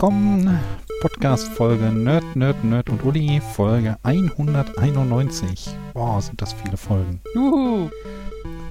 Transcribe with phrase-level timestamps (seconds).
[0.00, 0.60] willkommen.
[1.00, 5.70] Podcast-Folge Nerd, Nerd, Nerd und Uli, Folge 191.
[5.92, 7.20] Boah, sind das viele Folgen.
[7.34, 7.90] Juhu.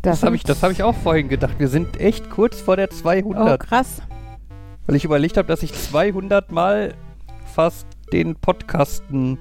[0.02, 1.56] Das, Das habe ich, das hab ich auch vorhin gedacht.
[1.60, 3.60] Wir sind echt kurz vor der Oh, 200.
[3.60, 4.02] krass.
[4.86, 6.94] weil ich überlegt habe, dass ich 200 Mal
[7.54, 9.38] fast den Podcasten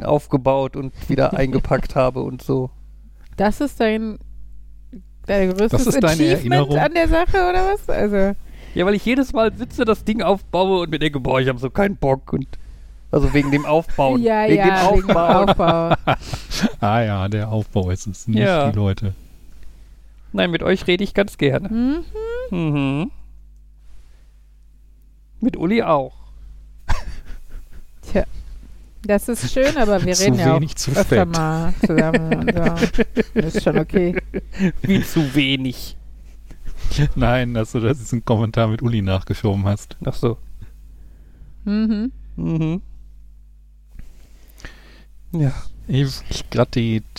[0.00, 2.70] aufgebaut und wieder eingepackt habe und so.
[3.36, 4.20] Das ist dein,
[5.26, 6.78] dein größtes ist deine Achievement Erinnerung?
[6.78, 7.88] an der Sache, oder was?
[7.88, 8.36] Also,
[8.74, 11.58] Ja, weil ich jedes Mal sitze, das Ding aufbaue und mir denke, boah, ich habe
[11.58, 12.32] so keinen Bock.
[12.32, 12.46] Und
[13.10, 14.22] also wegen dem Aufbauen.
[14.22, 15.48] ja, wegen ja, dem wegen dem Aufbauen.
[15.48, 16.14] Aufbau.
[16.80, 18.70] Ah ja, der Aufbau ist es, nicht Ja.
[18.70, 19.14] die Leute.
[20.32, 21.68] Nein, mit euch rede ich ganz gerne.
[21.68, 22.04] Mhm.
[22.50, 23.10] Mhm.
[25.40, 26.14] Mit Uli auch.
[28.12, 28.24] Tja,
[29.04, 31.28] das ist schön, aber wir Zu reden ja auch öfter fett.
[31.28, 32.48] mal zusammen.
[32.48, 32.54] Und
[33.34, 33.40] so.
[33.40, 34.16] Ist schon okay.
[34.82, 35.96] Wie zu wenig.
[37.14, 39.96] Nein, dass du das ist ein Kommentar mit Uli nachgeschoben hast.
[40.04, 40.38] Ach so.
[41.64, 42.12] Mhm.
[42.36, 42.82] Mhm.
[45.32, 45.52] Ja.
[45.88, 46.70] Ich, ich gerade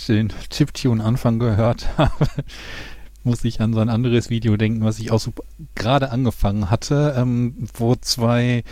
[0.07, 2.27] den Chiptune-Anfang gehört habe,
[3.23, 5.33] muss ich an so ein anderes Video denken, was ich auch so
[5.75, 8.63] gerade angefangen hatte, ähm, wo zwei,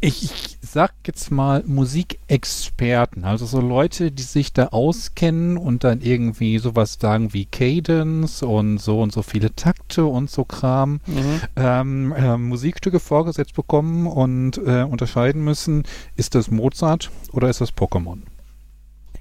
[0.00, 6.02] ich, ich sag jetzt mal Musikexperten, also so Leute, die sich da auskennen und dann
[6.02, 11.40] irgendwie sowas sagen wie Cadence und so und so viele Takte und so Kram Mhm.
[11.56, 15.84] ähm, äh, Musikstücke vorgesetzt bekommen und äh, unterscheiden müssen,
[16.16, 18.18] ist das Mozart oder ist das Pokémon?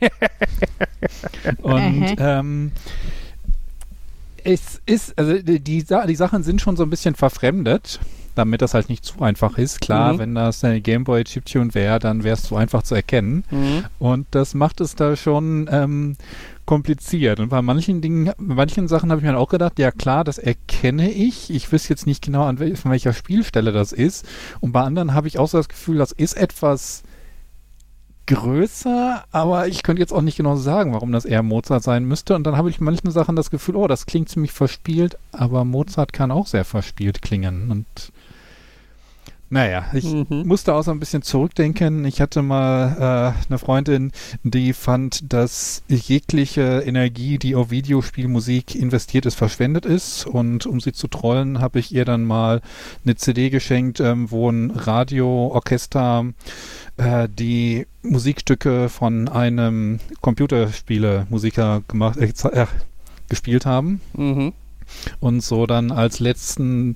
[1.61, 2.15] und Mhm.
[2.17, 2.71] ähm,
[4.43, 7.99] es ist, also die, die Sachen sind schon so ein bisschen verfremdet,
[8.35, 9.81] damit das halt nicht zu einfach ist.
[9.81, 10.19] Klar, Mhm.
[10.19, 13.43] wenn das eine Gameboy Chiptune wäre, dann wäre es zu einfach zu erkennen.
[13.51, 13.85] Mhm.
[13.99, 16.15] Und das macht es da schon ähm,
[16.65, 17.39] kompliziert.
[17.39, 20.37] Und bei manchen Dingen, bei manchen Sachen habe ich mir auch gedacht, ja klar, das
[20.37, 21.49] erkenne ich.
[21.49, 24.25] Ich wüsste jetzt nicht genau, an wel von welcher Spielstelle das ist.
[24.59, 27.03] Und bei anderen habe ich auch so das Gefühl, das ist etwas
[28.27, 32.35] größer, aber ich könnte jetzt auch nicht genau sagen, warum das eher Mozart sein müsste.
[32.35, 36.13] Und dann habe ich manchen Sachen das Gefühl, oh, das klingt ziemlich verspielt, aber Mozart
[36.13, 37.71] kann auch sehr verspielt klingen.
[37.71, 37.85] Und
[39.49, 40.43] naja, ich Mhm.
[40.45, 42.03] musste auch so ein bisschen zurückdenken.
[42.05, 44.11] Ich hatte mal äh, eine Freundin,
[44.43, 50.25] die fand, dass jegliche Energie, die auf Videospielmusik investiert ist, verschwendet ist.
[50.25, 52.61] Und um sie zu trollen, habe ich ihr dann mal
[53.03, 56.25] eine CD geschenkt, ähm, wo ein Radioorchester
[56.97, 62.65] äh, die Musikstücke von einem Computerspiele-Musiker gemacht, äh, äh,
[63.29, 64.01] gespielt haben.
[64.15, 64.53] Mhm.
[65.19, 66.95] Und so dann als letzten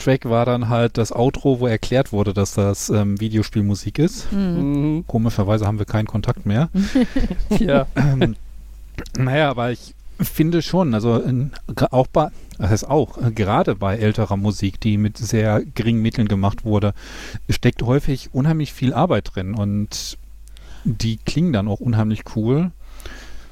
[0.00, 4.32] Track war dann halt das Outro, wo erklärt wurde, dass das ähm, Videospielmusik ist.
[4.32, 4.38] Mhm.
[4.96, 5.06] Mhm.
[5.06, 6.68] Komischerweise haben wir keinen Kontakt mehr.
[7.58, 7.86] Ja.
[7.96, 8.36] ähm,
[9.16, 11.52] naja, aber ich finde schon, also in,
[11.90, 12.28] auch bei,
[12.58, 16.94] das heißt auch, äh, gerade bei älterer Musik, die mit sehr geringen Mitteln gemacht wurde,
[17.48, 20.18] steckt häufig unheimlich viel Arbeit drin und
[20.84, 22.70] die klingen dann auch unheimlich cool.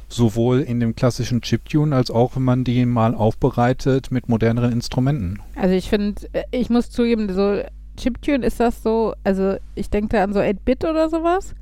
[0.08, 5.40] Sowohl in dem klassischen Chiptune als auch, wenn man die mal aufbereitet mit moderneren Instrumenten.
[5.54, 7.60] Also ich finde, äh, ich muss zugeben, so
[7.96, 11.54] Chiptune ist das so, also ich denke da an so 8-Bit oder sowas.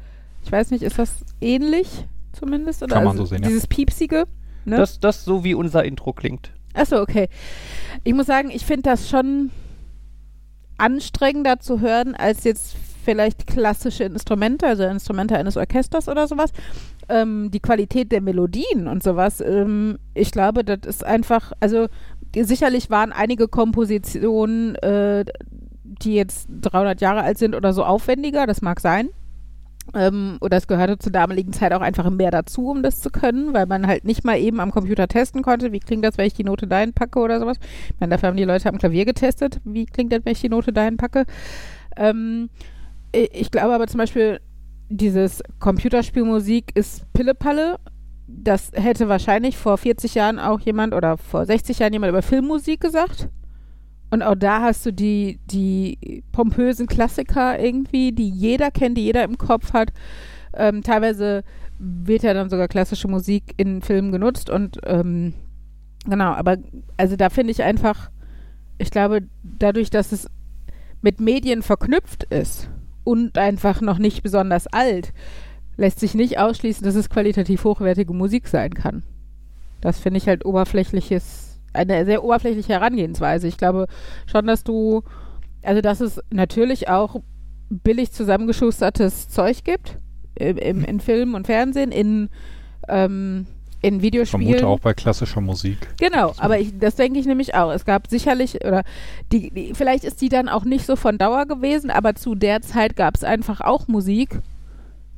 [0.44, 1.88] Ich weiß nicht, ist das ähnlich
[2.32, 2.82] zumindest?
[2.82, 3.48] Oder Kann man also so sehen, ja.
[3.48, 4.26] Dieses Piepsige?
[4.64, 4.76] Ne?
[4.76, 6.52] Das, das so wie unser Intro klingt.
[6.74, 7.28] Achso, okay.
[8.04, 9.50] Ich muss sagen, ich finde das schon
[10.78, 16.50] anstrengender zu hören als jetzt vielleicht klassische Instrumente, also Instrumente eines Orchesters oder sowas.
[17.08, 21.86] Ähm, die Qualität der Melodien und sowas, ähm, ich glaube, das ist einfach, also
[22.34, 25.24] die, sicherlich waren einige Kompositionen, äh,
[25.84, 29.10] die jetzt 300 Jahre alt sind oder so aufwendiger, das mag sein.
[29.94, 33.54] Ähm, oder es gehörte zur damaligen Zeit auch einfach mehr dazu, um das zu können,
[33.54, 36.34] weil man halt nicht mal eben am Computer testen konnte, wie klingt das, wenn ich
[36.34, 37.58] die Note dahin packe oder sowas.
[37.88, 40.48] Ich meine, dafür haben die Leute am Klavier getestet, wie klingt das, wenn ich die
[40.48, 41.24] Note dahin packe.
[41.96, 42.50] Ähm,
[43.16, 44.40] ich glaube aber zum Beispiel,
[44.88, 47.78] dieses Computerspielmusik ist Pillepalle.
[48.28, 52.80] Das hätte wahrscheinlich vor 40 Jahren auch jemand oder vor 60 Jahren jemand über Filmmusik
[52.80, 53.28] gesagt.
[54.10, 59.24] Und auch da hast du die, die pompösen Klassiker irgendwie, die jeder kennt, die jeder
[59.24, 59.92] im Kopf hat.
[60.54, 61.42] Ähm, teilweise
[61.78, 65.34] wird ja dann sogar klassische Musik in Filmen genutzt und ähm,
[66.08, 66.56] genau, aber
[66.96, 68.10] also da finde ich einfach,
[68.78, 70.30] ich glaube, dadurch, dass es
[71.02, 72.70] mit Medien verknüpft ist
[73.06, 75.12] und einfach noch nicht besonders alt,
[75.76, 79.04] lässt sich nicht ausschließen, dass es qualitativ hochwertige Musik sein kann.
[79.80, 83.46] Das finde ich halt oberflächliches, eine sehr oberflächliche Herangehensweise.
[83.46, 83.86] Ich glaube
[84.26, 85.02] schon, dass du,
[85.62, 87.20] also dass es natürlich auch
[87.70, 89.98] billig zusammengeschustertes Zeug gibt
[90.34, 92.28] im, im, in Film und Fernsehen, in,
[92.88, 93.46] ähm,
[93.86, 94.44] in Ich Videospielen.
[94.46, 95.78] vermute auch bei klassischer Musik.
[95.98, 97.70] Genau, aber ich, das denke ich nämlich auch.
[97.70, 98.82] Es gab sicherlich, oder
[99.32, 102.62] die, die, vielleicht ist die dann auch nicht so von Dauer gewesen, aber zu der
[102.62, 104.40] Zeit gab es einfach auch Musik,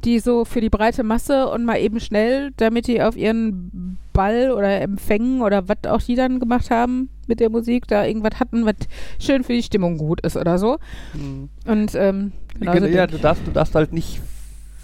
[0.05, 4.53] die so für die breite Masse und mal eben schnell, damit die auf ihren Ball
[4.53, 8.67] oder Empfängen oder was auch die dann gemacht haben mit der Musik, da irgendwas hatten,
[8.67, 8.75] was
[9.19, 10.79] schön für die Stimmung gut ist oder so.
[11.15, 11.49] Mhm.
[11.65, 14.20] Und ähm, genau so ja, du darfst, du darfst halt nicht,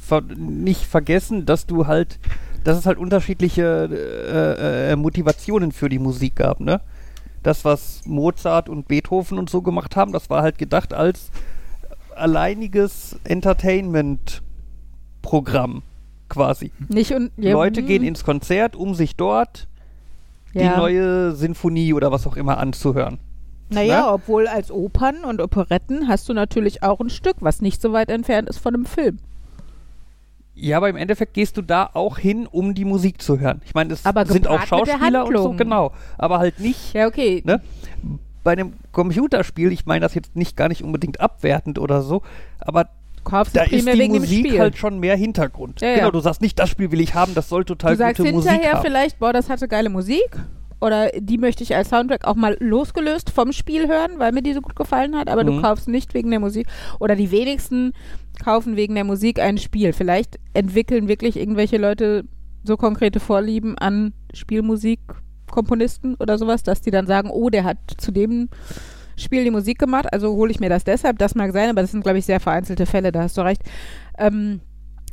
[0.00, 2.18] ver nicht vergessen, dass du halt,
[2.64, 6.80] dass es halt unterschiedliche äh, äh, Motivationen für die Musik gab, ne?
[7.42, 11.30] Das, was Mozart und Beethoven und so gemacht haben, das war halt gedacht als
[12.16, 15.82] alleiniges Entertainment-Programm
[16.30, 16.72] quasi.
[16.88, 19.68] nicht und ja, Leute mm, gehen ins Konzert, um sich dort
[20.54, 20.78] die ja.
[20.78, 23.18] neue Sinfonie oder was auch immer anzuhören.
[23.68, 24.12] Naja, ne?
[24.12, 28.08] obwohl als Opern und Operetten hast du natürlich auch ein Stück, was nicht so weit
[28.08, 29.18] entfernt ist von einem Film.
[30.54, 33.60] Ja, aber im Endeffekt gehst du da auch hin, um die Musik zu hören.
[33.64, 35.92] Ich meine, es sind auch Schauspieler und so, genau.
[36.16, 37.42] Aber halt nicht Ja, okay.
[37.44, 37.60] Ne?
[38.44, 42.22] bei einem Computerspiel, ich meine das jetzt nicht gar nicht unbedingt abwertend oder so,
[42.60, 42.90] aber
[43.24, 45.80] Kaufst du da ist die Musik halt schon mehr Hintergrund.
[45.80, 45.94] Ja, ja.
[45.96, 48.32] genau, du sagst nicht, das Spiel will ich haben, das soll total du sagst gute
[48.32, 48.84] Musik hinterher haben.
[48.84, 50.28] vielleicht, boah, das hatte geile Musik.
[50.80, 54.52] Oder die möchte ich als Soundtrack auch mal losgelöst vom Spiel hören, weil mir die
[54.52, 55.30] so gut gefallen hat.
[55.30, 55.62] Aber du Mhm.
[55.62, 56.66] kaufst nicht wegen der Musik.
[57.00, 57.94] Oder die wenigsten
[58.42, 59.92] kaufen wegen der Musik ein Spiel.
[59.92, 62.24] Vielleicht entwickeln wirklich irgendwelche Leute
[62.64, 68.10] so konkrete Vorlieben an Spielmusikkomponisten oder sowas, dass die dann sagen, oh, der hat zu
[68.10, 68.48] dem
[69.16, 71.18] Spiel die Musik gemacht, also hole ich mir das deshalb.
[71.18, 73.62] Das mag sein, aber das sind, glaube ich, sehr vereinzelte Fälle, da hast du recht.
[74.18, 74.60] Ähm,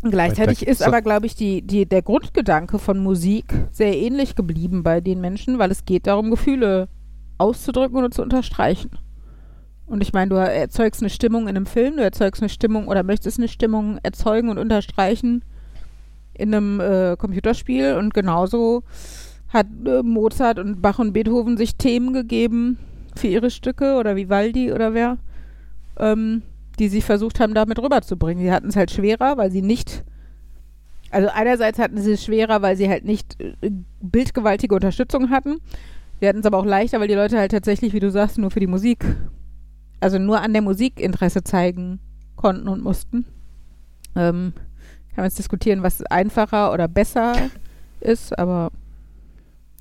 [0.01, 5.01] gleichzeitig ist aber, glaube ich, die, die, der Grundgedanke von Musik sehr ähnlich geblieben bei
[5.01, 6.87] den Menschen, weil es geht darum, Gefühle
[7.37, 8.91] auszudrücken und zu unterstreichen.
[9.91, 13.03] Und ich meine, du erzeugst eine Stimmung in einem Film, du erzeugst eine Stimmung oder
[13.03, 15.43] möchtest eine Stimmung erzeugen und unterstreichen
[16.33, 18.83] in einem äh, Computerspiel und genauso
[19.49, 22.77] hat äh, Mozart und Bach und Beethoven sich Themen gegeben
[23.17, 25.17] für ihre Stücke oder Vivaldi oder wer,
[25.99, 26.41] ähm,
[26.79, 28.45] die sie versucht haben, damit rüberzubringen.
[28.45, 30.05] Sie hatten es halt schwerer, weil sie nicht,
[31.09, 35.57] also einerseits hatten sie es schwerer, weil sie halt nicht äh, bildgewaltige Unterstützung hatten.
[36.21, 38.51] Sie hatten es aber auch leichter, weil die Leute halt tatsächlich, wie du sagst, nur
[38.51, 39.03] für die Musik,
[40.01, 41.99] also nur an der Musik Interesse zeigen
[42.35, 43.25] konnten und mussten.
[44.15, 44.53] Ähm,
[45.09, 47.35] kann man jetzt diskutieren, was einfacher oder besser
[47.99, 48.71] ist, aber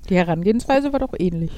[0.09, 1.51] die Herangehensweise war doch ähnlich.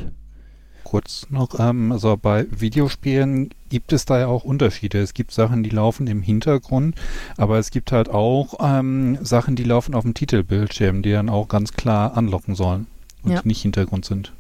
[0.84, 5.00] Kurz noch, ähm, also bei Videospielen gibt es da ja auch Unterschiede.
[5.00, 6.96] Es gibt Sachen, die laufen im Hintergrund,
[7.38, 11.48] aber es gibt halt auch ähm, Sachen, die laufen auf dem Titelbildschirm, die dann auch
[11.48, 12.88] ganz klar anlocken sollen
[13.24, 13.42] und Ja.
[13.44, 14.34] nicht Hintergrund sind.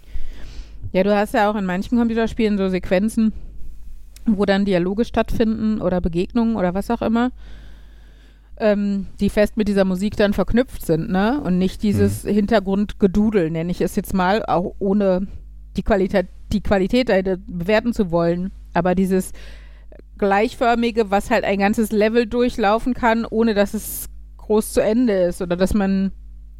[0.92, 3.32] Ja, du hast ja auch in manchen Computerspielen so Sequenzen,
[4.26, 7.32] wo dann Dialoge stattfinden oder Begegnungen oder was auch immer,
[8.58, 11.42] ähm, die fest mit dieser Musik dann verknüpft sind, ne?
[11.42, 15.28] Und nicht dieses Hintergrundgedudel, nenne ich es jetzt mal, auch ohne
[15.76, 17.08] die Qualität, die Qualität
[17.48, 18.52] bewerten zu wollen.
[18.74, 19.32] Aber dieses
[20.18, 25.42] gleichförmige, was halt ein ganzes Level durchlaufen kann, ohne dass es groß zu Ende ist
[25.42, 26.12] oder dass man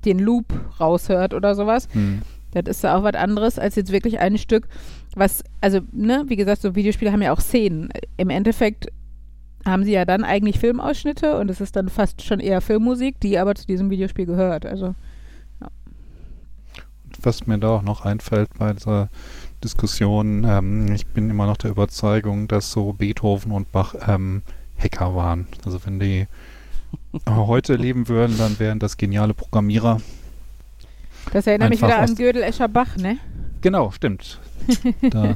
[0.06, 0.46] den Loop
[0.80, 1.88] raushört oder sowas.
[1.94, 2.22] Hm.
[2.54, 4.68] Das ist ja auch was anderes als jetzt wirklich ein Stück,
[5.16, 7.90] was, also, ne, wie gesagt, so Videospiele haben ja auch Szenen.
[8.18, 8.88] Im Endeffekt
[9.66, 13.38] haben sie ja dann eigentlich Filmausschnitte und es ist dann fast schon eher Filmmusik, die
[13.38, 14.66] aber zu diesem Videospiel gehört.
[14.66, 14.96] Also,
[17.22, 19.10] Was mir da auch noch einfällt bei dieser
[19.64, 24.42] Diskussion, ähm, ich bin immer noch der Überzeugung, dass so Beethoven und Bach ähm,
[24.78, 25.48] Hacker waren.
[25.64, 26.28] Also wenn die
[27.30, 30.02] heute leben würden, dann wären das geniale Programmierer.
[31.32, 33.18] Das erinnert mich wieder an aus- Gödel Escher Bach, ne?
[33.62, 34.40] Genau, stimmt.
[35.10, 35.36] Da,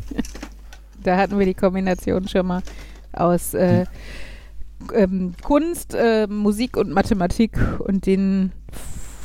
[1.04, 2.62] Da hatten wir die Kombination schon mal
[3.14, 3.86] aus äh,
[4.94, 8.52] ähm, Kunst, äh, Musik und Mathematik und den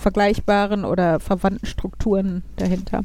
[0.00, 3.04] vergleichbaren oder verwandten Strukturen dahinter.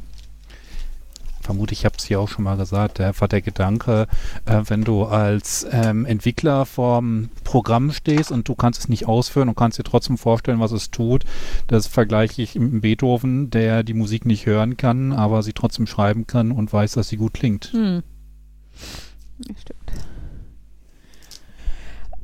[1.48, 4.06] Vermutlich, ich habe es hier auch schon mal gesagt, der, einfach der Gedanke,
[4.44, 9.48] äh, wenn du als ähm, Entwickler vorm Programm stehst und du kannst es nicht ausführen
[9.48, 11.24] und kannst dir trotzdem vorstellen, was es tut,
[11.66, 16.26] das vergleiche ich mit Beethoven, der die Musik nicht hören kann, aber sie trotzdem schreiben
[16.26, 17.72] kann und weiß, dass sie gut klingt.
[17.72, 18.02] Hm.
[19.48, 19.92] Ja, stimmt.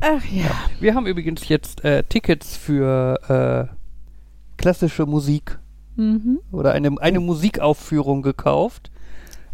[0.01, 0.51] Ach ja.
[0.81, 3.75] Wir haben übrigens jetzt äh, Tickets für äh,
[4.59, 5.59] klassische Musik
[5.97, 6.41] Mhm.
[6.51, 8.91] oder eine, eine Musikaufführung gekauft.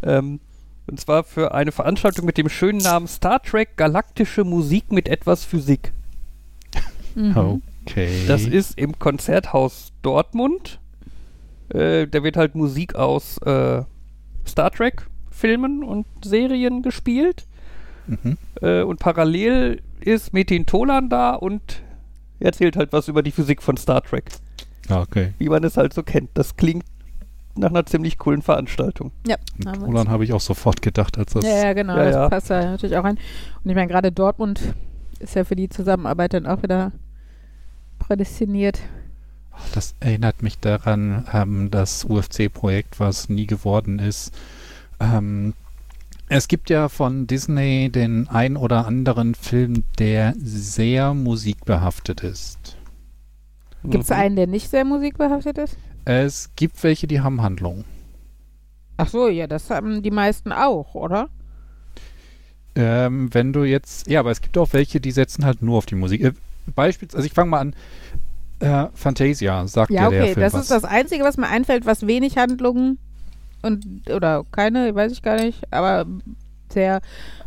[0.03, 0.41] Ähm,
[0.87, 5.45] und zwar für eine Veranstaltung mit dem schönen Namen Star Trek Galaktische Musik mit etwas
[5.45, 5.93] Physik.
[7.15, 7.63] Mhm.
[7.87, 8.25] Okay.
[8.27, 10.81] Das ist im Konzerthaus Dortmund.
[11.69, 13.83] Äh, da wird halt Musik aus äh,
[14.47, 17.47] Star Trek Filmen und Serien gespielt.
[18.07, 18.37] Mhm.
[18.61, 21.83] Äh, und parallel ist Metin Tolan da und
[22.41, 24.25] erzählt halt was über die Physik von Star Trek.
[24.89, 25.35] Ja, okay.
[25.39, 26.31] wie man es halt so kennt.
[26.35, 26.85] Das klingt
[27.57, 29.11] nach einer ziemlich coolen Veranstaltung.
[29.27, 31.45] Ja, wir Roland habe ich auch sofort gedacht, als das.
[31.45, 32.29] Ja, ja, genau, Ja, das ja.
[32.29, 33.19] passt da natürlich auch rein.
[33.65, 34.61] Und ich meine, gerade Dortmund
[35.19, 36.93] ist ja für die Zusammenarbeit dann auch wieder
[37.99, 38.81] prädestiniert.
[39.75, 44.33] Das erinnert mich daran, ähm, das UFC-Projekt, was nie geworden ist.
[45.01, 45.53] Ähm,
[46.29, 52.77] es gibt ja von Disney den ein oder anderen Film, der sehr musikbehaftet ist.
[53.83, 54.17] Gibt es Mhm.
[54.17, 55.77] einen, der nicht sehr musikbehaftet ist?
[56.05, 57.85] Es gibt welche, die haben Handlung.
[58.97, 61.29] Ach so, ja, das haben die meisten auch, oder?
[62.75, 65.87] Ähm, wenn du jetzt, ja, aber es gibt auch welche, die setzen halt nur auf
[65.87, 66.23] die Musik.
[66.23, 66.33] Äh,
[66.75, 67.75] Beispielsweise, also ich fange mal an.
[68.61, 70.63] Äh, Fantasia sagt ja, Ja, der okay, Film das was.
[70.63, 72.99] ist das Einzige, was mir einfällt, was wenig Handlungen
[73.63, 76.07] und, oder keine, weiß ich gar nicht, aber
[76.71, 77.01] sehr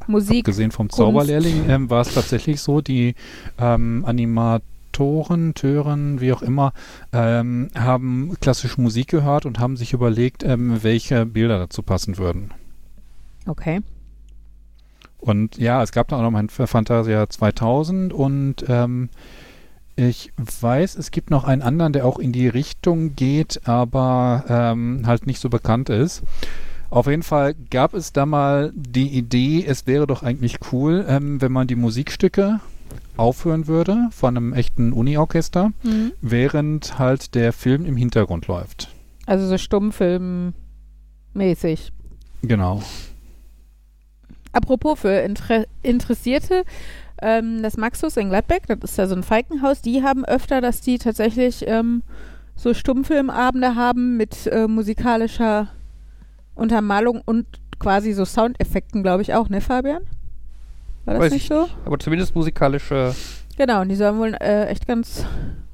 [0.07, 0.39] Musik.
[0.39, 0.89] Abgesehen vom.
[0.89, 3.15] Zauberlehrling ähm, war es tatsächlich so, die
[3.59, 4.03] ähm,
[4.93, 6.73] Animatoren, Tören, wie auch immer,
[7.11, 12.51] ähm, haben klassische Musik gehört und haben sich überlegt, ähm, welche Bilder dazu passen würden.
[13.47, 13.81] Okay.
[15.19, 19.09] Und ja, es gab dann auch noch mal ein Fantasia 2000 und ähm,
[19.95, 25.03] ich weiß, es gibt noch einen anderen, der auch in die Richtung geht, aber ähm,
[25.05, 26.23] halt nicht so bekannt ist.
[26.89, 31.41] Auf jeden Fall gab es da mal die Idee, es wäre doch eigentlich cool, ähm,
[31.41, 32.59] wenn man die Musikstücke
[33.17, 36.13] aufhören würde von einem echten Uni-Orchester, Mhm.
[36.21, 38.89] während halt der Film im Hintergrund läuft.
[39.25, 41.91] Also so Stummfilm-mäßig.
[42.41, 42.81] Genau.
[44.51, 46.63] Apropos für Inter Interessierte,
[47.21, 50.81] ähm, das Maxus in Gladbeck, das ist ja so ein Falkenhaus, die haben öfter, dass
[50.81, 52.03] die tatsächlich ähm,
[52.55, 55.69] so Stummfilmabende haben mit äh, musikalischer
[56.53, 57.47] Untermalung und
[57.79, 60.03] quasi so Soundeffekten, glaube ich auch, ne Fabian?
[61.05, 61.67] War das Weiß nicht ich so?
[61.85, 63.13] Aber zumindest musikalische.
[63.57, 65.25] Genau, und die sollen wohl äh, echt ganz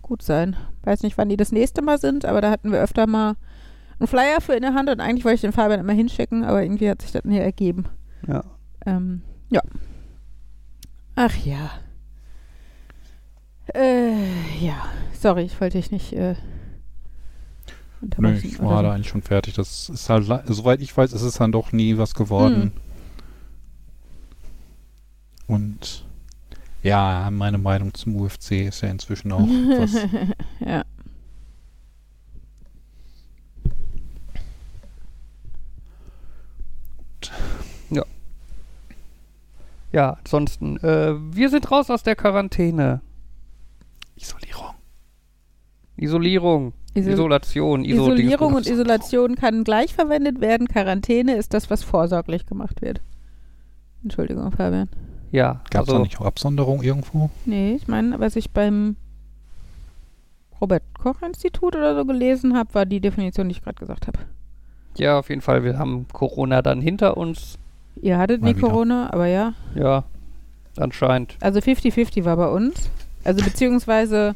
[0.02, 0.56] gut sein.
[0.84, 3.36] Weiß nicht, wann die das nächste Mal sind, aber da hatten wir öfter mal
[4.00, 6.64] einen Flyer für in der Hand und eigentlich wollte ich den Fabian immer hinschicken, aber
[6.64, 7.86] irgendwie hat sich das nie ergeben.
[8.28, 8.44] Ja.
[8.86, 9.62] Ähm, ja.
[11.16, 11.72] Ach ja.
[13.76, 14.14] Äh,
[14.62, 14.86] ja.
[15.14, 16.38] Sorry, ich wollte dich nicht äh, Nö,
[18.02, 18.48] unterbrechen.
[18.48, 19.54] ich war da eigentlich schon fertig.
[19.56, 22.72] Das ist halt, soweit ich weiß, ist es dann doch nie was geworden.
[25.50, 26.06] Und
[26.84, 29.94] ja, meine Meinung zum UFC ist ja inzwischen auch was.
[30.66, 30.84] ja.
[39.92, 43.02] Ja, ansonsten, äh, wir sind raus aus der Quarantäne.
[44.16, 44.76] Isolierung.
[45.98, 48.68] Isolierung, Isol Isolation, Iso Isolierung und.
[48.68, 50.68] Isolation kann gleich verwendet werden.
[50.68, 53.02] Quarantäne ist das, was vorsorglich gemacht wird.
[54.04, 54.90] Entschuldigung, Fabian.
[55.32, 57.30] Ja, Gab es also, da nicht auch Absonderung irgendwo?
[57.46, 58.96] Nee, ich meine, was ich beim
[60.60, 64.20] Robert-Koch-Institut oder so gelesen habe, war die Definition, die ich gerade gesagt habe.
[64.98, 67.58] ja, auf jeden Fall, wir haben Corona dann hinter uns.
[68.02, 68.68] Ihr hattet Mal nie wieder.
[68.68, 69.54] Corona, aber ja.
[69.76, 70.04] Ja,
[70.78, 71.38] anscheinend.
[71.40, 72.90] Also 50-50 war bei uns.
[73.24, 74.36] Also beziehungsweise,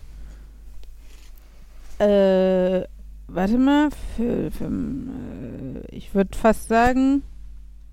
[1.99, 2.81] äh,
[3.27, 7.23] warte mal, für, für, äh, ich würde fast sagen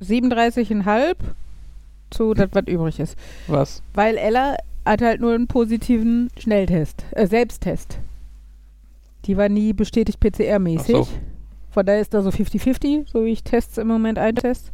[0.02, 1.16] 37,5
[2.10, 3.16] zu das, was übrig ist.
[3.46, 3.82] Was?
[3.94, 7.98] Weil Ella hat halt nur einen positiven Schnelltest, äh, Selbsttest.
[9.26, 10.92] Die war nie bestätigt PCR-mäßig.
[10.92, 11.08] So.
[11.70, 14.72] Von daher ist da so 50-50, so wie ich Tests im Moment eintest.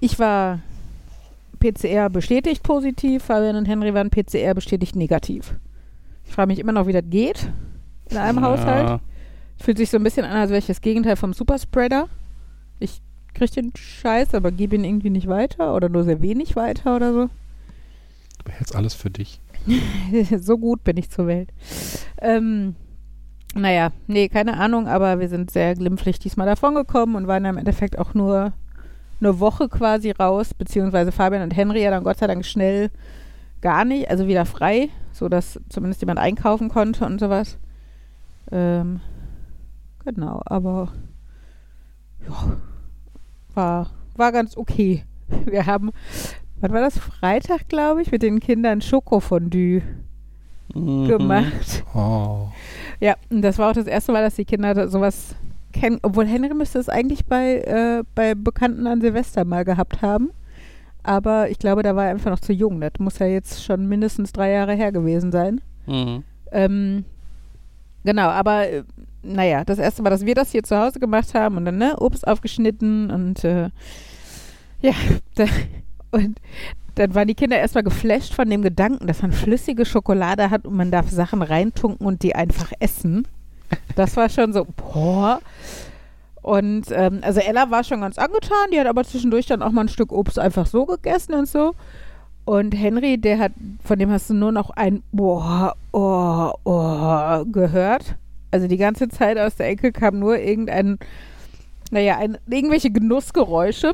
[0.00, 0.60] Ich war
[1.60, 5.54] PCR bestätigt positiv, Fabian und Henry waren PCR bestätigt negativ.
[6.24, 7.50] Ich frage mich immer noch, wie das geht
[8.10, 9.00] in einem Haushalt.
[9.58, 12.08] Fühlt sich so ein bisschen an, als wäre ich das Gegenteil vom Superspreader.
[12.78, 13.00] Ich
[13.36, 17.12] kriege den Scheiß, aber gebe ihn irgendwie nicht weiter oder nur sehr wenig weiter oder
[17.12, 17.26] so.
[18.38, 19.40] Du behältst alles für dich.
[20.38, 21.50] so gut bin ich zur Welt.
[22.20, 22.74] Ähm,
[23.54, 27.98] naja, nee, keine Ahnung, aber wir sind sehr glimpflich diesmal davongekommen und waren im Endeffekt
[27.98, 28.52] auch nur
[29.20, 32.90] eine Woche quasi raus, beziehungsweise Fabian und Henry ja dann Gott sei Dank schnell
[33.60, 37.58] gar nicht, also wieder frei, sodass zumindest jemand einkaufen konnte und sowas.
[38.52, 39.00] Ähm,
[40.04, 40.92] genau, aber
[42.28, 42.56] ja,
[43.56, 45.04] war, war ganz okay.
[45.46, 45.90] Wir haben,
[46.60, 46.98] wann war das?
[46.98, 49.82] Freitag, glaube ich, mit den Kindern Schokofondue
[50.74, 51.06] Mhm.
[51.08, 51.84] gemacht.
[51.94, 52.48] Oh.
[53.00, 55.34] Ja, und das war auch das erste Mal, dass die Kinder da sowas
[55.72, 55.98] kennen.
[56.02, 60.30] Obwohl Henry müsste es eigentlich bei, äh, bei Bekannten an Silvester mal gehabt haben.
[61.04, 62.80] Aber ich glaube, da war er einfach noch zu jung.
[62.80, 65.60] Das muss ja jetzt schon mindestens drei Jahre her gewesen sein.
[65.86, 66.24] Mhm.
[66.50, 67.04] Ähm,
[68.04, 68.82] genau, aber äh,
[69.26, 71.96] naja, das erste Mal, dass wir das hier zu Hause gemacht haben und dann ne,
[71.98, 73.70] Obst aufgeschnitten und äh,
[74.80, 74.92] ja,
[75.34, 75.44] da,
[76.10, 76.40] und
[76.96, 80.74] dann waren die Kinder erstmal geflasht von dem Gedanken, dass man flüssige Schokolade hat und
[80.76, 83.28] man darf Sachen reintunken und die einfach essen.
[83.96, 85.40] Das war schon so, boah.
[86.42, 89.82] Und ähm, also Ella war schon ganz angetan, die hat aber zwischendurch dann auch mal
[89.82, 91.74] ein Stück Obst einfach so gegessen und so.
[92.44, 93.52] Und Henry, der hat,
[93.84, 98.14] von dem hast du nur noch ein Boah, oh, oh gehört.
[98.56, 100.98] Also die ganze Zeit aus der Ecke kam nur irgendein,
[101.90, 103.92] naja, ein, irgendwelche Genussgeräusche.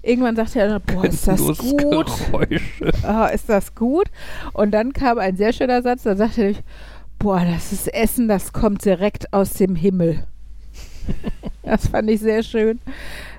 [0.00, 2.10] Irgendwann sagte er, boah, ist das gut?
[2.32, 4.06] Oh, ist das gut?
[4.54, 6.54] Und dann kam ein sehr schöner Satz, da sagte er,
[7.18, 10.24] boah, das ist Essen, das kommt direkt aus dem Himmel.
[11.62, 12.80] das fand ich sehr schön.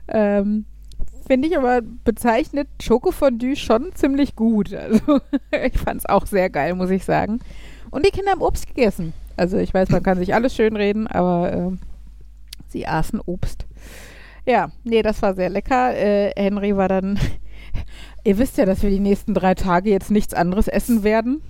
[0.10, 0.66] Ähm,
[1.26, 4.76] Finde ich aber bezeichnet Schokofondue schon ziemlich gut.
[4.76, 5.22] Also
[5.66, 7.40] ich fand es auch sehr geil, muss ich sagen.
[7.90, 9.14] Und die Kinder haben Obst gegessen.
[9.42, 11.72] Also ich weiß, man kann sich alles schön reden, aber äh,
[12.68, 13.66] sie aßen Obst.
[14.46, 15.98] Ja, nee, das war sehr lecker.
[15.98, 17.18] Äh, Henry war dann,
[18.24, 21.42] ihr wisst ja, dass wir die nächsten drei Tage jetzt nichts anderes essen werden.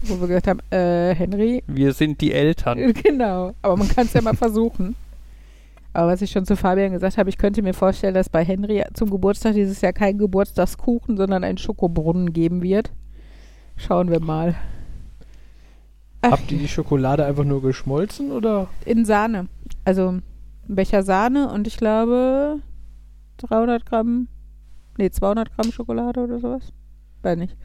[0.00, 1.62] Wo wir gesagt haben, äh, Henry.
[1.68, 2.92] Wir sind die Eltern.
[3.04, 4.96] Genau, aber man kann es ja mal versuchen.
[5.92, 8.82] Aber was ich schon zu Fabian gesagt habe, ich könnte mir vorstellen, dass bei Henry
[8.94, 12.90] zum Geburtstag dieses Jahr kein Geburtstagskuchen, sondern ein Schokobrunnen geben wird.
[13.76, 14.56] Schauen wir mal.
[16.22, 18.68] Ach, Habt ihr die Schokolade einfach nur geschmolzen oder?
[18.84, 19.46] In Sahne.
[19.84, 20.22] Also ein
[20.66, 22.60] Becher Sahne und ich glaube
[23.38, 24.28] 300 Gramm,
[24.96, 26.72] nee 200 Gramm Schokolade oder sowas.
[27.22, 27.56] Weiß nicht.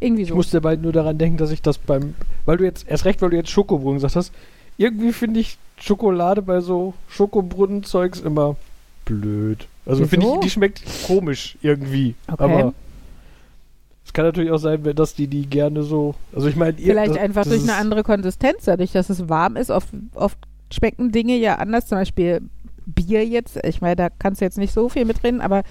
[0.00, 0.30] Irgendwie so.
[0.30, 2.14] Ich musste bald nur daran denken, dass ich das beim,
[2.46, 4.32] weil du jetzt, erst recht, weil du jetzt Schokobrunnen gesagt hast,
[4.76, 8.56] irgendwie finde ich Schokolade bei so Schokobrunnenzeugs immer
[9.04, 9.66] blöd.
[9.86, 12.14] Also finde ich, die schmeckt komisch irgendwie.
[12.28, 12.42] Okay.
[12.42, 12.74] Aber
[14.10, 16.16] es kann natürlich auch sein, dass die die gerne so.
[16.34, 19.54] Also ich meine, vielleicht das, einfach das durch eine andere Konsistenz, dadurch, dass es warm
[19.54, 19.70] ist.
[19.70, 20.36] Oft, oft
[20.72, 21.86] schmecken Dinge ja anders.
[21.86, 22.40] Zum Beispiel
[22.86, 23.64] Bier jetzt.
[23.64, 25.62] Ich meine, da kannst du jetzt nicht so viel mitreden, aber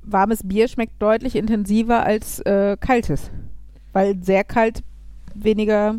[0.00, 3.30] warmes Bier schmeckt deutlich intensiver als äh, kaltes,
[3.92, 4.82] weil sehr kalt
[5.34, 5.96] weniger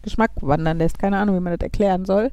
[0.00, 0.98] Geschmack wandern lässt.
[0.98, 2.30] Keine Ahnung, wie man das erklären soll.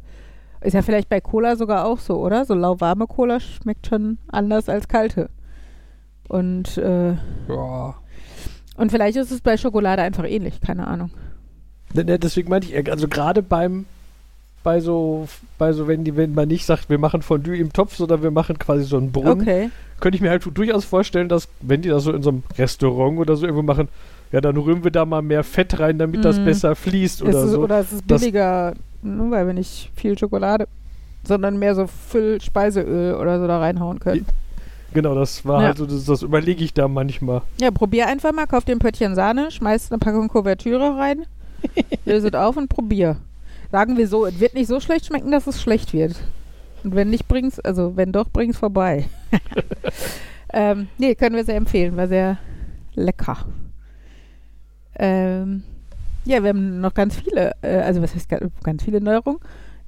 [0.62, 2.46] Ist ja vielleicht bei Cola sogar auch so, oder?
[2.46, 5.30] So lauwarme Cola schmeckt schon anders als kalte.
[6.30, 7.16] Und äh,
[7.50, 7.96] ja.
[8.80, 11.12] Und vielleicht ist es bei Schokolade einfach ähnlich, keine Ahnung.
[11.94, 13.86] Ne, ne, deswegen meinte ich, also gerade beim
[14.64, 17.96] bei so, bei so, wenn die, wenn man nicht sagt, wir machen Fondue im Topf,
[17.96, 19.70] sondern wir machen quasi so einen Brunnen, okay.
[20.00, 23.20] könnte ich mir halt durchaus vorstellen, dass, wenn die das so in so einem Restaurant
[23.20, 23.90] oder so irgendwo machen,
[24.32, 26.24] ja, dann rühren wir da mal mehr Fett rein, damit mm.
[26.24, 26.46] das mhm.
[26.46, 27.62] besser fließt oder ist, so.
[27.62, 30.68] Oder es ist billiger, nur weil wir nicht viel Schokolade,
[31.24, 34.26] sondern mehr so Füllspeiseöl oder so da reinhauen können.
[34.94, 35.68] Genau, das war ja.
[35.68, 37.42] halt so, das, das überlege ich da manchmal.
[37.62, 41.26] Ja, probier einfach mal, kauf dir ein Pöttchen Sahne, schmeiß eine Packung Kuvertüre rein,
[42.06, 43.18] löse es auf und probier.
[43.72, 46.16] Sagen wir so, es wird nicht so schlecht schmecken, dass es schlecht wird.
[46.84, 49.06] Und wenn nicht, bring's, also wenn doch, bring's vorbei.
[50.54, 52.38] ähm, nee, können wir sehr empfehlen, war sehr
[52.96, 53.46] lecker.
[54.96, 55.64] Ähm,
[56.26, 58.30] ja, wir haben noch ganz viele, äh, also was heißt
[58.64, 59.40] ganz viele Neuerungen.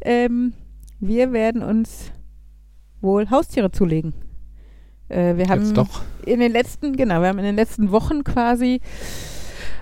[0.01, 0.53] Ähm,
[0.99, 2.11] wir werden uns
[3.01, 4.13] wohl Haustiere zulegen.
[5.11, 5.73] Äh, wir haben
[6.25, 8.81] in den letzten, genau, wir haben in den letzten Wochen quasi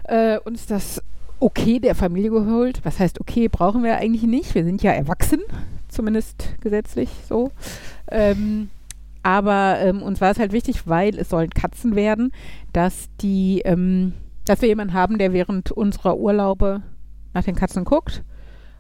[0.06, 1.02] äh, uns das
[1.40, 2.82] Okay der Familie geholt.
[2.84, 4.56] Was heißt okay, brauchen wir eigentlich nicht.
[4.56, 5.40] Wir sind ja erwachsen,
[5.88, 7.52] zumindest gesetzlich so.
[8.12, 8.70] Ähm,
[9.24, 12.32] aber ähm, uns war es halt wichtig, weil es sollen Katzen werden,
[12.74, 14.14] dass die ähm,
[14.46, 16.82] dass wir jemanden haben, der während unserer Urlaube
[17.34, 18.24] nach den Katzen guckt.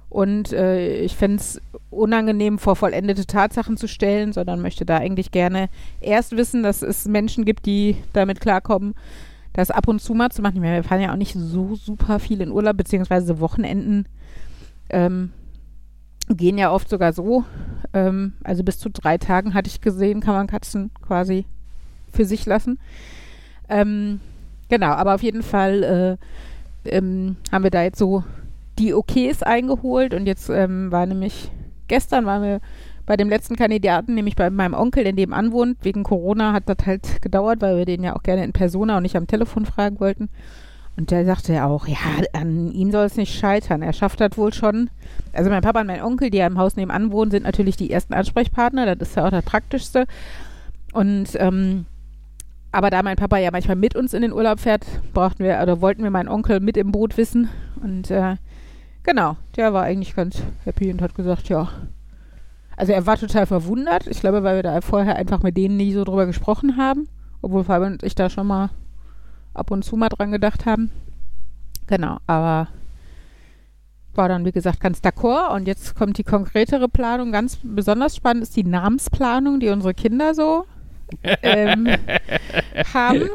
[0.09, 5.31] Und äh, ich fände es unangenehm, vor vollendete Tatsachen zu stellen, sondern möchte da eigentlich
[5.31, 5.69] gerne
[6.01, 8.95] erst wissen, dass es Menschen gibt, die damit klarkommen,
[9.53, 10.61] das ab und zu mal zu machen.
[10.61, 14.05] Wir fahren ja auch nicht so super viel in Urlaub, beziehungsweise Wochenenden
[14.89, 15.31] ähm,
[16.27, 17.43] gehen ja oft sogar so.
[17.93, 21.45] Ähm, also bis zu drei Tagen hatte ich gesehen, kann man Katzen quasi
[22.11, 22.79] für sich lassen.
[23.67, 24.19] Ähm,
[24.69, 26.17] Genau, aber auf jeden Fall
[26.85, 28.23] äh, ähm, haben wir da jetzt so
[28.79, 31.51] die Okays eingeholt und jetzt ähm, war nämlich,
[31.87, 32.61] gestern waren wir
[33.05, 35.83] bei dem letzten Kandidaten, nämlich bei meinem Onkel, der nebenan wohnt.
[35.83, 39.03] Wegen Corona hat das halt gedauert, weil wir den ja auch gerne in Persona und
[39.03, 40.29] nicht am Telefon fragen wollten.
[40.95, 41.97] Und der sagte ja auch, ja,
[42.33, 43.81] an ihm soll es nicht scheitern.
[43.81, 44.89] Er schafft das wohl schon.
[45.33, 47.89] Also mein Papa und mein Onkel, die ja im Haus nebenan wohnen, sind natürlich die
[47.89, 48.95] ersten Ansprechpartner.
[48.95, 50.05] Das ist ja auch das Praktischste.
[50.93, 51.85] Und ähm,
[52.71, 55.81] aber da mein Papa ja manchmal mit uns in den Urlaub fährt, brauchten wir oder
[55.81, 57.49] wollten wir meinen Onkel mit im Boot wissen.
[57.81, 58.35] Und äh,
[59.03, 61.69] genau, der war eigentlich ganz happy und hat gesagt, ja.
[62.75, 64.07] Also er war total verwundert.
[64.07, 67.09] Ich glaube, weil wir da vorher einfach mit denen nie so drüber gesprochen haben.
[67.41, 68.69] Obwohl Fabian und ich da schon mal
[69.53, 70.89] ab und zu mal dran gedacht haben.
[71.87, 72.69] Genau, aber
[74.13, 75.53] war dann, wie gesagt, ganz d'accord.
[75.53, 77.31] Und jetzt kommt die konkretere Planung.
[77.31, 80.65] Ganz besonders spannend ist die Namensplanung, die unsere Kinder so
[81.23, 81.87] ähm,
[82.93, 83.29] haben.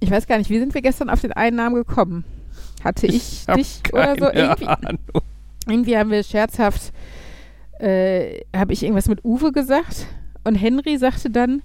[0.00, 2.24] Ich weiß gar nicht, wie sind wir gestern auf den einen Namen gekommen?
[2.84, 4.30] Hatte ich, ich dich oder so?
[4.30, 4.66] Irgendwie.
[4.66, 4.98] Ahnung.
[5.66, 6.92] irgendwie haben wir scherzhaft,
[7.78, 10.06] äh, habe ich irgendwas mit Uwe gesagt
[10.44, 11.62] und Henry sagte dann,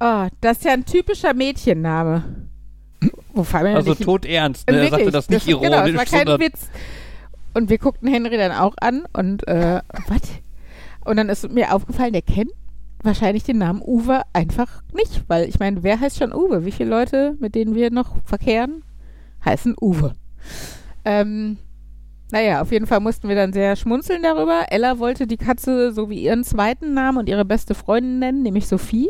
[0.00, 2.24] oh, das ist ja ein typischer Mädchenname.
[3.76, 4.76] Also tot ernst, ne?
[4.76, 6.68] Er sagte das nicht das, ironisch, genau, das war kein Witz.
[7.52, 10.22] Und wir guckten Henry dann auch an und äh, was?
[11.04, 12.52] Und dann ist mir aufgefallen, der kennt
[13.02, 16.64] wahrscheinlich den Namen Uwe einfach nicht, weil ich meine, wer heißt schon Uwe?
[16.64, 18.82] Wie viele Leute, mit denen wir noch verkehren,
[19.44, 20.14] heißen Uwe?
[21.04, 21.58] Ähm,
[22.30, 24.66] naja, auf jeden Fall mussten wir dann sehr schmunzeln darüber.
[24.70, 28.66] Ella wollte die Katze so wie ihren zweiten Namen und ihre beste Freundin nennen, nämlich
[28.66, 29.08] Sophie.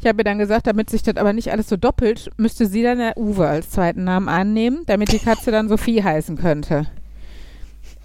[0.00, 2.82] Ich habe ihr dann gesagt, damit sich das aber nicht alles so doppelt, müsste sie
[2.82, 6.86] dann der Uwe als zweiten Namen annehmen, damit die Katze dann Sophie heißen könnte.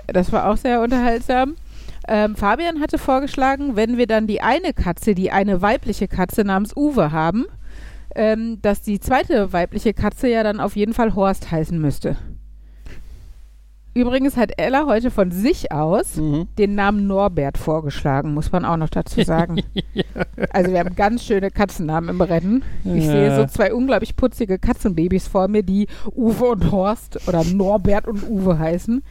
[0.08, 1.56] Das war auch sehr unterhaltsam.
[2.08, 6.76] Ähm, Fabian hatte vorgeschlagen, wenn wir dann die eine Katze, die eine weibliche Katze namens
[6.76, 7.46] Uwe haben,
[8.16, 12.18] ähm, dass die zweite weibliche Katze ja dann auf jeden Fall Horst heißen müsste.
[13.96, 16.48] Übrigens hat Ella heute von sich aus mhm.
[16.58, 19.62] den Namen Norbert vorgeschlagen, muss man auch noch dazu sagen.
[19.94, 20.04] ja.
[20.52, 22.64] Also wir haben ganz schöne Katzennamen im Rennen.
[22.86, 23.12] Ich ja.
[23.12, 28.24] sehe so zwei unglaublich putzige Katzenbabys vor mir, die Uwe und Horst oder Norbert und
[28.30, 29.04] Uwe heißen.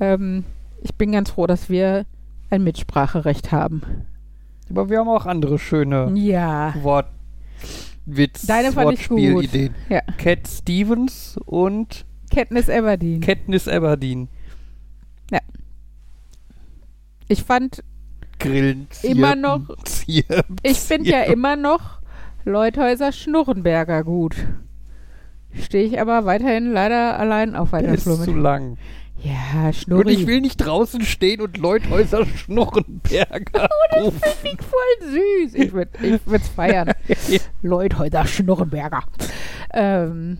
[0.00, 0.44] Ähm,
[0.80, 2.06] ich bin ganz froh, dass wir
[2.50, 3.82] ein Mitspracherecht haben.
[4.70, 6.74] Aber wir haben auch andere schöne ja.
[8.06, 9.74] Wortwitz, Deine Wortspielideen.
[9.88, 10.00] Ja.
[10.18, 13.20] Cat Stevens und Katniss Everdeen.
[13.20, 14.28] Katniss Everdeen.
[15.30, 15.40] Ja.
[17.28, 17.82] Ich fand
[18.38, 19.76] Grillen, Zirpen, immer noch.
[19.84, 22.00] Zirpen, ich finde ja immer noch
[22.44, 24.36] Leuthäuser Schnurrenberger gut.
[25.52, 28.24] Stehe ich aber weiterhin leider allein auf weiter Flur mit.
[28.26, 28.76] zu lang.
[29.22, 30.00] Ja, Schnurri.
[30.00, 33.68] Und ich will nicht draußen stehen und Leuthäuser Schnurrenberger.
[33.96, 35.54] oh, das finde ich voll süß.
[35.54, 35.90] Ich würde
[36.32, 36.92] es feiern.
[37.62, 39.02] Leuthäuser Schnurrenberger.
[39.72, 40.38] Ähm,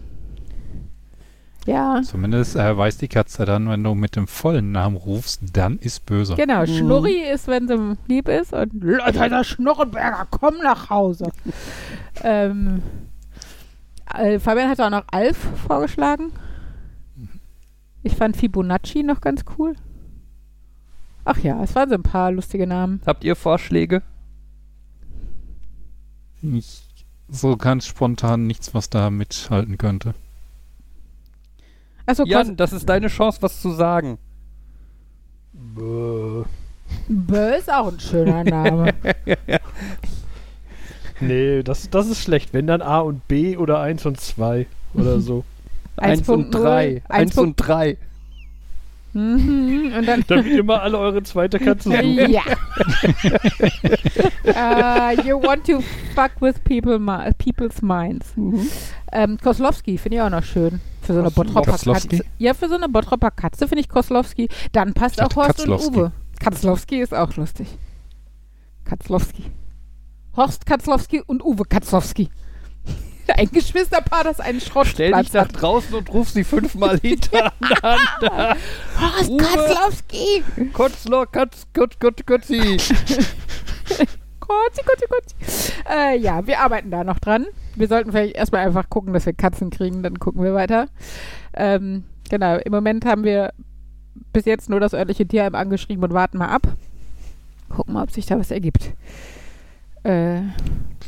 [1.66, 2.02] ja.
[2.04, 6.04] Zumindest äh, weiß die Katze dann, wenn du mit dem vollen Namen rufst, dann ist
[6.04, 6.34] böse.
[6.34, 6.66] Genau, mhm.
[6.66, 11.30] Schnurri ist, wenn sie lieb ist und Leuthäuser Schnurrenberger, komm nach Hause.
[12.22, 12.82] ähm,
[14.14, 16.32] äh, Fabian hat auch noch Alf vorgeschlagen.
[18.05, 19.75] Ich fand Fibonacci noch ganz cool.
[21.25, 23.01] Ach ja, es waren so ein paar lustige Namen.
[23.07, 24.03] Habt ihr Vorschläge?
[26.43, 26.83] Ich,
[27.31, 30.14] so ganz spontan nichts, was da mithalten könnte.
[32.05, 34.19] Also Jan, das ist deine Chance, was zu sagen.
[35.55, 36.45] Bö.
[37.09, 38.93] Bö ist auch ein schöner Name.
[41.21, 42.53] nee, das, das ist schlecht.
[42.53, 45.43] Wenn dann A und B oder 1 und 2 oder so.
[45.96, 47.02] 1 und 3.
[47.09, 47.98] 1 und 3.
[49.14, 52.30] Mhm, und dann Damit immer alle eure zweite Katze suchen.
[52.30, 52.42] Ja.
[54.48, 55.80] uh, you want to
[56.14, 58.37] fuck with people mi people's minds.
[58.37, 58.68] Mhm.
[59.12, 60.80] Ähm, Koslowski finde ich auch noch schön.
[61.02, 62.24] Für so eine Bottropper Katze.
[62.38, 64.48] Ja, für so eine Bottropper Katze finde ich Koslowski.
[64.72, 65.88] Dann passt auch Horst Katzlowski.
[65.88, 66.12] und Uwe.
[66.40, 67.68] Katzlowski ist auch lustig.
[68.85, 69.44] Katzlowski.
[70.37, 72.30] Horst Katzlowski und Uwe Katzlowski.
[73.37, 78.56] ein Geschwisterpaar, das einen Schrottplatz Stell dich nach draußen und ruf sie fünfmal hintereinander.
[79.00, 80.44] Horst Uwe, Katzlowski.
[80.72, 82.76] Kotzlo, Katz, Kotz, Kotz, Kotzi.
[84.40, 85.72] Kotzi, Kotzi, Kotzi.
[85.90, 87.46] Äh, ja, wir arbeiten da noch dran.
[87.76, 90.88] Wir sollten vielleicht erstmal einfach gucken, dass wir Katzen kriegen, dann gucken wir weiter.
[91.54, 93.52] Ähm, genau, im Moment haben wir
[94.32, 96.62] bis jetzt nur das örtliche Tierheim angeschrieben und warten mal ab.
[97.68, 98.92] Gucken mal, ob sich da was ergibt.
[100.05, 100.43] Äh,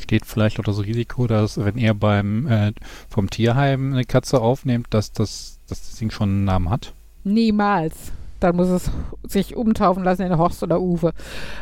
[0.00, 2.72] Steht vielleicht auch das Risiko, dass wenn er beim äh,
[3.08, 6.92] vom Tierheim eine Katze aufnimmt, dass das, dass das Ding schon einen Namen hat?
[7.24, 8.12] Niemals.
[8.40, 8.90] Dann muss es
[9.24, 11.12] sich umtaufen lassen in Horst oder Uwe.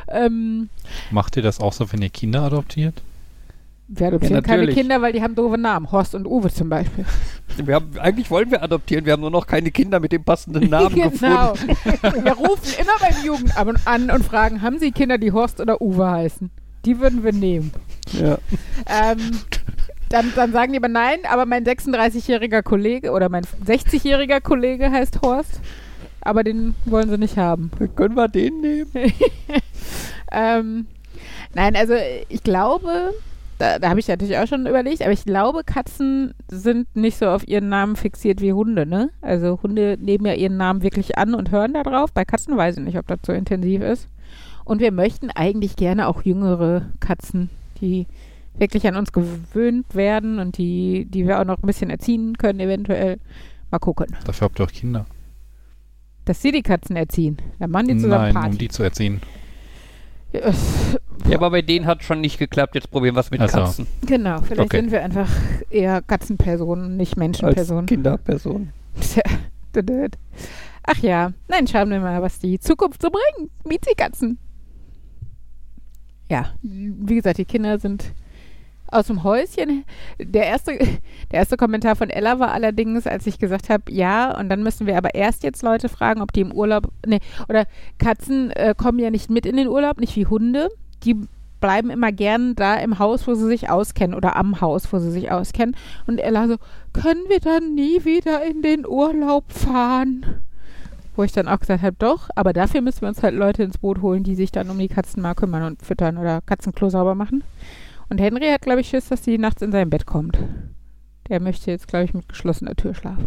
[0.09, 0.69] Ähm,
[1.11, 3.03] Macht ihr das auch so, wenn ihr Kinder adoptiert?
[3.87, 5.93] Wir adoptieren ja, keine Kinder, weil die haben doofe Namen.
[5.93, 7.05] Horst und Uwe zum Beispiel.
[7.57, 10.71] Wir haben, eigentlich wollen wir adoptieren, wir haben nur noch keine Kinder mit dem passenden
[10.71, 11.53] Namen genau.
[11.53, 12.25] gefunden.
[12.25, 16.11] wir rufen immer beim Jugendamt an und fragen, haben Sie Kinder, die Horst oder Uwe
[16.11, 16.51] heißen?
[16.85, 17.73] Die würden wir nehmen.
[18.13, 18.39] Ja.
[18.87, 19.41] Ähm,
[20.09, 25.23] dann, dann sagen die aber nein, aber mein 36-jähriger Kollege oder mein 60-jähriger Kollege heißt
[25.23, 25.61] Horst.
[26.21, 27.71] Aber den wollen sie nicht haben.
[27.97, 28.91] Können wir den nehmen?
[30.33, 30.87] ähm,
[31.55, 31.95] nein, also
[32.29, 33.13] ich glaube,
[33.59, 37.29] da, da habe ich natürlich auch schon überlegt, aber ich glaube, Katzen sind nicht so
[37.29, 39.11] auf ihren Namen fixiert wie Hunde, ne?
[39.21, 42.13] Also Hunde nehmen ja ihren Namen wirklich an und hören da drauf.
[42.13, 44.09] Bei Katzen weiß ich nicht, ob das so intensiv ist.
[44.65, 47.51] Und wir möchten eigentlich gerne auch jüngere Katzen,
[47.81, 48.07] die
[48.59, 52.61] wirklich an uns gewöhnt werden und die, die wir auch noch ein bisschen erziehen können,
[52.61, 53.19] eventuell.
[53.71, 54.07] Mal gucken.
[54.25, 55.07] Dafür habt ihr auch Kinder.
[56.25, 57.39] Dass sie die Katzen erziehen.
[57.59, 58.51] Dann machen die zusammen Nein, Party.
[58.51, 59.21] um die zu erziehen.
[60.33, 62.75] Ja, aber bei denen hat schon nicht geklappt.
[62.75, 63.59] Jetzt probieren wir es mit also.
[63.59, 63.87] Katzen.
[64.07, 64.81] Genau, vielleicht okay.
[64.81, 65.29] sind wir einfach
[65.71, 67.83] eher Katzenpersonen, nicht Menschenpersonen.
[67.83, 68.73] Als Kinderpersonen.
[70.87, 73.51] Ach ja, nein, schauen wir mal, was die Zukunft so bringt.
[73.65, 74.39] Miezi-Katzen.
[76.31, 78.15] Ja, wie gesagt, die Kinder sind
[78.95, 79.85] aus dem Häuschen.
[80.19, 84.49] Der erste, der erste Kommentar von Ella war allerdings, als ich gesagt habe, ja, und
[84.49, 87.67] dann müssen wir aber erst jetzt Leute fragen, ob die im Urlaub, nee, oder
[87.99, 90.69] Katzen äh, kommen ja nicht mit in den Urlaub, nicht wie Hunde.
[91.05, 91.17] Die
[91.61, 95.11] bleiben immer gern da im Haus, wo sie sich auskennen oder am Haus, wo sie
[95.11, 95.75] sich auskennen.
[96.07, 96.57] Und Ella so,
[96.93, 100.43] können wir dann nie wieder in den Urlaub fahren?
[101.17, 103.79] Wo ich dann auch gesagt habe, doch, aber dafür müssen wir uns halt Leute ins
[103.79, 107.15] Boot holen, die sich dann um die Katzen mal kümmern und füttern oder Katzenklo sauber
[107.15, 107.45] machen.
[108.09, 110.39] Und Henry hat, glaube ich, Schiss, dass sie nachts in sein Bett kommt.
[111.29, 113.27] Der möchte jetzt, glaube ich, mit geschlossener Tür schlafen.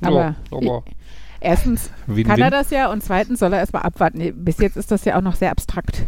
[0.00, 0.84] Aber, ja, aber
[1.40, 4.44] erstens Win kann er das ja und zweitens soll er erstmal abwarten.
[4.44, 6.04] Bis jetzt ist das ja auch noch sehr abstrakt.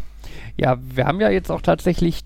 [0.56, 2.20] Ja, wir haben ja jetzt auch tatsächlich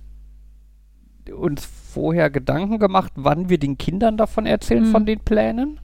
[1.30, 4.90] uns vorher Gedanken gemacht, wann wir den Kindern davon erzählen, mhm.
[4.90, 5.80] von den Plänen.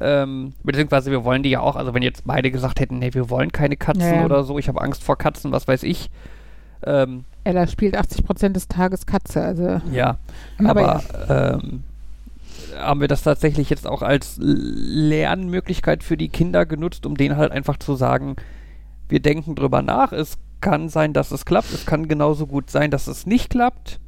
[0.00, 3.28] Ähm, beziehungsweise wir wollen die ja auch, also wenn jetzt beide gesagt hätten, nee, wir
[3.28, 4.24] wollen keine Katzen ja.
[4.24, 6.10] oder so, ich habe Angst vor Katzen, was weiß ich.
[6.84, 9.80] Ähm, Ella spielt 80 Prozent des Tages Katze, also.
[9.92, 10.18] Ja,
[10.58, 11.60] aber, aber.
[11.62, 11.82] Ähm,
[12.78, 17.52] haben wir das tatsächlich jetzt auch als Lernmöglichkeit für die Kinder genutzt, um denen halt
[17.52, 18.36] einfach zu sagen,
[19.08, 22.90] wir denken drüber nach, es kann sein, dass es klappt, es kann genauso gut sein,
[22.90, 24.00] dass es nicht klappt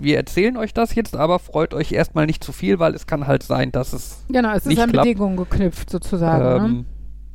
[0.00, 3.26] wir erzählen euch das jetzt, aber freut euch erstmal nicht zu viel, weil es kann
[3.26, 4.24] halt sein, dass es.
[4.28, 5.08] Genau, es nicht ist an klappt.
[5.08, 6.44] Bedingungen geknüpft sozusagen.
[6.44, 6.56] Ne?
[6.56, 6.84] Ähm, ne?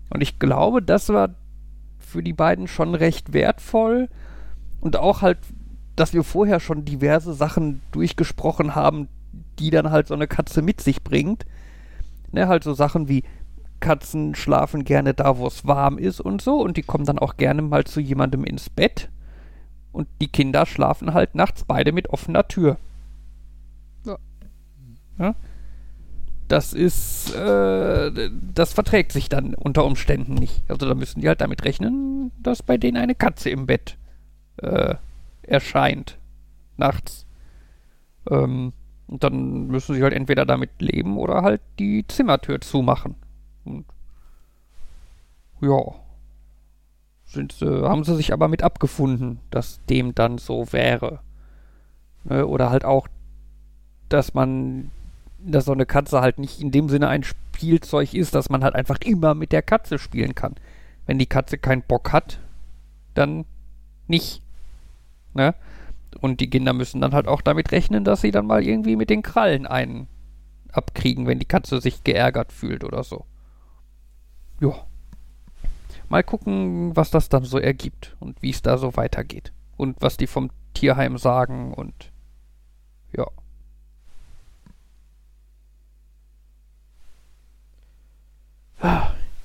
[0.10, 1.36] Und ich glaube, das war
[2.00, 4.10] für die beiden schon recht wertvoll.
[4.80, 5.40] Und auch halt,
[5.96, 9.08] dass wir vorher schon diverse Sachen durchgesprochen haben,
[9.60, 11.46] die dann halt so eine Katze mit sich bringt.
[12.32, 13.24] Ne, halt so Sachen wie
[13.80, 16.62] Katzen schlafen gerne da, wo es warm ist und so.
[16.62, 19.10] Und die kommen dann auch gerne mal zu jemandem ins Bett.
[19.96, 22.76] Und die Kinder schlafen halt nachts beide mit offener Tür.
[24.06, 24.18] Ja.
[25.18, 25.36] ja?
[26.50, 30.64] Das ist, äh, das verträgt sich dann unter Umständen nicht.
[30.68, 33.98] Also da müssen die halt damit rechnen, dass bei denen eine Katze im Bett
[34.58, 34.96] äh,
[35.44, 36.18] erscheint.
[36.76, 37.26] Nachts.
[38.30, 38.74] Ähm,
[39.08, 43.16] und dann müssen sie halt entweder damit leben oder halt die Zimmertür zumachen.
[43.64, 43.86] Und
[45.62, 46.05] ja
[47.26, 51.20] sind, äh, haben sie sich aber mit abgefunden, dass dem dann so wäre.
[52.24, 52.46] Ne?
[52.46, 53.08] Oder halt auch,
[54.10, 54.92] dass man,
[55.40, 58.76] dass so eine Katze halt nicht in dem Sinne ein Spielzeug ist, dass man halt
[58.76, 60.56] einfach immer mit der Katze spielen kann.
[61.06, 62.40] Wenn die Katze keinen Bock hat,
[63.14, 63.46] dann
[64.08, 64.42] nicht.
[65.34, 65.56] Ne?
[66.22, 69.10] Und die Kinder müssen dann halt auch damit rechnen, dass sie dann mal irgendwie mit
[69.10, 70.08] den Krallen einen
[70.72, 73.26] abkriegen, wenn die Katze sich geärgert fühlt oder so.
[74.62, 74.86] Ja.
[76.10, 79.52] Mal gucken, was das dann so ergibt und wie es da so weitergeht.
[79.78, 82.12] Und was die vom Tierheim sagen und
[83.16, 83.28] ja.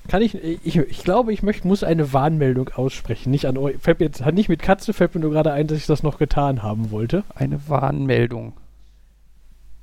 [0.07, 3.31] Kann ich, ich, ich glaube, ich möchte, muss eine Warnmeldung aussprechen.
[3.31, 3.77] Nicht an euch.
[3.79, 6.63] Fällt jetzt, nicht mit Katze, fällt mir nur gerade ein, dass ich das noch getan
[6.63, 7.23] haben wollte.
[7.33, 8.53] Eine Warnmeldung.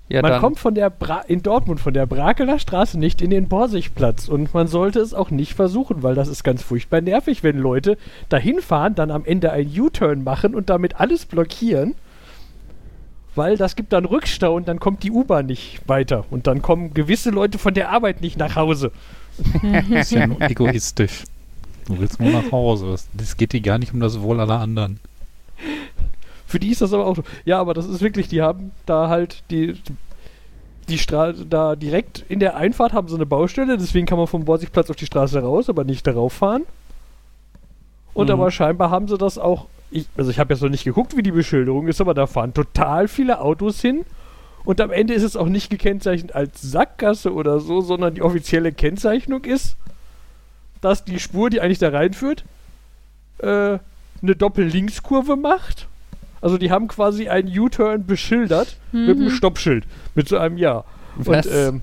[0.09, 3.49] Ja, man kommt von der Bra in Dortmund von der Brakeler Straße nicht in den
[3.49, 7.59] Borsigplatz und man sollte es auch nicht versuchen, weil das ist ganz furchtbar nervig, wenn
[7.59, 7.99] Leute
[8.31, 11.95] dahin fahren, dann am Ende ein U-Turn machen und damit alles blockieren,
[13.35, 16.95] weil das gibt dann Rückstau und dann kommt die U-Bahn nicht weiter und dann kommen
[16.95, 18.93] gewisse Leute von der Arbeit nicht nach Hause.
[19.63, 21.25] Das ist ja nur egoistisch.
[21.87, 22.97] Du willst nur nach Hause.
[23.19, 25.01] Es geht dir gar nicht um das Wohl aller anderen.
[26.49, 27.23] Für die ist das aber auch so.
[27.45, 29.75] Ja, aber das ist wirklich, die haben da halt die,
[30.89, 34.47] die Straße, da direkt in der Einfahrt haben sie eine Baustelle, deswegen kann man vom
[34.47, 36.63] Borsigplatz auf die Straße raus, aber nicht darauf fahren.
[38.15, 38.33] Und mhm.
[38.33, 41.23] aber scheinbar haben sie das auch, ich, also ich habe jetzt noch nicht geguckt, wie
[41.23, 44.07] die Beschilderung ist, aber da fahren total viele Autos hin.
[44.65, 48.73] Und am Ende ist es auch nicht gekennzeichnet als Sackgasse oder so, sondern die offizielle
[48.73, 49.77] Kennzeichnung ist,
[50.81, 52.45] dass die Spur, die eigentlich da reinführt,
[53.37, 53.79] äh,
[54.23, 55.88] eine Doppel-Linkskurve macht
[56.41, 59.07] also die haben quasi einen U-Turn beschildert mhm.
[59.07, 59.31] mit einem mhm.
[59.31, 60.85] Stoppschild, mit so einem Ja.
[61.17, 61.47] Was?
[61.47, 61.83] Und, ähm,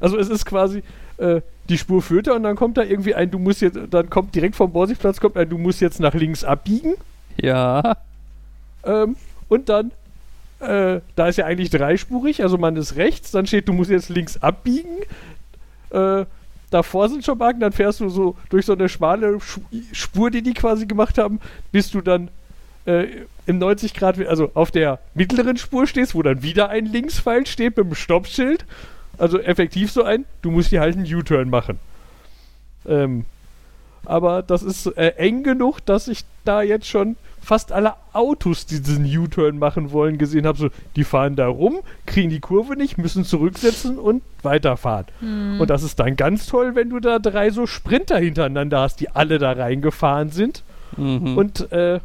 [0.00, 0.82] also es ist quasi,
[1.18, 4.10] äh, die Spur führt da und dann kommt da irgendwie ein, du musst jetzt, dann
[4.10, 6.94] kommt direkt vom Borsigplatz kommt ein, du musst jetzt nach links abbiegen.
[7.40, 7.96] Ja.
[8.84, 9.16] Ähm,
[9.48, 9.92] und dann,
[10.58, 14.08] äh, da ist ja eigentlich dreispurig, also man ist rechts, dann steht, du musst jetzt
[14.08, 14.98] links abbiegen.
[15.90, 16.24] Äh,
[16.70, 19.38] davor sind schon Marken, dann fährst du so durch so eine schmale
[19.92, 21.38] Spur, die die quasi gemacht haben,
[21.70, 22.28] bis du dann
[22.86, 23.06] äh,
[23.46, 27.76] im 90 Grad, also auf der mittleren Spur stehst, wo dann wieder ein Linkspfeil steht
[27.76, 28.64] mit dem Stoppschild.
[29.18, 31.78] Also effektiv so ein, du musst hier halt einen U-Turn machen.
[32.86, 33.24] Ähm,
[34.04, 38.80] aber das ist äh, eng genug, dass ich da jetzt schon fast alle Autos, die
[38.80, 40.58] diesen U-Turn machen wollen, gesehen habe.
[40.58, 45.06] So, die fahren da rum, kriegen die Kurve nicht, müssen zurücksetzen und weiterfahren.
[45.20, 45.60] Mhm.
[45.60, 49.10] Und das ist dann ganz toll, wenn du da drei so Sprinter hintereinander hast, die
[49.10, 50.62] alle da reingefahren sind.
[50.96, 51.36] Mhm.
[51.36, 52.00] Und äh,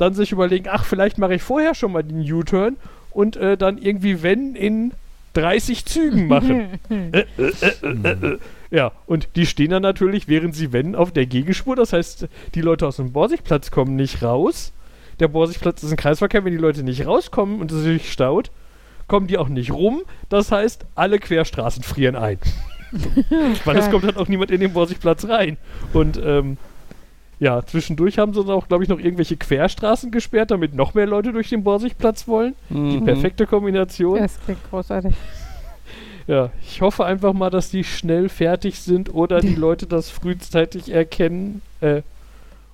[0.00, 2.76] dann sich überlegen, ach, vielleicht mache ich vorher schon mal den U-Turn
[3.10, 4.92] und äh, dann irgendwie, wenn, in
[5.34, 6.78] 30 Zügen machen.
[6.90, 8.38] äh, äh,
[8.70, 11.76] ja, und die stehen dann natürlich, während sie wenn, auf der Gegenspur.
[11.76, 14.72] Das heißt, die Leute aus dem Borsigplatz kommen nicht raus.
[15.20, 16.44] Der Borsigplatz ist ein Kreisverkehr.
[16.44, 18.50] Wenn die Leute nicht rauskommen und es sich staut,
[19.06, 20.02] kommen die auch nicht rum.
[20.28, 22.38] Das heißt, alle Querstraßen frieren ein.
[23.64, 25.58] Weil es kommt dann auch niemand in den Borsigplatz rein.
[25.92, 26.56] Und ähm,
[27.40, 31.06] ja, zwischendurch haben sie dann auch, glaube ich, noch irgendwelche Querstraßen gesperrt, damit noch mehr
[31.06, 32.54] Leute durch den Borsigplatz wollen.
[32.68, 32.90] Mhm.
[32.90, 34.18] Die perfekte Kombination.
[34.18, 35.14] Das klingt großartig.
[36.26, 40.92] Ja, ich hoffe einfach mal, dass die schnell fertig sind oder die Leute das frühzeitig
[40.92, 42.02] erkennen äh,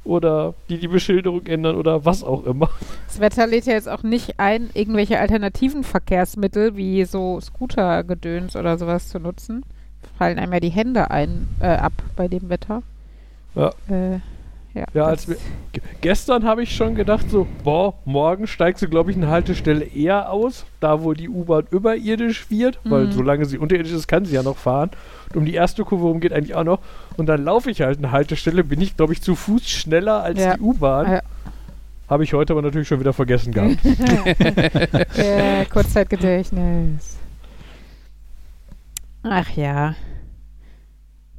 [0.05, 2.69] oder die die Beschilderung ändern oder was auch immer.
[3.07, 8.77] Das Wetter lädt ja jetzt auch nicht ein, irgendwelche alternativen Verkehrsmittel wie so Scootergedöns oder
[8.77, 9.65] sowas zu nutzen.
[10.19, 12.83] Fallen einem ja die Hände ein, äh, ab bei dem Wetter.
[13.55, 13.69] Ja.
[13.89, 14.19] Äh,
[14.77, 15.37] ja, ja als wir,
[16.03, 20.31] gestern habe ich schon gedacht, so, boah, morgen steigst du, glaube ich, eine Haltestelle eher
[20.31, 22.91] aus, da wo die U-Bahn überirdisch wird, mhm.
[22.91, 24.91] weil solange sie unterirdisch ist, kann sie ja noch fahren.
[25.31, 26.81] Und um die erste Kurve rum geht eigentlich auch noch.
[27.17, 30.39] Und dann laufe ich halt eine Haltestelle, bin ich, glaube ich, zu Fuß schneller als
[30.39, 30.57] ja.
[30.57, 31.11] die U-Bahn.
[31.11, 31.23] Ja.
[32.09, 33.79] Habe ich heute aber natürlich schon wieder vergessen gehabt.
[35.17, 37.17] ja, Kurzzeitgedächtnis.
[39.25, 39.95] Ach ja.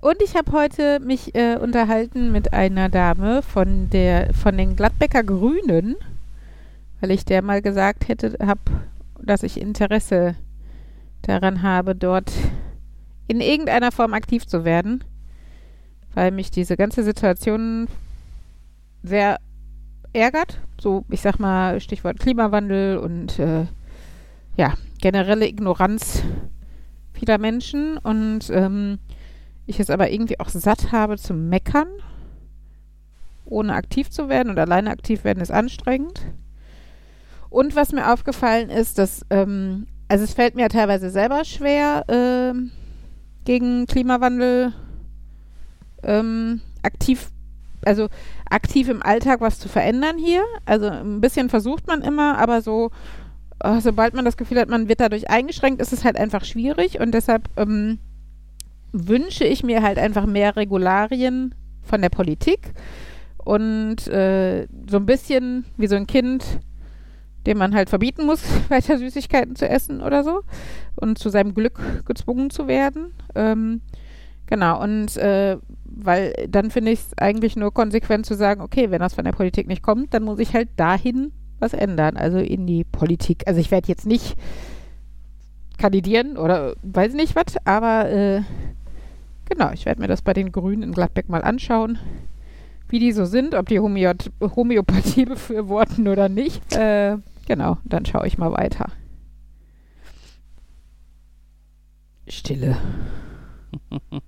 [0.08, 5.22] Und ich habe heute mich äh, unterhalten mit einer Dame von der von den Gladbecker
[5.22, 5.98] Grünen,
[7.02, 8.58] weil ich der mal gesagt hätte, hab,
[9.22, 10.36] dass ich Interesse
[11.24, 12.32] daran habe, dort
[13.28, 15.04] in irgendeiner Form aktiv zu werden,
[16.14, 17.90] weil mich diese ganze Situation
[19.04, 19.42] sehr
[20.14, 20.62] ärgert.
[20.80, 23.66] So, ich sag mal, Stichwort Klimawandel und äh,
[24.56, 26.24] ja, generelle Ignoranz
[27.12, 29.00] vieler Menschen und ähm,
[29.68, 31.90] ich es aber irgendwie auch satt habe zu meckern,
[33.46, 36.22] ohne aktiv zu werden und alleine aktiv werden ist anstrengend.
[37.50, 42.54] Und was mir aufgefallen ist, dass, ähm, also es fällt mir teilweise selber schwer, äh,
[43.46, 44.74] gegen Klimawandel
[46.04, 47.30] ähm, aktiv,
[47.86, 48.08] also
[48.50, 50.44] aktiv im Alltag was zu verändern hier.
[50.66, 52.92] Also ein bisschen versucht man immer, aber so,
[53.64, 57.00] oh, sobald man das Gefühl hat, man wird dadurch eingeschränkt, ist es halt einfach schwierig
[57.00, 58.00] und deshalb ähm,
[58.92, 62.74] wünsche ich mir halt einfach mehr Regularien von der Politik
[63.38, 66.44] und äh, so ein bisschen wie so ein Kind,
[67.46, 70.42] dem man halt verbieten muss, weiter Süßigkeiten zu essen oder so
[70.96, 73.14] und zu seinem Glück gezwungen zu werden.
[73.36, 73.82] Ähm,
[74.48, 79.00] genau, und äh, weil dann finde ich es eigentlich nur konsequent zu sagen, okay, wenn
[79.00, 82.68] das von der Politik nicht kommt, dann muss ich halt dahin was ändern, also in
[82.68, 83.44] die Politik.
[83.48, 84.36] Also ich werde jetzt nicht
[85.78, 88.42] kandidieren oder weiß nicht was, aber äh,
[89.50, 91.98] Genau, ich werde mir das bei den Grünen in Gladbeck mal anschauen,
[92.90, 96.76] wie die so sind, ob die Homöopathie, Homöopathie befürworten oder nicht.
[96.76, 98.92] Äh, genau, dann schaue ich mal weiter.
[102.28, 102.78] Stille.
[103.90, 104.22] Ich würde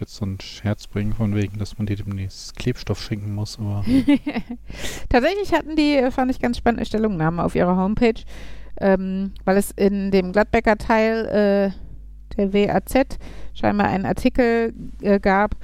[0.00, 3.84] jetzt so einen Scherz bringen, von wegen, dass man dir demnächst Klebstoff schenken muss, aber.
[5.08, 8.20] Tatsächlich hatten die, fand ich ganz spannende Stellungnahme auf ihrer Homepage,
[8.80, 11.70] ähm, weil es in dem Gladbecker Teil äh,
[12.36, 13.18] der WAZ
[13.54, 15.56] scheinbar einen Artikel äh, gab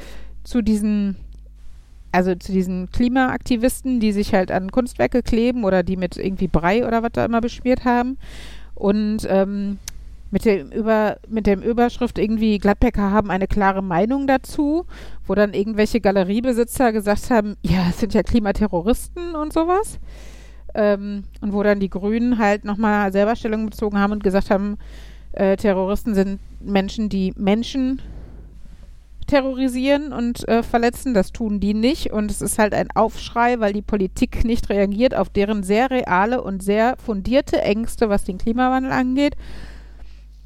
[0.45, 1.17] zu diesen
[2.17, 6.87] also zu diesen Klimaaktivisten, die sich halt an Kunstwerke kleben oder die mit irgendwie Brei
[6.87, 8.17] oder was da immer beschmiert haben.
[8.75, 9.79] Und ähm,
[10.31, 14.87] mit, dem Über, mit dem Überschrift irgendwie Gladbecker haben eine klare Meinung dazu,
[15.27, 19.99] wo dann irgendwelche Galeriebesitzer gesagt haben, ja, es sind ja Klimaterroristen und sowas.
[20.75, 24.79] Ähm, und wo dann die Grünen halt nochmal selber Stellung bezogen haben und gesagt haben,
[25.37, 28.03] äh, Terroristen sind Menschen, die Menschen
[29.27, 31.15] terrorisieren und äh, verletzen.
[31.15, 32.13] Das tun die nicht.
[32.13, 36.43] Und es ist halt ein Aufschrei, weil die Politik nicht reagiert auf deren sehr reale
[36.43, 39.37] und sehr fundierte Ängste, was den Klimawandel angeht.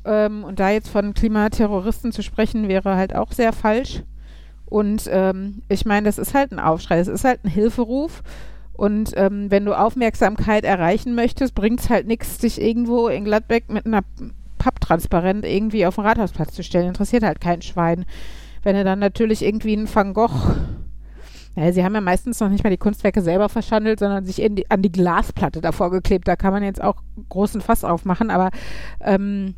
[0.04, 4.02] Ähm, und da jetzt von Klimaterroristen zu sprechen, wäre halt auch sehr falsch.
[4.66, 8.22] Und ähm, ich meine, das ist halt ein Aufschrei, es ist halt ein Hilferuf.
[8.72, 13.68] Und ähm, wenn du Aufmerksamkeit erreichen möchtest, bringt es halt nichts, dich irgendwo in Gladbeck
[13.68, 14.02] mit einer
[14.60, 16.88] papptransparent irgendwie auf den Rathausplatz zu stellen.
[16.88, 18.04] Interessiert halt kein Schwein.
[18.62, 20.54] Wenn er dann natürlich irgendwie einen Van Gogh
[21.56, 24.70] ja, sie haben ja meistens noch nicht mal die Kunstwerke selber verschandelt, sondern sich die,
[24.70, 26.28] an die Glasplatte davor geklebt.
[26.28, 28.50] Da kann man jetzt auch großen Fass aufmachen, aber
[29.00, 29.54] ähm,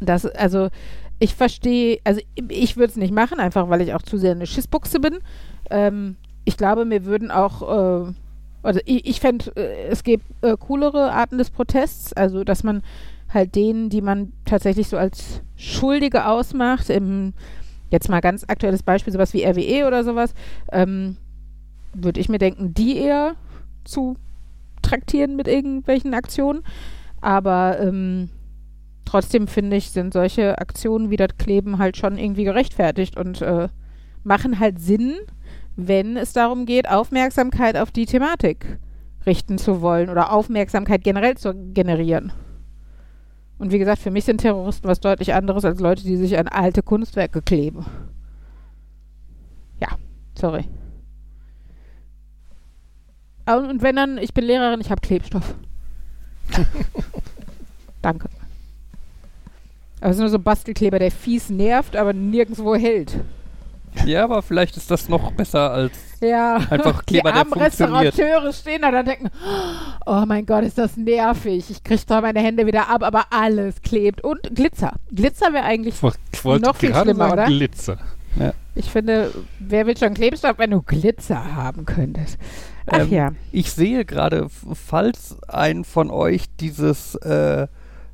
[0.00, 0.68] das, also
[1.18, 4.46] ich verstehe, also ich würde es nicht machen, einfach weil ich auch zu sehr eine
[4.46, 5.18] Schissbuchse bin.
[5.70, 8.12] Ähm, ich glaube, mir würden auch, äh,
[8.62, 12.82] also ich, ich fände, äh, es gibt äh, coolere Arten des Protests, also dass man
[13.32, 17.34] halt denen, die man tatsächlich so als Schuldige ausmacht, im,
[17.90, 20.34] jetzt mal ganz aktuelles Beispiel, sowas wie RWE oder sowas,
[20.72, 21.16] ähm,
[21.94, 23.34] würde ich mir denken, die eher
[23.84, 24.16] zu
[24.82, 26.62] traktieren mit irgendwelchen Aktionen.
[27.20, 28.30] Aber ähm,
[29.04, 33.68] trotzdem finde ich, sind solche Aktionen wie das Kleben halt schon irgendwie gerechtfertigt und äh,
[34.22, 35.14] machen halt Sinn,
[35.76, 38.78] wenn es darum geht, Aufmerksamkeit auf die Thematik
[39.26, 42.32] richten zu wollen oder Aufmerksamkeit generell zu generieren.
[43.58, 46.48] Und wie gesagt, für mich sind Terroristen was deutlich anderes als Leute, die sich an
[46.48, 47.84] alte Kunstwerke kleben.
[49.80, 49.88] Ja,
[50.38, 50.64] sorry.
[53.46, 55.54] Und wenn dann, ich bin Lehrerin, ich habe Klebstoff.
[58.02, 58.28] Danke.
[60.00, 63.18] Aber es ist nur so ein Bastelkleber, der fies nervt, aber nirgendwo hält.
[64.04, 66.56] Ja, aber vielleicht ist das noch besser als ja.
[66.70, 68.18] einfach Kleber, Die armen der funktioniert.
[68.18, 69.30] Restaurateure stehen da und denken,
[70.06, 71.70] oh mein Gott, ist das nervig.
[71.70, 74.22] Ich kriege zwar meine Hände wieder ab, aber alles klebt.
[74.22, 74.94] Und Glitzer.
[75.14, 77.46] Glitzer wäre eigentlich noch viel schlimmer, oder?
[77.46, 77.98] Glitzer.
[78.74, 82.38] Ich finde, wer will schon Klebstoff, wenn du Glitzer haben könntest?
[82.86, 83.32] Ach Ähm, ja.
[83.50, 87.66] Ich sehe gerade, falls ein von euch dieses äh,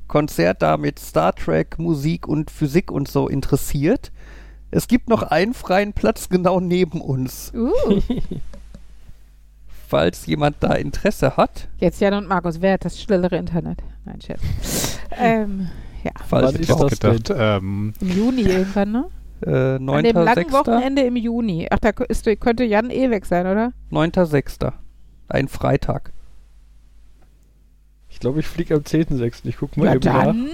[0.07, 4.11] Konzert da mit Star Trek, Musik und Physik und so interessiert,
[4.75, 7.53] es gibt noch einen freien Platz genau neben uns.
[7.55, 7.71] Uh,
[9.87, 13.83] Falls jemand da Interesse hat, jetzt Jan und Markus, wer hat das schnellere Internet?
[14.03, 14.41] Nein, Chef.
[15.17, 15.69] ähm,
[16.03, 19.05] ja, falls Wann ist auch das gedacht, ähm, im Juni irgendwann, ne?
[19.45, 20.51] äh, An dem langen 9.6.
[20.51, 21.67] Wochenende im Juni.
[21.69, 23.71] Ach, da ist, könnte Jan eh weg sein, oder?
[23.91, 24.73] 9.6.
[25.29, 26.11] Ein Freitag.
[28.09, 29.41] Ich glaube, ich fliege am 10.6.
[29.43, 30.49] Ich guck mal Ja, eben nach.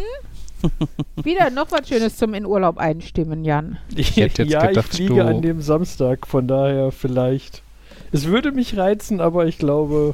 [1.23, 3.77] Wieder noch was Schönes zum in Urlaub einstimmen, Jan.
[3.95, 7.61] Ich, hätte jetzt ja, gedacht, ich fliege du- an dem Samstag, von daher vielleicht.
[8.11, 10.13] Es würde mich reizen, aber ich glaube,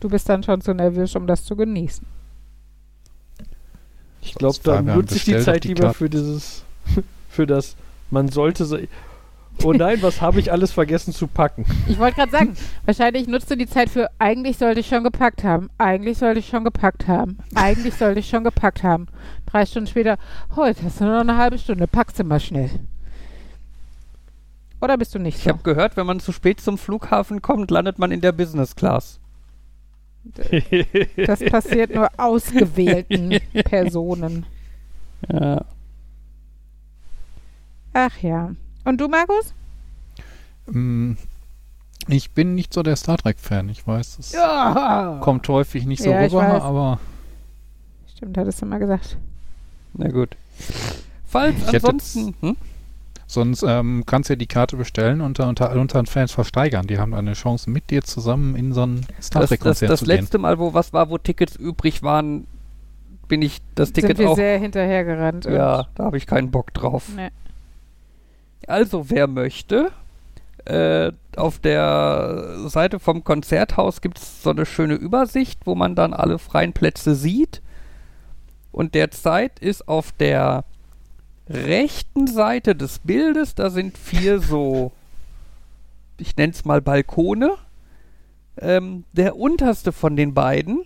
[0.00, 2.06] Du bist dann schon zu nervös, um das zu genießen.
[4.22, 5.98] ich glaube, dann nutze ich die Zeit die lieber Karten.
[5.98, 6.64] für dieses,
[7.28, 7.76] für das,
[8.10, 8.78] man sollte so.
[9.62, 11.64] Oh nein, was habe ich alles vergessen zu packen?
[11.88, 12.54] Ich wollte gerade sagen,
[12.84, 16.48] wahrscheinlich nutzt du die Zeit für, eigentlich sollte ich schon gepackt haben, eigentlich sollte ich
[16.48, 19.06] schon gepackt haben, eigentlich sollte ich schon gepackt haben.
[19.46, 20.16] Drei Stunden später,
[20.56, 22.70] heute hast du nur noch eine halbe Stunde, packst du mal schnell.
[24.80, 25.50] Oder bist du nicht Ich so?
[25.50, 29.18] habe gehört, wenn man zu spät zum Flughafen kommt, landet man in der Business Class.
[31.26, 34.44] Das passiert nur ausgewählten Personen.
[35.30, 35.64] Ja.
[37.92, 38.54] Ach ja.
[38.84, 39.54] Und du, Markus?
[40.66, 41.12] mm,
[42.08, 43.68] ich bin nicht so der Star Trek-Fan.
[43.68, 45.18] Ich weiß, es Ja.
[45.22, 46.98] kommt häufig nicht so Ja, rüber, aber
[48.16, 49.16] Stimmt, hattest du mal gesagt.
[49.94, 50.36] Na gut.
[51.26, 52.34] Falls Ich ansonsten.
[52.40, 52.56] Hm?
[53.26, 56.86] sonst ähm, kannst du ja die Karte bestellen und unter, unter, unter den Fans versteigern.
[56.88, 60.00] Die haben eine Chance, mit dir zusammen in so ein Star Das, das, Trek-Konzert das
[60.00, 60.16] zu gehen.
[60.16, 62.46] letzte Mal, wo was war, wo Tickets übrig waren,
[63.28, 64.36] bin ich das Ticket Sind wir auch.
[64.36, 65.44] sehr hinterhergerannt.
[65.44, 67.08] Ja, da habe ich keinen Bock drauf.
[67.14, 67.28] Nee.
[68.66, 69.90] Also, wer möchte,
[70.64, 76.12] äh, auf der Seite vom Konzerthaus gibt es so eine schöne Übersicht, wo man dann
[76.12, 77.62] alle freien Plätze sieht.
[78.72, 80.64] Und derzeit ist auf der
[81.48, 84.92] rechten Seite des Bildes, da sind vier so,
[86.18, 87.56] ich nenne es mal Balkone.
[88.58, 90.82] Ähm, der unterste von den beiden,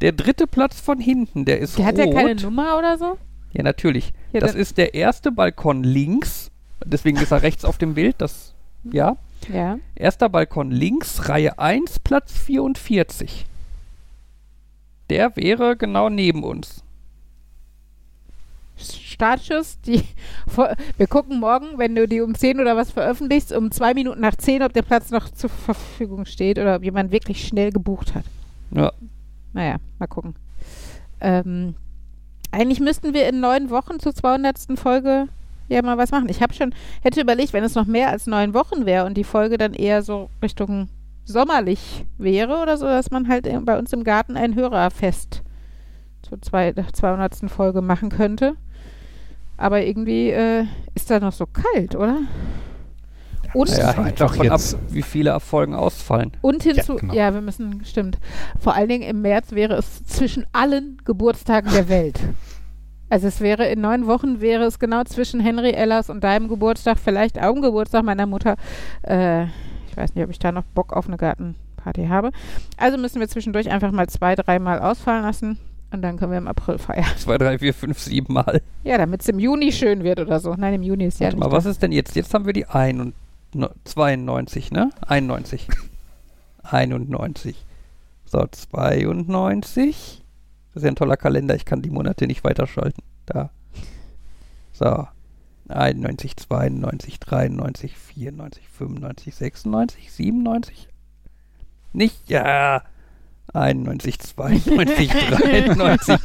[0.00, 2.14] der dritte Platz von hinten, der ist Der hat ja rot.
[2.14, 3.18] keine Nummer oder so?
[3.52, 4.12] Ja, natürlich.
[4.32, 6.50] Ja, das ist der erste Balkon links.
[6.86, 8.16] Deswegen ist er rechts auf dem Bild.
[8.18, 8.54] Das,
[8.84, 9.16] ja.
[9.52, 9.78] Ja.
[9.94, 13.46] Erster Balkon links, Reihe 1, Platz 44.
[15.10, 16.82] Der wäre genau neben uns.
[18.76, 20.02] Startschuss, die
[20.96, 24.34] wir gucken morgen, wenn du die um 10 oder was veröffentlichst, um zwei Minuten nach
[24.34, 28.24] 10, ob der Platz noch zur Verfügung steht oder ob jemand wirklich schnell gebucht hat.
[28.70, 28.92] Ja.
[29.52, 30.34] Naja, mal gucken.
[31.20, 31.74] Ähm,
[32.50, 34.78] eigentlich müssten wir in neun Wochen zur 200.
[34.78, 35.28] Folge
[35.72, 36.28] ja mal was machen.
[36.28, 39.24] Ich habe schon, hätte überlegt, wenn es noch mehr als neun Wochen wäre und die
[39.24, 40.88] Folge dann eher so Richtung
[41.24, 45.42] sommerlich wäre oder so, dass man halt bei uns im Garten ein Hörerfest
[46.22, 47.50] zur zwei, 200.
[47.50, 48.54] Folge machen könnte.
[49.56, 50.64] Aber irgendwie äh,
[50.94, 52.18] ist da noch so kalt, oder?
[53.54, 56.32] Und, Ja, hängt davon ab, jetzt- wie viele Erfolgen ausfallen.
[56.40, 57.14] und hinzu, Ja, genau.
[57.14, 58.18] ja, wir müssen, stimmt.
[58.58, 62.18] Vor allen Dingen im März wäre es zwischen allen Geburtstagen der Welt.
[63.12, 66.98] Also es wäre in neun Wochen wäre es genau zwischen Henry Ellers und deinem Geburtstag,
[66.98, 68.56] vielleicht auch dem Geburtstag meiner Mutter.
[69.02, 69.44] Äh,
[69.86, 72.30] ich weiß nicht, ob ich da noch Bock auf eine Gartenparty habe.
[72.78, 75.58] Also müssen wir zwischendurch einfach mal zwei, dreimal ausfallen lassen.
[75.90, 77.04] Und dann können wir im April feiern.
[77.18, 78.62] 2, 3, 4, 5, 7 Mal.
[78.82, 80.54] Ja, damit es im Juni schön wird oder so.
[80.54, 81.44] Nein, im Juni ist ja Warte nicht.
[81.44, 82.16] mal, was ist denn jetzt?
[82.16, 83.12] Jetzt haben wir die 91,
[83.84, 84.88] 92, ne?
[85.06, 85.68] 91.
[86.62, 87.56] 91.
[88.24, 90.21] So, 92.
[90.72, 91.54] Das ist ja ein toller Kalender.
[91.54, 93.02] Ich kann die Monate nicht weiterschalten.
[93.26, 93.50] Da.
[94.72, 95.06] So.
[95.68, 100.88] 91, 92, 93, 94, 95, 96, 97.
[101.92, 102.82] Nicht, ja.
[103.54, 106.18] 91, 92, 93,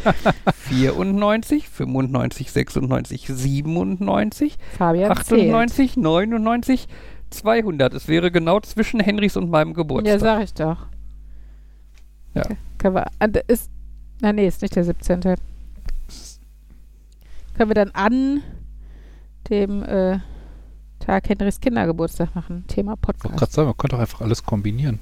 [0.69, 6.87] 94, 95, 96, 97, Fabian 98, 99,
[7.29, 7.93] 200.
[7.93, 9.77] Es wäre genau zwischen Henrys und meinem zählt.
[9.77, 10.19] Ja, Geburtstag.
[10.19, 10.87] sag ich doch.
[12.33, 12.43] Ja.
[12.45, 13.03] Okay.
[13.19, 13.69] Ah, da ist,
[14.22, 15.22] na nee, ist nicht der 17.
[15.22, 15.38] Können
[17.70, 18.41] wir dann an
[19.49, 20.20] dem äh,
[20.99, 22.65] Tag Henrys Kindergeburtstag machen.
[22.68, 23.53] Thema Ich wollte gerade Podcast.
[23.53, 24.99] sagen, man könnte doch einfach alles kombinieren.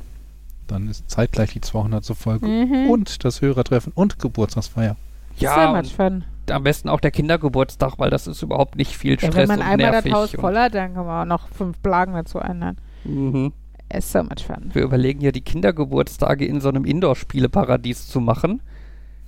[0.67, 2.05] Dann ist zeitgleich die 200.
[2.15, 2.89] Folge Mhm.
[2.89, 4.95] und das Hörertreffen und Geburtstagsfeier.
[5.37, 6.23] Ja, much fun.
[6.47, 9.47] und am besten auch der Kindergeburtstag, weil das ist überhaupt nicht viel Ja, Stress wenn
[9.47, 10.13] man und einmal das nervig.
[10.13, 12.77] Haus und- voll hat, dann kann man auch noch fünf Blagen dazu ändern.
[13.03, 13.51] Mhm.
[13.93, 14.69] It's so much fun.
[14.73, 18.61] Wir überlegen ja, die Kindergeburtstage in so einem Indoor-Spieleparadies zu machen.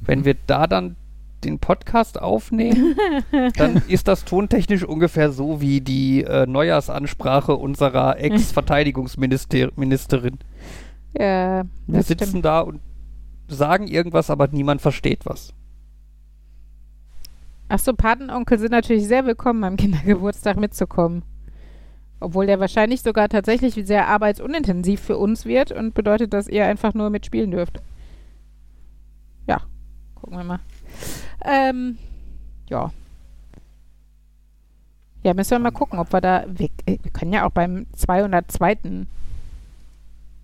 [0.02, 0.96] Wenn wir da dann
[1.44, 2.96] den Podcast aufnehmen,
[3.58, 10.38] dann ist das tontechnisch ungefähr so wie die äh, Neujahrsansprache unserer Ex-Verteidigungsministerin.
[11.18, 12.46] Ja, Wir sitzen stimmt.
[12.46, 12.82] da und
[13.48, 15.54] sagen irgendwas, aber niemand versteht was.
[17.70, 21.24] Achso, Patenonkel sind natürlich sehr willkommen, am Kindergeburtstag mitzukommen.
[22.20, 26.94] Obwohl der wahrscheinlich sogar tatsächlich sehr arbeitsunintensiv für uns wird und bedeutet, dass ihr einfach
[26.94, 27.82] nur mitspielen dürft.
[30.22, 30.60] Gucken wir mal.
[31.46, 31.98] Ähm,
[32.70, 32.92] ja.
[35.24, 36.46] Ja, müssen wir mal gucken, ob wir da.
[36.48, 39.06] Wir, äh, wir können ja auch beim 202.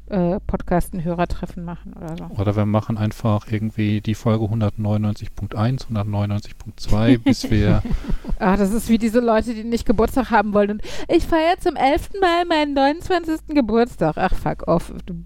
[0.09, 2.26] Äh, Podcast ein Hörertreffen machen oder so.
[2.39, 7.82] Oder wir machen einfach irgendwie die Folge 199.1, 199.2, bis wir
[8.39, 10.71] Ah, das ist wie diese Leute, die nicht Geburtstag haben wollen.
[10.71, 13.47] Und ich feiere zum elften Mal meinen 29.
[13.55, 14.17] Geburtstag.
[14.17, 14.93] Ach, fuck off.
[15.05, 15.24] Du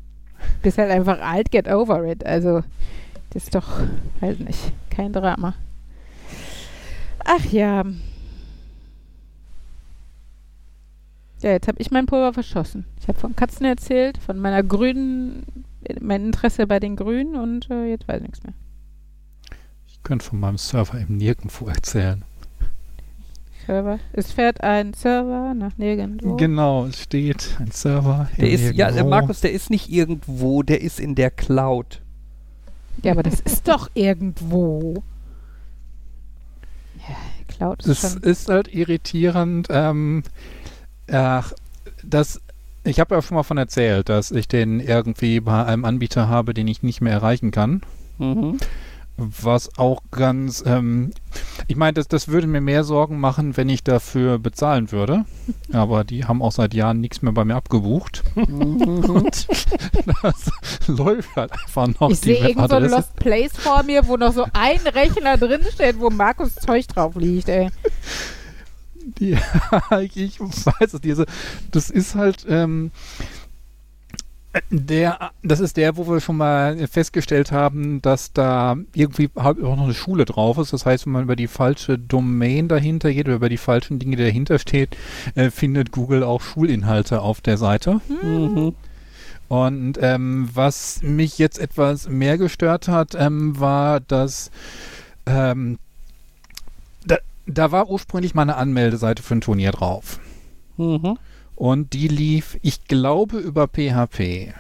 [0.62, 2.24] bist halt einfach alt, get over it.
[2.24, 2.62] Also,
[3.38, 3.68] ist doch,
[4.20, 5.54] weiß nicht, kein Drama.
[7.24, 7.84] Ach ja.
[11.42, 12.86] Ja, jetzt habe ich mein Pulver verschossen.
[13.00, 15.46] Ich habe von Katzen erzählt, von meiner grünen,
[16.02, 18.54] mein Interesse bei den Grünen und äh, jetzt weiß ich nichts mehr.
[19.88, 22.24] ich könnte von meinem Server eben nirgendwo erzählen.
[23.68, 24.00] Server.
[24.14, 26.38] Es fährt ein Server nach nirgendwo.
[26.38, 28.30] Genau, es steht ein Server.
[28.38, 29.10] Der im ist, ja, der Nirgendwo.
[29.10, 32.02] Markus, der ist nicht irgendwo, der ist in der Cloud.
[33.04, 35.04] Ja, aber das ist doch irgendwo.
[37.08, 37.16] Ja,
[37.48, 38.24] Cloud ist Es schon.
[38.24, 39.68] ist halt irritierend.
[39.70, 40.24] Ähm,
[41.12, 41.54] ach,
[42.04, 42.42] das,
[42.84, 46.54] ich habe ja schon mal von erzählt, dass ich den irgendwie bei einem Anbieter habe,
[46.54, 47.82] den ich nicht mehr erreichen kann.
[48.18, 48.58] Mhm.
[49.20, 51.12] Was auch ganz, ähm,
[51.68, 55.26] ich meine, das, das würde mir mehr Sorgen machen, wenn ich dafür bezahlen würde.
[55.74, 58.24] Aber die haben auch seit Jahren nichts mehr bei mir abgebucht.
[58.36, 59.48] Und
[60.22, 60.52] das
[60.88, 62.12] läuft halt einfach noch.
[62.12, 62.90] Ich sehe irgend so ein.
[62.90, 67.16] Lost Place vor mir, wo noch so ein Rechner drin steht, wo Markus Zeug drauf
[67.16, 67.70] liegt, ey.
[69.20, 69.32] Die,
[70.14, 71.26] ich weiß es, diese,
[71.72, 72.92] das ist halt ähm,
[74.70, 79.84] der, das ist der, wo wir schon mal festgestellt haben, dass da irgendwie auch noch
[79.84, 80.74] eine Schule drauf ist.
[80.74, 84.16] Das heißt, wenn man über die falsche Domain dahinter geht oder über die falschen Dinge,
[84.16, 84.98] die dahinter steht,
[85.36, 88.02] äh, findet Google auch Schulinhalte auf der Seite.
[88.10, 88.74] Mhm.
[89.48, 94.52] Und ähm, was mich jetzt etwas mehr gestört hat, ähm, war, dass
[95.26, 95.78] ähm,
[97.06, 100.20] da, da war ursprünglich mal eine Anmeldeseite für ein Turnier drauf.
[100.78, 101.18] Mhm.
[101.58, 104.54] Und die lief, ich glaube, über PHP.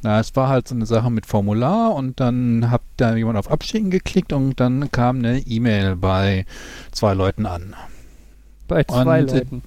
[0.00, 3.50] Na, es war halt so eine Sache mit Formular und dann hat da jemand auf
[3.50, 6.46] Abschicken geklickt und dann kam eine E-Mail bei
[6.90, 7.74] zwei Leuten an.
[8.66, 9.62] Bei zwei Und, äh, Leuten.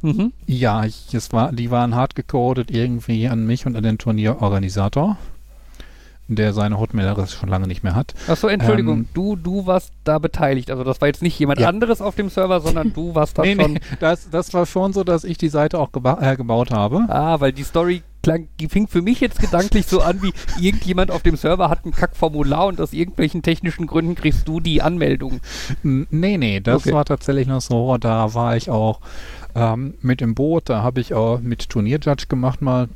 [0.00, 0.32] Mhm.
[0.46, 5.18] Ja, ich, es war, die waren hart gecodet irgendwie an mich und an den Turnierorganisator,
[6.28, 8.14] der seine Hotmail-Adresse schon lange nicht mehr hat.
[8.28, 10.70] Achso, Entschuldigung, Ähm, du, du warst da beteiligt.
[10.70, 11.68] Also das war jetzt nicht jemand Ja.
[11.68, 13.74] anderes auf dem Server, sondern du warst da nee, schon.
[13.74, 17.04] nee, das, das war schon so, dass ich die Seite auch geba äh, gebaut habe.
[17.08, 21.10] Ah, weil die Story klang, die fing für mich jetzt gedanklich so an, wie irgendjemand
[21.10, 25.40] auf dem Server hat ein Kackformular und aus irgendwelchen technischen Gründen kriegst du die Anmeldung.
[25.82, 26.94] Nee, nee, das Okay.
[26.94, 27.98] war tatsächlich noch so.
[27.98, 29.00] Da war ich auch
[29.54, 30.70] ähm, mit im Boot.
[30.70, 32.88] Da habe ich auch mit Turnierjudge gemacht mal.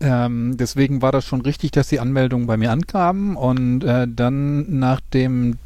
[0.00, 3.36] Ähm, deswegen war das schon richtig, dass die Anmeldungen bei mir ankamen.
[3.36, 5.58] Und äh, dann nach dem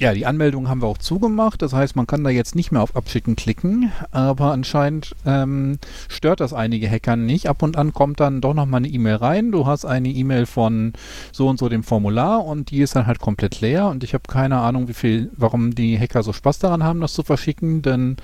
[0.00, 1.62] ja, die Anmeldung haben wir auch zugemacht.
[1.62, 3.92] Das heißt, man kann da jetzt nicht mehr auf Abschicken klicken.
[4.10, 7.48] Aber anscheinend ähm, stört das einige Hacker nicht.
[7.48, 9.52] Ab und an kommt dann doch nochmal eine E-Mail rein.
[9.52, 10.94] Du hast eine E-Mail von
[11.30, 13.86] so und so dem Formular und die ist dann halt komplett leer.
[13.86, 17.14] Und ich habe keine Ahnung, wie viel, warum die Hacker so Spaß daran haben, das
[17.14, 18.16] zu verschicken, denn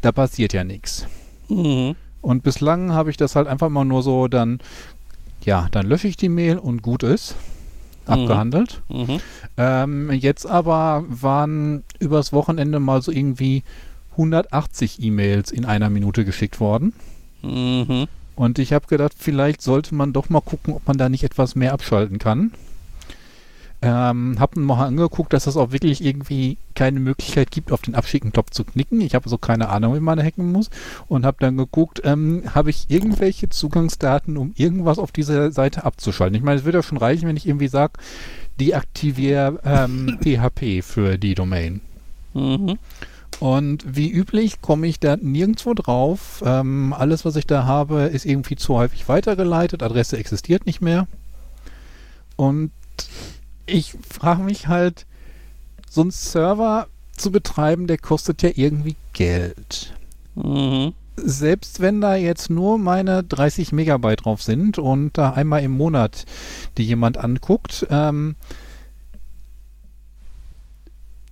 [0.00, 1.06] da passiert ja nichts.
[1.48, 1.94] Mhm.
[2.20, 4.60] Und bislang habe ich das halt einfach mal nur so dann,
[5.42, 7.34] ja, dann lösche ich die Mail und gut ist
[8.10, 8.82] abgehandelt.
[8.88, 9.20] Mhm.
[9.56, 13.62] Ähm, jetzt aber waren übers Wochenende mal so irgendwie
[14.12, 16.92] 180 E-Mails in einer Minute geschickt worden.
[17.42, 18.06] Mhm.
[18.36, 21.54] Und ich habe gedacht, vielleicht sollte man doch mal gucken, ob man da nicht etwas
[21.54, 22.52] mehr abschalten kann.
[23.82, 28.50] Ähm, habe mal angeguckt, dass es auch wirklich irgendwie keine Möglichkeit gibt, auf den Abschicken-Knopf
[28.50, 29.00] zu knicken.
[29.00, 30.68] Ich habe so keine Ahnung, wie man hacken muss.
[31.08, 36.36] Und habe dann geguckt, ähm, habe ich irgendwelche Zugangsdaten, um irgendwas auf dieser Seite abzuschalten.
[36.36, 37.94] Ich meine, es würde ja schon reichen, wenn ich irgendwie sage,
[38.60, 41.80] deaktiviere ähm, PHP für die Domain.
[42.34, 42.78] Mhm.
[43.38, 46.42] Und wie üblich komme ich da nirgendwo drauf.
[46.44, 49.82] Ähm, alles, was ich da habe, ist irgendwie zu häufig weitergeleitet.
[49.82, 51.06] Adresse existiert nicht mehr.
[52.36, 52.70] Und
[53.70, 55.06] ich frage mich halt,
[55.88, 59.94] so ein Server zu betreiben, der kostet ja irgendwie Geld.
[60.34, 60.94] Mhm.
[61.16, 66.24] Selbst wenn da jetzt nur meine 30 Megabyte drauf sind und da einmal im Monat
[66.78, 68.36] die jemand anguckt, ähm,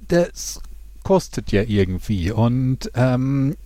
[0.09, 0.61] das
[1.05, 2.31] kostet ja irgendwie.
[2.31, 3.57] Und ähm,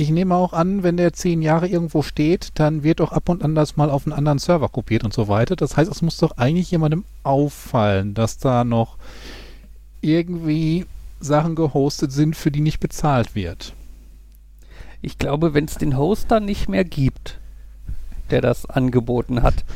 [0.00, 3.42] ich nehme auch an, wenn der zehn Jahre irgendwo steht, dann wird auch ab und
[3.44, 5.56] an das mal auf einen anderen Server kopiert und so weiter.
[5.56, 8.96] Das heißt, es muss doch eigentlich jemandem auffallen, dass da noch
[10.00, 10.86] irgendwie
[11.20, 13.74] Sachen gehostet sind, für die nicht bezahlt wird.
[15.02, 17.38] Ich glaube, wenn es den Hoster nicht mehr gibt,
[18.30, 19.64] der das angeboten hat,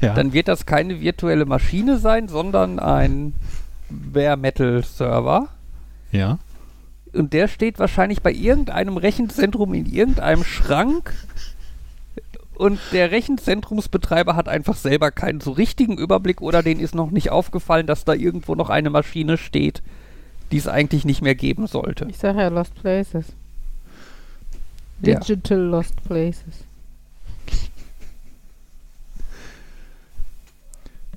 [0.00, 0.14] Ja.
[0.14, 3.32] dann wird das keine virtuelle Maschine sein, sondern ein
[3.90, 5.48] Bare Metal Server.
[6.12, 6.38] ja.
[7.12, 11.14] Und der steht wahrscheinlich bei irgendeinem Rechenzentrum in irgendeinem Schrank.
[12.54, 17.30] Und der Rechenzentrumsbetreiber hat einfach selber keinen so richtigen Überblick oder denen ist noch nicht
[17.30, 19.80] aufgefallen, dass da irgendwo noch eine Maschine steht,
[20.50, 22.06] die es eigentlich nicht mehr geben sollte.
[22.10, 23.26] Ich sage ja Lost Places.
[25.02, 25.20] Ja.
[25.20, 26.64] Digital Lost Places.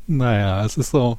[0.05, 1.17] Naja, es ist so.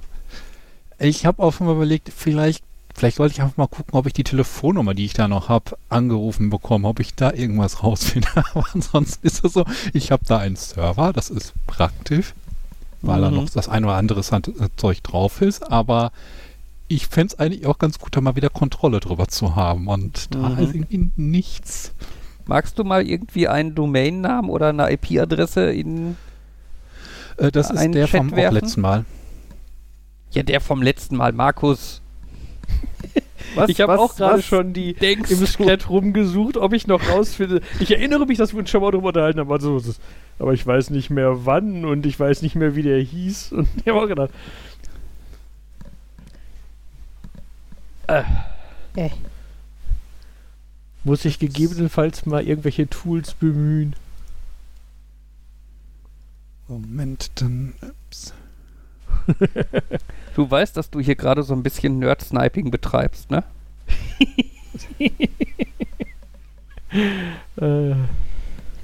[0.98, 2.62] Ich habe auch schon mal überlegt, vielleicht,
[2.94, 5.76] vielleicht sollte ich einfach mal gucken, ob ich die Telefonnummer, die ich da noch habe,
[5.88, 8.28] angerufen bekomme, ob ich da irgendwas rausfinde.
[8.34, 12.34] Aber ansonsten ist es so, ich habe da einen Server, das ist praktisch,
[13.00, 13.36] weil da Mhm.
[13.36, 16.12] noch das ein oder andere äh, Zeug drauf ist, aber
[16.88, 19.88] ich fände es eigentlich auch ganz gut, da mal wieder Kontrolle drüber zu haben.
[19.88, 20.58] Und da Mhm.
[20.58, 21.92] ist irgendwie nichts.
[22.44, 26.16] Magst du mal irgendwie einen Domainnamen oder eine IP-Adresse in.
[27.38, 29.04] Äh, das ist der Chat vom letzten Mal.
[30.32, 32.01] Ja, der vom letzten Mal, Markus.
[33.54, 35.46] Was, ich habe auch gerade schon die im?
[35.46, 37.60] Skelett rumgesucht, ob ich noch rausfinde.
[37.80, 39.52] Ich erinnere mich, dass wir uns schon mal drüber unterhalten haben.
[39.52, 39.80] Also,
[40.38, 43.52] aber ich weiß nicht mehr wann und ich weiß nicht mehr, wie der hieß.
[43.62, 44.30] Und ich habe auch gedacht,
[48.06, 49.10] Äh.
[51.04, 53.94] muss ich gegebenenfalls mal irgendwelche Tools bemühen.
[56.68, 57.74] Moment, dann.
[60.34, 63.44] Du weißt, dass du hier gerade so ein bisschen Nerd-Sniping betreibst, ne?
[67.60, 67.94] Äh, Äh,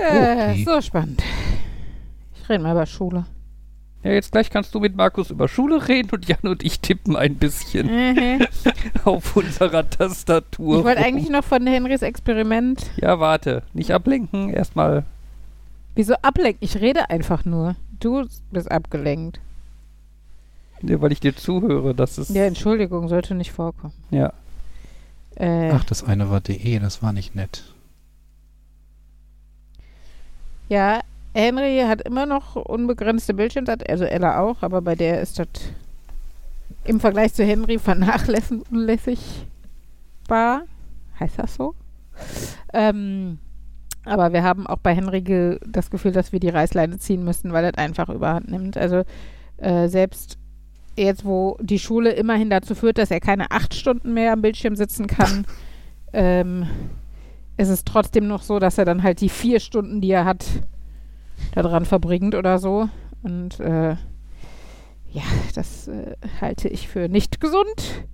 [0.01, 0.65] Okay.
[0.65, 1.23] So spannend.
[2.37, 3.27] Ich rede mal über Schule.
[4.05, 7.17] Ja, jetzt gleich kannst du mit Markus über Schule reden und Jan und ich tippen
[7.17, 8.47] ein bisschen Mhm.
[9.05, 10.79] auf unserer Tastatur.
[10.79, 12.91] Ich wollte eigentlich noch von Henrys Experiment.
[12.97, 13.65] Ja, warte.
[13.75, 14.51] Nicht ablenken.
[14.51, 15.05] Erstmal.
[15.97, 16.59] Wieso ablenken?
[16.61, 17.75] Ich rede einfach nur.
[17.99, 19.41] Du bist abgelenkt.
[20.83, 21.95] Ne, weil ich dir zuhöre.
[21.95, 22.31] Das ist.
[22.31, 23.95] Ja, Entschuldigung, sollte nicht vorkommen.
[24.11, 24.33] Ja.
[25.37, 27.65] Äh, Ach, das eine war DE, das war nicht nett.
[30.69, 31.01] Ja,
[31.35, 35.47] Henry hat immer noch unbegrenzte Bildschirmzeit, also Ella auch, aber bei der ist das
[36.85, 40.63] im Vergleich zu Henry vernachlässigbar.
[41.21, 41.75] Heißt das so?
[42.73, 43.39] Ähm,
[44.05, 47.53] aber wir haben auch bei Henry ge das Gefühl, dass wir die Reißleine ziehen müssen,
[47.53, 48.77] weil das einfach überhand nimmt.
[48.77, 49.05] Also
[49.59, 50.38] äh, selbst
[51.05, 54.77] jetzt, wo die Schule immerhin dazu führt, dass er keine acht Stunden mehr am Bildschirm
[54.77, 55.47] sitzen kann,
[56.13, 56.67] ähm,
[57.57, 60.45] ist es trotzdem noch so, dass er dann halt die vier Stunden, die er hat,
[61.55, 62.89] daran verbringt oder so.
[63.23, 63.97] Und äh,
[65.11, 65.23] ja,
[65.55, 68.05] das äh, halte ich für nicht gesund.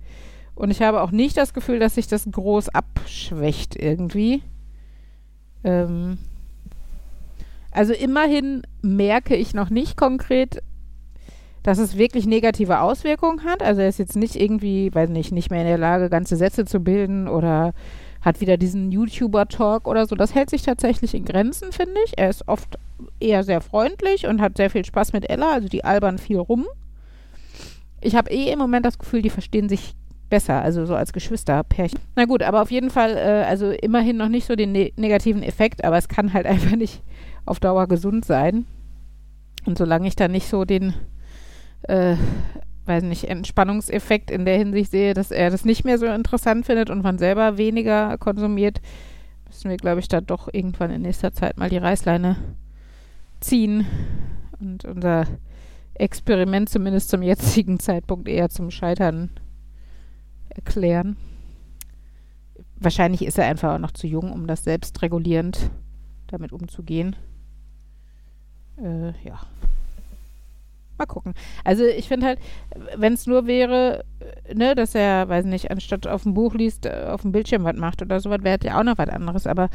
[0.55, 4.41] Und ich habe auch nicht das Gefühl, dass sich das groß abschwächt irgendwie.
[5.63, 6.17] Ähm,
[7.71, 10.63] also immerhin merke ich noch nicht konkret,
[11.65, 13.63] dass es wirklich negative Auswirkungen hat.
[13.63, 16.63] Also er ist jetzt nicht irgendwie, weiß nicht, nicht mehr in der Lage, ganze Sätze
[16.63, 17.73] zu bilden oder
[18.21, 20.15] hat wieder diesen YouTuber-Talk oder so.
[20.15, 22.13] Das hält sich tatsächlich in Grenzen, finde ich.
[22.17, 22.77] Er ist oft
[23.19, 26.67] eher sehr freundlich und hat sehr viel Spaß mit Ella, also die albern viel rum.
[27.99, 29.95] Ich habe eh im Moment das Gefühl, die verstehen sich
[30.29, 31.99] besser, also so als Geschwisterpärchen.
[32.15, 35.41] Na gut, aber auf jeden Fall, äh, also immerhin noch nicht so den ne negativen
[35.41, 37.01] Effekt, aber es kann halt einfach nicht
[37.43, 38.65] auf Dauer gesund sein.
[39.65, 40.93] Und solange ich da nicht so den,
[41.87, 42.15] äh,
[42.85, 46.89] weiß nicht, Entspannungseffekt in der Hinsicht sehe, dass er das nicht mehr so interessant findet
[46.89, 48.81] und man selber weniger konsumiert,
[49.47, 52.37] müssen wir, glaube ich, da doch irgendwann in nächster Zeit mal die Reißleine
[53.39, 53.85] ziehen
[54.59, 55.25] und unser
[55.93, 59.29] Experiment zumindest zum jetzigen Zeitpunkt eher zum Scheitern
[60.49, 61.17] erklären.
[62.77, 65.71] Wahrscheinlich ist er einfach auch noch zu jung, um das selbstregulierend
[66.27, 67.15] damit umzugehen.
[68.77, 69.39] Äh, ja.
[70.97, 71.33] Mal gucken.
[71.63, 72.39] Also ich finde halt,
[72.95, 74.05] wenn es nur wäre,
[74.53, 77.75] ne, dass er, weiß nicht, anstatt auf dem Buch liest, äh, auf dem Bildschirm was
[77.75, 79.47] macht oder sowas, wäre ja auch noch was anderes.
[79.47, 79.69] Aber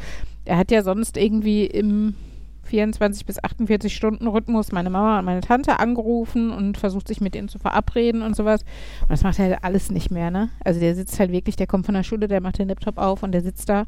[0.45, 2.15] er hat ja sonst irgendwie im
[2.63, 7.35] 24 bis 48 Stunden Rhythmus meine Mama und meine Tante angerufen und versucht sich mit
[7.35, 8.61] ihnen zu verabreden und sowas.
[9.01, 10.49] Und das macht er halt alles nicht mehr, ne?
[10.63, 13.23] Also der sitzt halt wirklich, der kommt von der Schule, der macht den Laptop auf
[13.23, 13.85] und der sitzt da.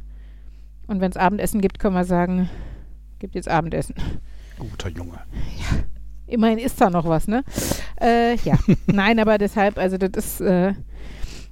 [0.87, 2.49] Und wenn es Abendessen gibt, können wir sagen,
[3.19, 3.95] gibt jetzt Abendessen.
[4.59, 5.19] Guter Junge.
[5.59, 5.77] Ja.
[6.27, 7.43] Immerhin ist da noch was, ne?
[8.01, 8.57] Äh, ja.
[8.87, 10.73] Nein, aber deshalb, also das ist, äh,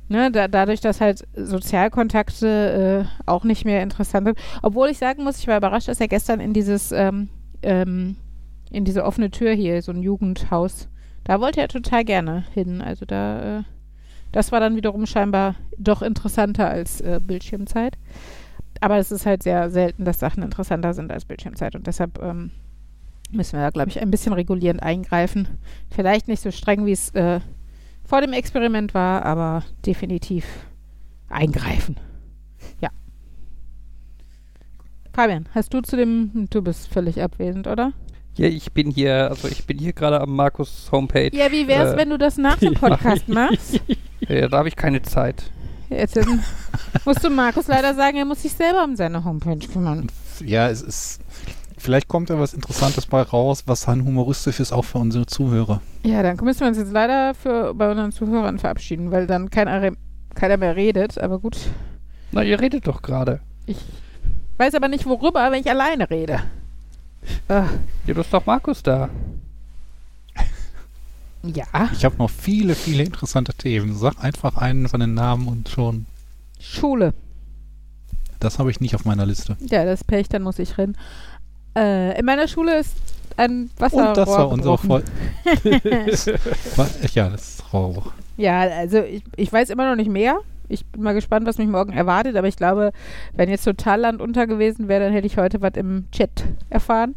[0.07, 4.37] ne, da, dadurch, dass halt Sozialkontakte äh, auch nicht mehr interessant sind.
[4.61, 7.29] Obwohl ich sagen muss, ich war überrascht, dass er gestern in dieses, ähm,
[7.63, 8.15] ähm,
[8.71, 10.87] in diese offene Tür hier, so ein Jugendhaus,
[11.23, 12.81] da wollte er total gerne hin.
[12.81, 13.63] Also da, äh,
[14.31, 17.97] das war dann wiederum scheinbar doch interessanter als äh, Bildschirmzeit.
[18.79, 22.51] Aber es ist halt sehr selten, dass Sachen interessanter sind als Bildschirmzeit und deshalb ähm,
[23.31, 25.47] müssen wir da, glaube ich, ein bisschen regulierend eingreifen.
[25.89, 27.39] Vielleicht nicht so streng, wie es äh,
[28.03, 30.45] vor dem Experiment war, aber definitiv
[31.29, 31.97] eingreifen.
[32.81, 32.89] Ja.
[35.13, 37.93] Fabian, hast du zu dem, du bist völlig abwesend, oder?
[38.35, 41.31] Ja, ich bin hier, also ich bin hier gerade am Markus Homepage.
[41.33, 43.81] Ja, wie wär's, äh, wenn du das nach dem Podcast machst?
[44.27, 45.43] Ja, da habe ich keine Zeit.
[45.89, 46.17] Jetzt
[47.05, 50.07] musst du Markus leider sagen, er muss sich selber um seine Homepage kümmern.
[50.43, 51.21] Ja, es ist.
[51.81, 55.81] Vielleicht kommt da was Interessantes bei raus, was dann humoristisch ist, auch für unsere Zuhörer.
[56.03, 59.91] Ja, dann müssen wir uns jetzt leider für, bei unseren Zuhörern verabschieden, weil dann keiner,
[60.35, 61.17] keiner mehr redet.
[61.17, 61.57] Aber gut,
[62.31, 63.39] Na, ihr redet doch gerade.
[63.65, 63.77] ich
[64.57, 66.41] weiß aber nicht worüber, wenn ich alleine rede.
[67.47, 67.63] Äh,
[68.05, 69.09] Ja, du ist doch Markus da.
[71.43, 73.95] ja, Ich habe noch viele, viele interessante Themen.
[73.97, 76.05] Sag einfach einen von den Namen und schon.
[76.59, 77.15] Schule.
[78.39, 79.57] Das habe ich nicht auf meiner Liste.
[79.59, 80.97] Ja, das Pech, dann muss ich rennen.
[81.75, 82.95] Äh, in meiner Schule ist
[83.37, 84.77] ein Wasserrohr Und das war unsere.
[84.77, 85.05] Folge.
[87.13, 88.03] ja, das ist traurig.
[88.37, 90.39] Ja, also ich, ich weiß immer noch nicht mehr.
[90.67, 92.91] Ich bin mal gespannt, was mich morgen erwartet, aber ich glaube,
[93.33, 97.15] wenn jetzt total Land unter gewesen wäre, dann hätte ich heute was im Chat erfahren.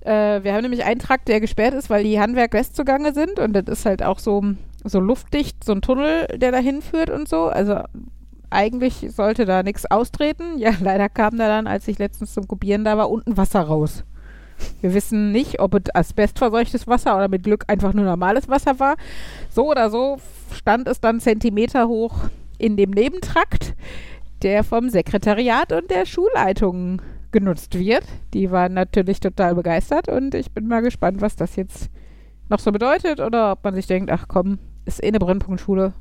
[0.00, 3.38] Äh, wir haben nämlich einen Trakt, der gesperrt ist, weil die Handwerk West zugange sind
[3.38, 4.42] und das ist halt auch so,
[4.84, 7.46] so luftdicht, so ein Tunnel, der dahin führt und so.
[7.46, 7.80] Also
[8.56, 10.58] eigentlich sollte da nichts austreten.
[10.58, 14.04] Ja, leider kam da dann, als ich letztens zum Kopieren da war, unten Wasser raus.
[14.80, 18.96] Wir wissen nicht, ob es asbestverseuchtes Wasser oder mit Glück einfach nur normales Wasser war.
[19.50, 20.16] So oder so
[20.54, 22.14] stand es dann Zentimeter hoch
[22.56, 23.74] in dem Nebentrakt,
[24.42, 27.02] der vom Sekretariat und der Schulleitung
[27.32, 28.04] genutzt wird.
[28.32, 31.90] Die waren natürlich total begeistert und ich bin mal gespannt, was das jetzt
[32.48, 35.92] noch so bedeutet oder ob man sich denkt, ach komm, ist eh eine Brennpunktschule.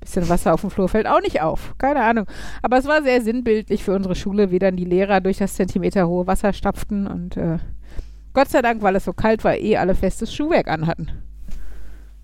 [0.00, 1.74] Bisschen Wasser auf dem Flur fällt auch nicht auf.
[1.78, 2.26] Keine Ahnung.
[2.62, 6.26] Aber es war sehr sinnbildlich für unsere Schule, wie dann die Lehrer durch das zentimeterhohe
[6.26, 7.58] Wasser stapften und äh,
[8.34, 11.10] Gott sei Dank, weil es so kalt war, eh alle festes Schuhwerk anhatten.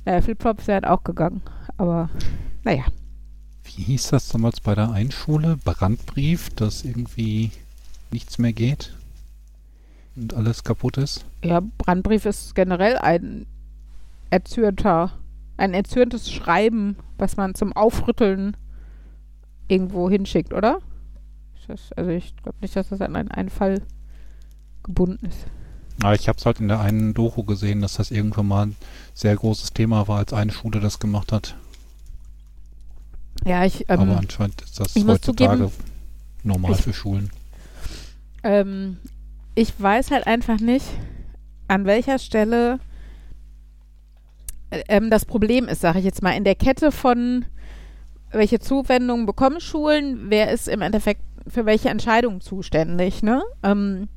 [0.05, 1.43] Naja, Flipflops wären auch gegangen.
[1.79, 2.11] Aber
[2.65, 2.85] naja.
[3.65, 5.57] Wie hieß das damals bei der Einschule?
[5.65, 7.51] Brandbrief, dass irgendwie
[8.11, 8.95] nichts mehr geht
[10.17, 11.25] und alles kaputt ist?
[11.43, 13.47] Ja, Brandbrief ist generell ein
[14.31, 15.13] erzürnter,
[15.63, 18.57] ein erzürntes Schreiben, was man zum Aufrütteln
[19.69, 20.81] irgendwo hinschickt, oder?
[21.69, 23.81] Das, also ich glaube nicht, dass das an einen, einen Fall
[24.83, 25.47] gebunden ist.
[26.03, 28.77] Aber ich habe es halt in der einen Doku gesehen, dass das irgendwann mal ein
[29.15, 31.55] sehr großes Thema war, als eine Schule das gemacht hat.
[33.45, 35.73] Ja, ich, ähm, Aber anscheinend ist das heutzutage zugeben,
[36.43, 37.31] normal ich- für Schulen.
[38.43, 38.97] Ähm,
[39.55, 40.87] ich weiß halt einfach nicht,
[41.69, 42.81] an welcher Stelle
[44.89, 47.45] ähm, das Problem ist, sage ich jetzt mal, in der Kette von
[48.31, 53.43] welche Zuwendungen bekommen Schulen, wer ist im Endeffekt für welche Entscheidungen zuständig, ne?
[53.63, 54.09] Ähm,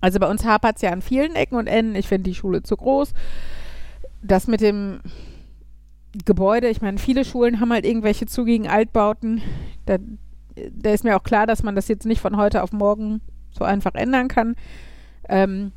[0.00, 1.94] also bei uns hapert es ja an vielen Ecken und Enden.
[1.94, 3.12] Ich finde die Schule zu groß.
[4.22, 5.00] das mit dem
[6.24, 9.42] Gebäude, ich meine, viele Schulen haben halt irgendwelche zugigen Altbauten.
[9.84, 9.98] Da,
[10.72, 13.20] da ist mir auch klar, dass man das jetzt nicht von heute auf morgen
[13.50, 14.56] so einfach ändern kann.
[15.28, 15.72] Ähm,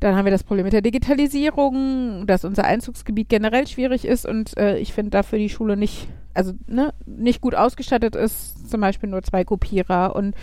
[0.00, 4.56] dann haben wir das Problem mit der Digitalisierung, dass unser Einzugsgebiet generell schwierig ist und
[4.56, 9.08] äh, ich finde dafür die Schule nicht, also ne, nicht gut ausgestattet ist, zum Beispiel
[9.08, 10.34] nur zwei Kopierer und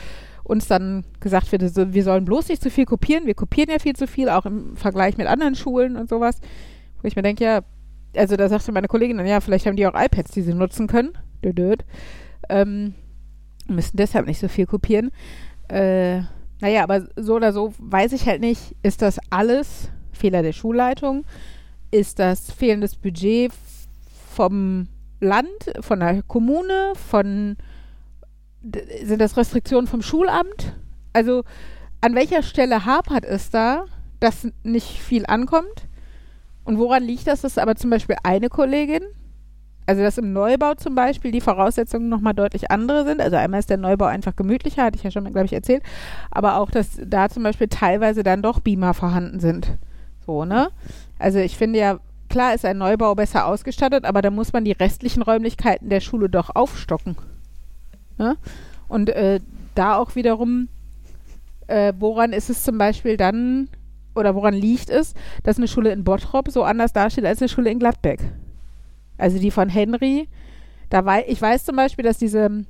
[0.43, 3.25] uns dann gesagt wird, wir sollen bloß nicht zu viel kopieren.
[3.25, 6.39] Wir kopieren ja viel zu viel, auch im Vergleich mit anderen Schulen und sowas.
[7.01, 7.61] Wo ich mir denke, ja,
[8.15, 10.85] also da sagte meine Kollegin dann, ja, vielleicht haben die auch iPads, die sie nutzen
[10.85, 11.17] können.
[11.43, 11.83] Dödöd.
[12.47, 12.93] Ähm,
[13.67, 15.11] müssen deshalb nicht so viel kopieren.
[15.67, 16.21] Äh,
[16.65, 21.23] naja, aber so oder so weiß ich halt nicht, ist das alles Fehler der Schulleitung?
[21.91, 23.51] Ist das fehlendes Budget
[24.33, 24.87] vom
[25.19, 25.45] Land,
[25.81, 27.55] von der Kommune, von
[29.03, 30.75] sind das Restriktionen vom Schulamt?
[31.13, 31.43] Also
[32.01, 33.85] an welcher Stelle hapert es da,
[34.19, 35.87] dass nicht viel ankommt?
[36.63, 39.03] Und woran liegt das, dass aber zum Beispiel eine Kollegin,
[39.85, 43.21] also dass im Neubau zum Beispiel die Voraussetzungen nochmal deutlich andere sind.
[43.21, 45.83] Also einmal ist der Neubau einfach gemütlicher, hatte ich ja schon, mal, glaube ich, erzählt.
[46.31, 49.77] Aber auch, dass da zum Beispiel teilweise dann doch Beamer vorhanden sind.
[50.25, 50.69] So, ne?
[51.19, 54.71] Also ich finde ja, klar ist ein Neubau besser ausgestattet, aber da muss man die
[54.71, 57.15] restlichen Räumlichkeiten der Schule doch aufstocken.
[58.17, 58.37] Ne?
[58.87, 59.39] Und äh,
[59.75, 60.67] da auch wiederum,
[61.67, 63.69] äh, woran ist es zum Beispiel dann,
[64.15, 65.13] oder woran liegt es,
[65.43, 68.19] dass eine Schule in Bottrop so anders dasteht als eine Schule in Gladbeck?
[69.17, 70.27] Also die von Henry,
[70.89, 72.65] da wei ich weiß zum Beispiel, dass diese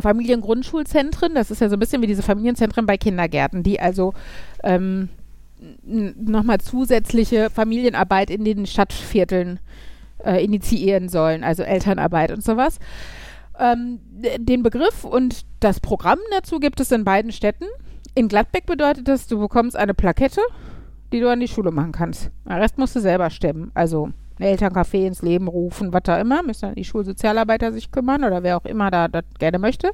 [0.00, 4.14] Familiengrundschulzentren, das ist ja so ein bisschen wie diese Familienzentren bei Kindergärten, die also
[4.62, 5.10] ähm,
[5.82, 9.60] nochmal zusätzliche Familienarbeit in den Stadtvierteln
[10.24, 12.78] äh, initiieren sollen, also Elternarbeit und sowas.
[13.58, 14.00] Ähm,
[14.38, 17.66] den Begriff und das Programm dazu gibt es in beiden Städten.
[18.14, 20.40] In Gladbeck bedeutet das, du bekommst eine Plakette,
[21.12, 22.30] die du an die Schule machen kannst.
[22.46, 23.70] Den Rest musst du selber stemmen.
[23.74, 26.42] Also ein Elterncafé ins Leben rufen, was da immer.
[26.42, 29.92] Müssen dann die Schulsozialarbeiter sich kümmern oder wer auch immer da das gerne möchte.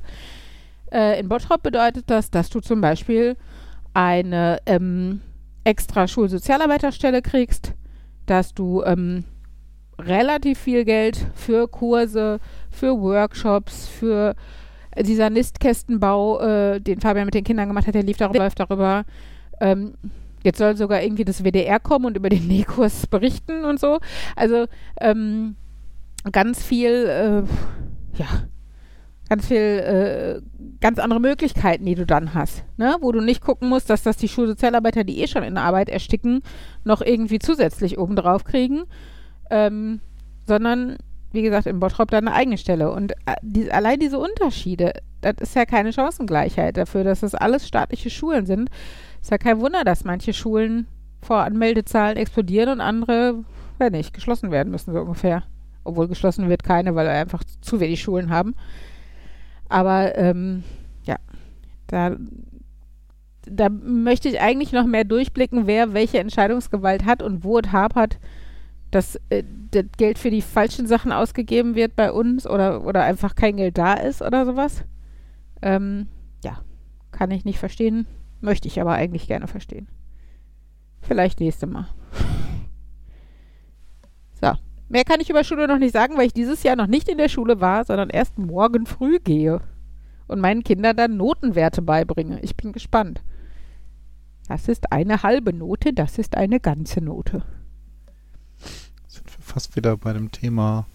[0.93, 3.36] Äh, in Bottrop bedeutet das, dass du zum Beispiel
[3.95, 5.20] eine ähm,
[5.64, 7.74] extra Schulsozialarbeiterstelle kriegst,
[8.26, 9.24] dass du ähm,
[9.99, 14.34] relativ viel Geld für Kurse, für Workshops, für
[14.99, 19.05] dieser Nistkästenbau, äh, den Fabian mit den Kindern gemacht hat, der lief darüber, läuft darüber.
[19.61, 19.95] Ähm,
[20.49, 23.99] jetzt soll sogar irgendwie das WDR kommen und über den Nähkurs berichten und so.
[24.34, 24.66] Also
[25.01, 25.57] ähm,
[26.32, 28.26] ganz viel, äh, ja,
[29.28, 30.40] ganz viel, äh,
[30.80, 32.96] ganz andere Möglichkeiten, die du dann hast, ne?
[33.01, 35.90] wo du nicht gucken musst, dass das die Schulsozialarbeiter, die eh schon in der Arbeit
[35.90, 36.42] ersticken,
[36.84, 38.84] noch irgendwie zusätzlich obendrauf kriegen,
[39.51, 40.01] ähm,
[40.46, 40.96] sondern
[41.32, 42.90] wie gesagt, in Bottrop dann eine eigene Stelle.
[42.90, 47.68] Und äh, die, allein diese Unterschiede, das ist ja keine Chancengleichheit dafür, dass das alles
[47.68, 48.70] staatliche Schulen sind.
[49.29, 50.87] Ist ja kein Wunder, dass manche Schulen
[51.20, 53.45] vor Anmeldezahlen explodieren und andere,
[53.76, 55.43] wenn nicht, geschlossen werden müssen, so ungefähr.
[55.85, 58.55] Obwohl geschlossen wird keine, weil wir einfach zu wenig Schulen haben.
[59.68, 60.64] Aber ähm,
[61.03, 61.16] ja,
[61.89, 62.16] da,
[63.45, 68.18] da möchte ich eigentlich noch mehr durchblicken, wer welche Entscheidungsgewalt hat und wo es hapert
[68.91, 73.35] dass äh, das Geld für die falschen Sachen ausgegeben wird bei uns oder, oder einfach
[73.35, 74.85] kein Geld da ist oder sowas.
[75.61, 76.09] Ähm,
[76.43, 76.62] ja,
[77.12, 78.07] kann ich nicht verstehen,
[78.41, 79.89] möchte ich aber eigentlich gerne verstehen.
[81.01, 81.89] Vielleicht nächste Mal.
[84.41, 84.53] So,
[84.89, 87.18] mehr kann ich über Schule noch nicht sagen, weil ich dieses Jahr noch nicht in
[87.18, 89.61] der Schule war, sondern erst morgen früh gehe
[90.26, 92.41] und meinen Kindern dann Notenwerte beibringe.
[92.41, 93.22] Ich bin gespannt.
[94.49, 97.45] Das ist eine halbe Note, das ist eine ganze Note
[99.49, 100.86] fast wieder bei dem Thema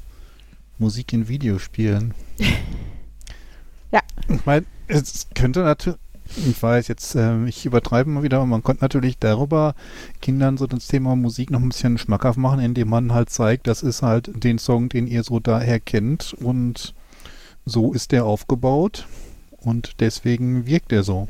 [0.77, 2.13] Musik in Videospielen.
[3.91, 3.99] ja.
[4.29, 5.99] Ich meine, es könnte natürlich,
[6.35, 9.75] ich weiß jetzt, äh, ich übertreibe mal wieder, man könnte natürlich darüber
[10.21, 13.83] Kindern so das Thema Musik noch ein bisschen schmackhaft machen, indem man halt zeigt, das
[13.83, 16.93] ist halt den Song, den ihr so daher kennt und
[17.65, 19.07] so ist der aufgebaut
[19.57, 21.27] und deswegen wirkt er so.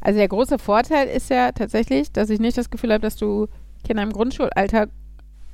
[0.00, 3.48] Also der große Vorteil ist ja tatsächlich, dass ich nicht das Gefühl habe, dass du
[3.84, 4.88] Kinder im Grundschulalter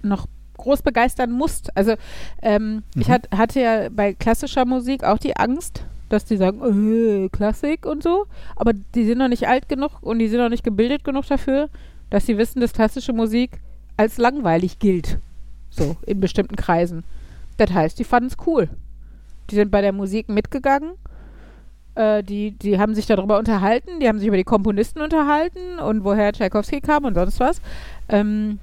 [0.02, 0.26] noch
[0.56, 1.76] groß begeistern musst.
[1.76, 1.94] Also
[2.42, 3.02] ähm, mhm.
[3.02, 6.60] ich hat, hatte ja bei klassischer Musik auch die Angst, dass die sagen,
[7.24, 10.48] äh, Klassik und so, aber die sind noch nicht alt genug und die sind noch
[10.48, 11.68] nicht gebildet genug dafür,
[12.10, 13.60] dass sie wissen, dass klassische Musik
[13.96, 15.18] als langweilig gilt.
[15.70, 17.04] So, in bestimmten Kreisen.
[17.56, 18.68] Das heißt, die fanden es cool.
[19.50, 20.92] Die sind bei der Musik mitgegangen.
[21.94, 26.04] Äh, die, die haben sich darüber unterhalten, die haben sich über die Komponisten unterhalten und
[26.04, 27.60] woher Tchaikovsky kam und sonst was.
[28.08, 28.58] Ähm,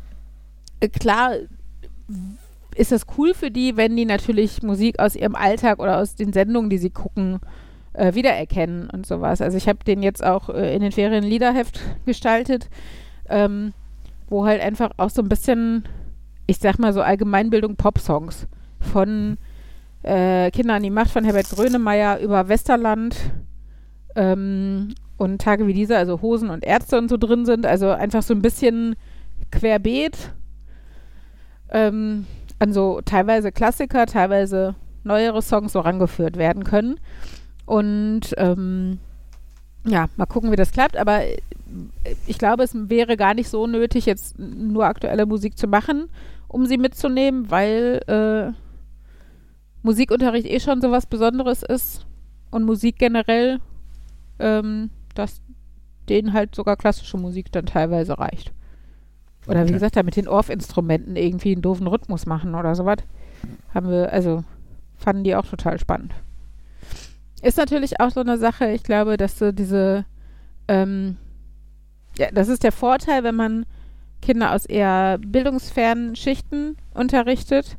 [0.99, 1.33] klar,
[2.79, 6.33] ist das cool für die, wenn die natürlich Musik aus ihrem Alltag oder aus den
[6.33, 7.39] Sendungen, die sie gucken,
[7.93, 9.41] äh, wiedererkennen und sowas.
[9.41, 12.69] Also ich habe den jetzt auch äh, in den Ferien Liederheft gestaltet,
[13.27, 13.73] ähm,
[14.29, 15.83] wo halt einfach auch so ein bisschen
[16.49, 18.47] ich sag mal so Allgemeinbildung Popsongs
[18.79, 19.37] von
[20.01, 23.15] äh, Kinder an die Macht von Herbert Grönemeyer über Westerland
[24.15, 27.67] ähm, und Tage wie diese, also Hosen und Ärzte und so drin sind.
[27.67, 28.95] Also einfach so ein bisschen
[29.51, 30.33] querbeet
[31.69, 32.25] ähm,
[32.59, 36.99] an so teilweise Klassiker, teilweise neuere Songs so rangeführt werden können.
[37.65, 38.99] Und ähm,
[39.85, 40.97] ja, mal gucken, wie das klappt.
[40.97, 41.21] Aber
[42.27, 46.09] ich glaube, es wäre gar nicht so nötig, jetzt nur aktuelle Musik zu machen,
[46.47, 48.51] um sie mitzunehmen, weil äh,
[49.83, 52.05] Musikunterricht eh schon so was Besonderes ist
[52.51, 53.59] und Musik generell,
[54.39, 55.41] ähm, dass
[56.09, 58.51] denen halt sogar klassische Musik dann teilweise reicht.
[59.49, 59.73] Oder wie Okay.
[59.73, 62.97] gesagt, da mit den Orff-Instrumenten irgendwie einen doofen Rhythmus machen oder sowas.
[63.73, 64.43] Haben wir, also
[64.97, 66.13] fanden die auch total spannend.
[67.41, 70.05] Ist natürlich auch so eine Sache, ich glaube, dass so diese,
[70.67, 71.17] ähm,
[72.17, 73.65] ja, das ist der Vorteil, wenn man
[74.21, 77.77] Kinder aus eher bildungsfernen Schichten unterrichtet,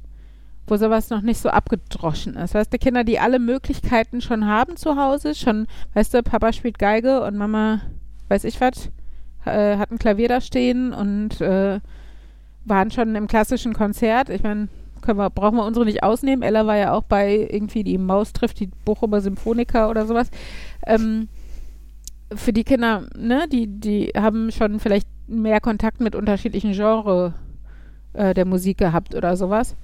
[0.66, 2.54] wo sowas noch nicht so abgedroschen ist.
[2.54, 6.78] Weißt du, Kinder, die alle Möglichkeiten schon haben zu Hause, schon, weißt du, Papa spielt
[6.78, 7.82] Geige und Mama,
[8.28, 8.90] weiß ich was,
[9.44, 11.80] äh, hat ein Klavier da stehen und äh,
[12.64, 14.28] waren schon im klassischen Konzert.
[14.28, 14.68] Ich meine,
[15.06, 16.42] wir, brauchen wir unsere nicht ausnehmen.
[16.42, 20.30] Ella war ja auch bei irgendwie die Maus trifft die Bochumer Symphoniker oder sowas.
[20.86, 21.28] Ähm,
[22.34, 27.32] für die Kinder, ne, die, die haben schon vielleicht mehr Kontakt mit unterschiedlichen Genres
[28.12, 29.76] äh, der Musik gehabt oder sowas.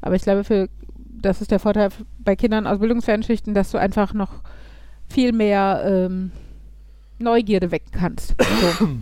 [0.00, 4.14] Aber ich glaube, für das ist der Vorteil bei Kindern aus Bildungsfernschichten, dass du einfach
[4.14, 4.30] noch
[5.08, 6.32] viel mehr ähm,
[7.20, 8.34] Neugierde wecken kannst.
[8.78, 8.88] So.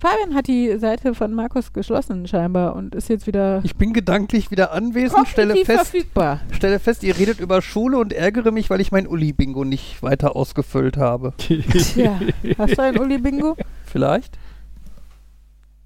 [0.00, 4.50] Fabian hat die Seite von Markus geschlossen scheinbar und ist jetzt wieder Ich bin gedanklich
[4.50, 6.40] wieder anwesend, stelle fest, verfügbar.
[6.50, 10.36] stelle fest, ihr redet über Schule und ärgere mich, weil ich mein Uli-Bingo nicht weiter
[10.36, 11.32] ausgefüllt habe.
[11.38, 12.20] Tja,
[12.58, 13.56] hast du ein Uli-Bingo?
[13.86, 14.36] Vielleicht?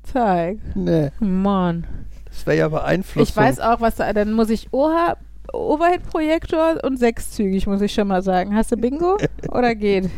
[0.03, 0.59] Zeig.
[0.75, 1.87] Nee, Mann.
[2.25, 3.29] das wäre ja Beeinflussung.
[3.31, 5.15] Ich weiß auch, was da, dann muss ich OH,
[5.53, 8.55] Overhead-Projektor und sechszügig, muss ich schon mal sagen.
[8.55, 9.17] Hast du Bingo
[9.51, 10.11] oder geht?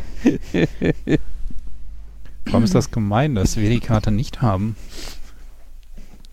[2.45, 4.75] Warum ist das gemein, dass wir die Karte nicht haben?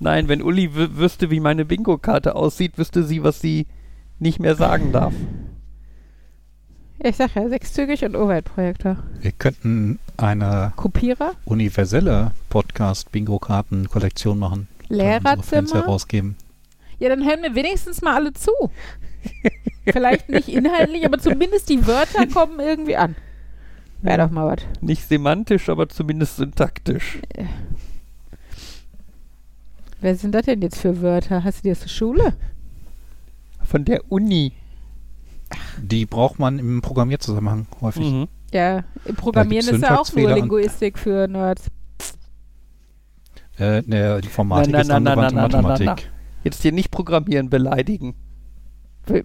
[0.00, 3.66] Nein, wenn Uli wü- wüsste, wie meine Bingo-Karte aussieht, wüsste sie, was sie
[4.18, 5.12] nicht mehr sagen darf.
[7.00, 8.96] Ich sag ja, sechszügig und Overhead-Projektor.
[9.20, 14.66] Wir könnten eine Kopierer, universelle Podcast-Bingo-Karten-Kollektion machen.
[14.88, 15.74] Lehrerzimmer.
[15.74, 16.36] herausgeben.
[16.98, 18.50] Ja, dann hören wir wenigstens mal alle zu.
[19.84, 23.14] Vielleicht nicht inhaltlich, aber zumindest die Wörter kommen irgendwie an.
[24.02, 24.64] Wäre doch mal was.
[24.80, 27.18] Nicht semantisch, aber zumindest syntaktisch.
[30.00, 31.42] Wer sind das denn jetzt für Wörter?
[31.42, 32.34] Hast du die aus der Schule?
[33.64, 34.52] Von der Uni.
[35.82, 38.04] Die braucht man im Programmierzusammenhang häufig.
[38.04, 38.28] Mhm.
[38.52, 41.66] Ja, im Programmieren Da ist ja auch nur Linguistik für Nerds.
[43.58, 45.68] Äh, ne, die Informatik Na, na, ist na, na, angewandte na, na, na, na.
[45.68, 46.10] Mathematik.
[46.48, 48.14] Jetzt hier nicht programmieren, beleidigen.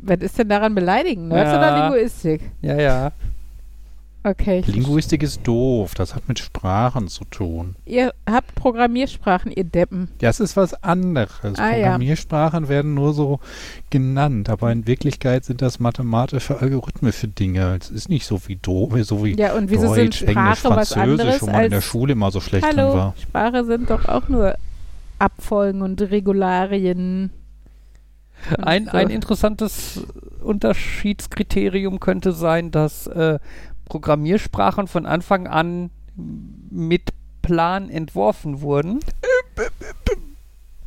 [0.01, 1.29] Was ist denn daran beleidigen?
[1.29, 1.57] Nerds Ja.
[1.57, 2.41] oder Linguistik?
[2.61, 3.11] Ja, ja.
[4.25, 4.61] Okay.
[4.67, 7.75] Linguistik ist doof, das hat mit Sprachen zu tun.
[7.85, 10.09] Ihr habt Programmiersprachen, ihr Deppen.
[10.19, 11.59] Das ist was anderes.
[11.59, 11.83] Ah, ja.
[11.83, 13.39] Programmiersprachen werden nur so
[13.89, 17.77] genannt, aber in Wirklichkeit sind das mathematische algorithmische Dinge.
[17.81, 20.89] Es ist nicht so wie do so wie Ja, und wieso Deutsch, sind Englisch, was
[20.93, 21.81] Französisch, anderes wo man in der.
[21.81, 23.15] Schule immer so schlecht drin Hallo, war.
[23.21, 24.55] Sprache sind doch auch nur
[25.23, 27.31] Abfolgen und Regularien.
[28.57, 28.91] Und Ein, so.
[28.91, 30.05] ein interessantes
[30.41, 33.39] Unterschiedskriterium könnte sein, dass äh,
[33.85, 35.91] Programmiersprachen von Anfang an
[36.69, 38.99] mit Plan entworfen wurden.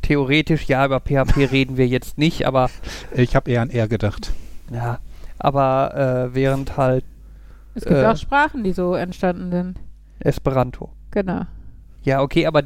[0.03, 2.71] Theoretisch, ja, über PHP reden wir jetzt nicht, aber
[3.15, 4.33] Ich habe eher an R gedacht.
[4.71, 4.99] ja,
[5.39, 7.05] aber äh, während halt
[7.75, 9.79] Es gibt äh, auch Sprachen, die so entstanden sind.
[10.21, 10.91] Esperanto.
[11.11, 11.43] Genau.
[12.05, 12.65] Ja, okay, aber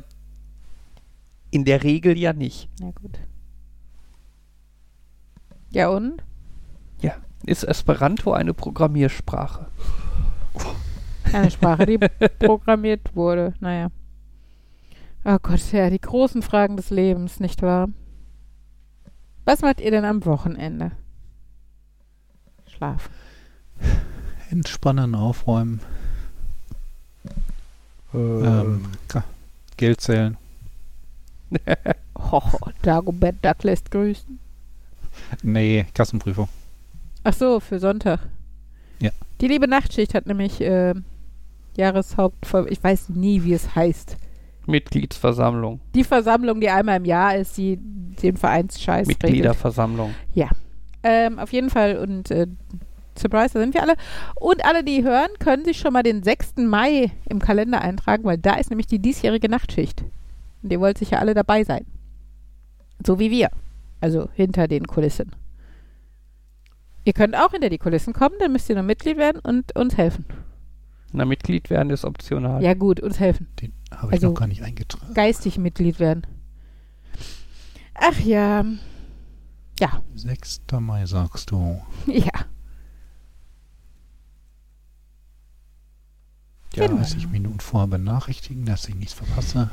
[1.50, 2.68] in der Regel ja nicht.
[2.80, 3.18] Na gut.
[5.70, 6.22] Ja und?
[7.00, 7.14] Ja,
[7.46, 9.66] ist Esperanto eine Programmiersprache?
[11.32, 11.98] Eine Sprache, die
[12.38, 13.54] programmiert wurde.
[13.60, 13.88] Naja.
[15.24, 17.88] Oh Gott, ja, die großen Fragen des Lebens, nicht wahr?
[19.44, 20.92] Was macht ihr denn am Wochenende?
[22.66, 23.12] Schlafen.
[24.50, 25.80] Entspannen, aufräumen,
[28.12, 29.22] Ähm, ähm,
[29.76, 30.36] Geld zählen.
[32.18, 32.42] Ho,
[32.82, 34.38] Dagobert Duck lässt grüßen.
[35.42, 36.48] Nee, Kassenprüfung.
[37.24, 38.20] Ach so, für Sonntag.
[39.00, 39.10] Ja.
[39.40, 40.94] Die liebe Nachtschicht hat nämlich äh,
[41.76, 42.46] Jahreshaupt...
[42.68, 44.16] Ich weiß nie, wie es heißt.
[44.66, 49.22] Mitgliedsversammlung, Die Versammlung, die einmal im Jahr ist, die den Vereinsscheiß regelt.
[49.22, 50.14] Mitgliederversammlung.
[51.02, 52.46] Ähm, auf jeden Fall und äh,
[53.18, 53.94] Surprise, da sind wir alle.
[54.36, 56.56] Und alle, die hören, können sich schon mal den 6.
[56.58, 60.04] Mai im Kalender eintragen, weil da ist nämlich die diesjährige Nachtschicht.
[60.62, 61.86] Und ihr wollt sicher alle dabei sein.
[63.04, 63.50] So wie wir.
[64.00, 65.34] Also hinter den Kulissen.
[67.04, 69.96] Ihr könnt auch hinter die Kulissen kommen, dann müsst ihr nur Mitglied werden und uns
[69.96, 70.24] helfen.
[71.12, 72.62] Na, Mitglied werden ist optional.
[72.62, 73.48] Ja gut, uns helfen.
[73.60, 75.14] Den habe ich Also- noch gar nicht eingetragen.
[75.14, 76.26] Geistig Mitglied werden.
[77.94, 78.64] Ach ja.
[79.80, 80.60] Ja, 6.
[80.80, 81.80] Mai sagst du.
[82.06, 82.24] ja.
[86.74, 86.98] Ja, Genau.
[86.98, 89.70] 30 Minuten vorher benachrichtigen, dass ich nichts verpasse.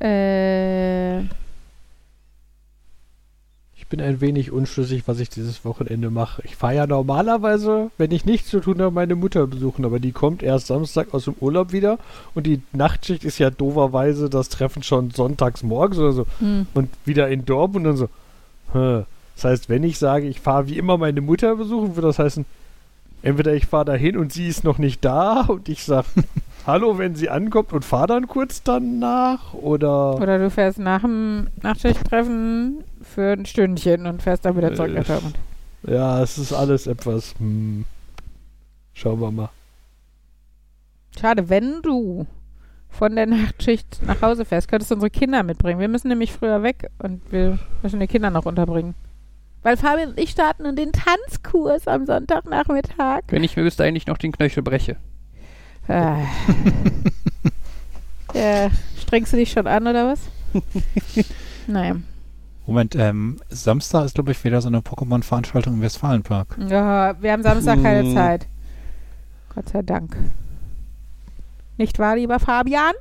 [0.00, 1.24] Äh,
[3.84, 6.42] Ich bin ein wenig unschlüssig, was ich dieses Wochenende mache.
[6.46, 10.12] Ich fahre ja normalerweise, wenn ich nichts zu tun habe, meine Mutter besuchen, aber die
[10.12, 11.98] kommt erst Samstag aus dem Urlaub wieder
[12.34, 16.66] und die Nachtschicht ist ja doverweise das Treffen schon sonntags morgens oder so hm.
[16.72, 18.08] und wieder in Dortmund und dann so.
[18.72, 19.04] Hä.
[19.36, 22.46] Das heißt, wenn ich sage, ich fahre wie immer meine Mutter besuchen, würde das heißen,
[23.20, 26.06] entweder ich fahre dahin und sie ist noch nicht da und ich sage
[26.66, 30.14] Hallo, wenn sie ankommt und fahre dann kurz danach oder.
[30.16, 35.02] Oder du fährst nach dem Nachtschichttreffen für ein Stündchen und fährst dann wieder zurück nach
[35.04, 35.08] Äh.
[35.08, 35.38] Dortmund.
[35.86, 37.34] Ja, es ist alles etwas.
[37.38, 37.84] Hm.
[38.94, 39.50] Schauen wir mal.
[41.20, 42.26] Schade, wenn du
[42.88, 45.80] von der Nachtschicht nach Hause fährst, könntest du unsere Kinder mitbringen.
[45.80, 48.94] Wir müssen nämlich früher weg und wir müssen die Kinder noch unterbringen.
[49.62, 53.22] Weil Fabian und ich starten in den Tanzkurs am Sonntagnachmittag.
[53.28, 54.96] Wenn ich mir bis dahin nicht noch den Knöchel breche.
[55.88, 56.18] Ah.
[58.34, 60.20] ja, strengst du dich schon an oder was?
[61.66, 61.96] naja.
[62.66, 66.56] Moment, ähm, Samstag ist, glaube ich, wieder so eine Pokémon-Veranstaltung im Westfalenpark.
[66.68, 68.14] Ja, wir haben Samstag keine.
[68.14, 68.46] Zeit.
[69.54, 70.16] Gott sei Dank.
[71.76, 72.94] Nicht wahr, lieber Fabian?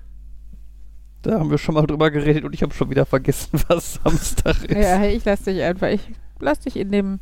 [1.22, 4.66] Da haben wir schon mal drüber geredet und ich habe schon wieder vergessen, was Samstag
[4.66, 4.78] ist.
[4.78, 5.88] Ja, ich lass dich einfach.
[5.88, 6.02] Ich
[6.40, 7.20] lass dich in dem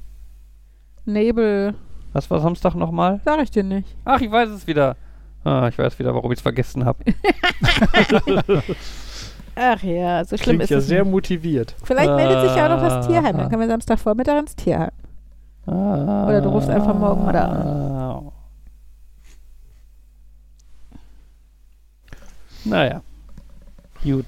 [1.06, 1.76] Nebel.
[2.14, 3.22] Was war Samstag nochmal?
[3.24, 3.96] Sag ich dir nicht.
[4.04, 4.98] Ach, ich weiß es wieder.
[5.44, 7.04] Ah, ich weiß wieder, warum ich es vergessen habe.
[9.56, 11.12] Ach ja, so schlimm Klingt ist ja es sehr nicht.
[11.12, 11.76] motiviert.
[11.84, 13.08] Vielleicht meldet sich ja auch noch das Ah.
[13.08, 13.38] Tierheim.
[13.38, 14.92] Dann können wir Samstagvormittag ins Tierheim.
[15.66, 18.32] Oder du rufst einfach morgen mal da an.
[22.66, 23.02] Naja.
[24.04, 24.26] Gut.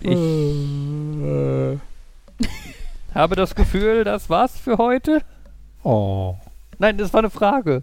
[0.00, 1.76] Ich Äh,
[3.14, 5.20] habe das Gefühl, das war's für heute.
[5.82, 6.36] Oh.
[6.80, 7.82] Nein, das war eine Frage.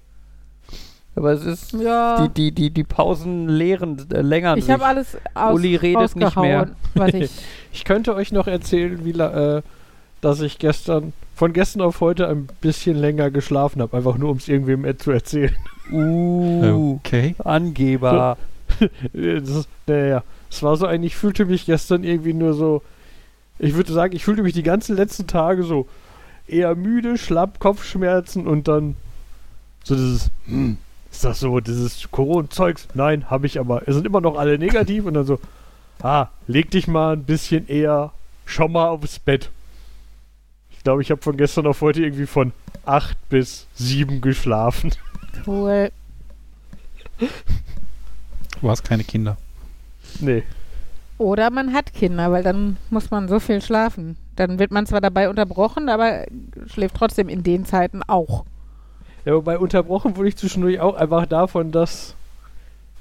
[1.15, 1.73] Aber es ist.
[1.73, 2.27] Ja.
[2.27, 4.73] Die, die, die, die Pausen lehren, äh, längern ich sich.
[4.73, 7.31] habe alles aus, Uli redet nicht was ich.
[7.73, 9.61] ich könnte euch noch erzählen, wie la- äh,
[10.21, 13.95] dass ich gestern, von gestern auf heute ein bisschen länger geschlafen habe.
[13.95, 15.55] Einfach nur, um es irgendwem äh, zu erzählen.
[15.89, 17.33] Uh, Okay.
[17.45, 18.37] Angeber.
[19.13, 22.81] Das naja, es war so ein, ich fühlte mich gestern irgendwie nur so,
[23.57, 25.87] ich würde sagen, ich fühlte mich die ganzen letzten Tage so
[26.47, 28.95] eher müde, schlapp, Kopfschmerzen und dann
[29.83, 30.77] so dieses, hm,
[31.11, 32.87] ist das so, dieses Corona-Zeugs?
[32.93, 33.87] Nein, habe ich aber.
[33.87, 35.39] Es sind immer noch alle negativ und dann so,
[36.01, 38.11] ah, leg dich mal ein bisschen eher
[38.45, 39.49] schon mal aufs Bett.
[40.71, 42.53] Ich glaube, ich habe von gestern auf heute irgendwie von
[42.85, 44.91] 8 bis 7 geschlafen.
[45.45, 45.91] Cool.
[48.59, 49.37] Du hast keine Kinder.
[50.19, 50.41] Nee.
[51.19, 54.17] Oder man hat Kinder, weil dann muss man so viel schlafen.
[54.37, 56.25] Dann wird man zwar dabei unterbrochen, aber
[56.67, 58.45] schläft trotzdem in den Zeiten auch.
[59.25, 62.15] Ja, wobei unterbrochen wurde ich zwischendurch auch einfach davon, dass,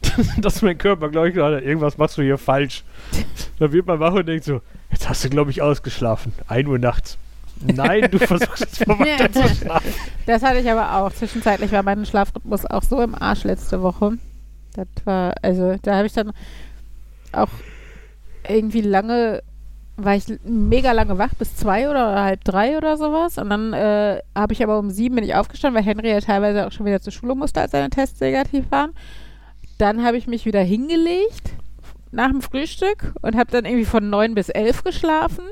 [0.40, 2.84] dass mein Körper, glaube ich, gerade irgendwas machst du hier falsch.
[3.60, 4.60] Dann wird man wach und denkt so,
[4.90, 6.32] jetzt hast du, glaube ich, ausgeschlafen.
[6.48, 7.18] 1 Uhr nachts.
[7.60, 9.94] Nein, du versuchst jetzt mal weiter zu schlafen.
[10.26, 11.12] Das hatte ich aber auch.
[11.12, 14.18] Zwischenzeitlich war mein Schlafrhythmus auch so im Arsch letzte Woche.
[14.74, 16.32] Das war, also da habe ich dann
[17.32, 17.48] auch
[18.48, 19.42] irgendwie lange,
[19.96, 23.38] war ich mega lange wach, bis zwei oder halb drei oder sowas.
[23.38, 26.66] Und dann äh, habe ich aber um sieben bin ich aufgestanden, weil Henry ja teilweise
[26.66, 28.92] auch schon wieder zur Schule musste, als seine Tests negativ waren.
[29.78, 31.50] Dann habe ich mich wieder hingelegt
[32.12, 35.44] nach dem Frühstück und habe dann irgendwie von neun bis elf geschlafen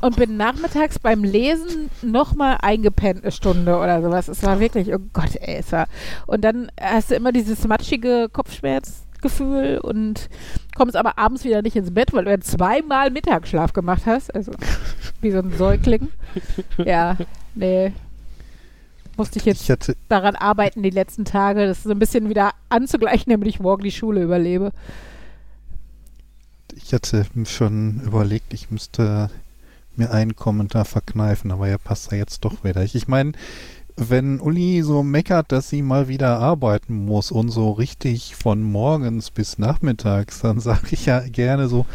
[0.00, 4.28] und bin nachmittags beim Lesen nochmal eingepennt eine Stunde oder sowas.
[4.28, 5.86] Es war wirklich, oh Gott, ey, es war.
[6.26, 10.28] Und dann hast du immer dieses matschige Kopfschmerzgefühl und
[10.74, 14.34] kommst aber abends wieder nicht ins Bett, weil du ja zweimal Mittagsschlaf gemacht hast.
[14.34, 14.52] Also
[15.20, 16.08] wie so ein Säugling.
[16.78, 17.16] Ja,
[17.54, 17.92] nee.
[19.16, 23.30] Musste ich jetzt Ich daran arbeiten die letzten Tage, das so ein bisschen wieder anzugleichen,
[23.30, 24.72] damit ich morgen die Schule überlebe.
[26.74, 29.30] ich hatte schon überlegt, ich müsste
[29.96, 32.82] mir einen Kommentar verkneifen, aber er passt da jetzt doch wieder.
[32.82, 33.32] Ich, ich meine,
[33.96, 39.30] wenn Uli so meckert, dass sie mal wieder arbeiten muss und so richtig von morgens
[39.30, 41.86] bis nachmittags, dann sage ich ja gerne so,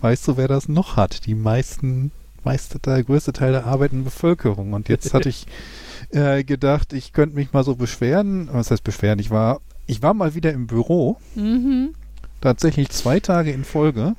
[0.00, 1.26] weißt du, wer das noch hat?
[1.26, 2.12] Die meisten,
[2.44, 4.72] meiste, der größte Teil der arbeitenden Bevölkerung.
[4.72, 5.46] Und jetzt hatte ich
[6.10, 8.48] äh, gedacht, ich könnte mich mal so beschweren.
[8.52, 9.18] Was heißt beschweren?
[9.18, 11.94] Ich war, ich war mal wieder im Büro Mhm.
[12.40, 14.14] Tatsächlich zwei Tage in Folge.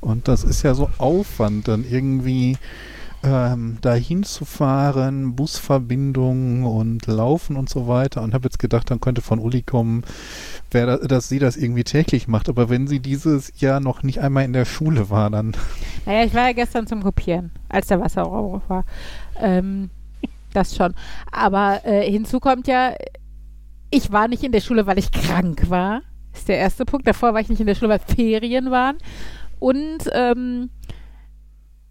[0.00, 2.56] Und das ist ja so Aufwand, dann irgendwie
[3.22, 8.22] ähm, dahin zu fahren, Busverbindungen und Laufen und so weiter.
[8.22, 10.04] Und habe jetzt gedacht, dann könnte von Uli kommen,
[10.70, 12.48] da, dass sie das irgendwie täglich macht.
[12.48, 15.52] Aber wenn sie dieses Jahr noch nicht einmal in der Schule war, dann.
[16.06, 18.84] Naja, ich war ja gestern zum Kopieren, als der Wasserrohr war.
[19.38, 19.90] Ähm,
[20.54, 20.94] das schon.
[21.30, 22.94] Aber äh, hinzu kommt ja,
[23.90, 26.02] ich war nicht in der Schule, weil ich krank war.
[26.32, 27.06] Ist der erste Punkt.
[27.06, 28.96] Davor war ich nicht in der Schule, weil Ferien waren.
[29.58, 30.70] Und ähm,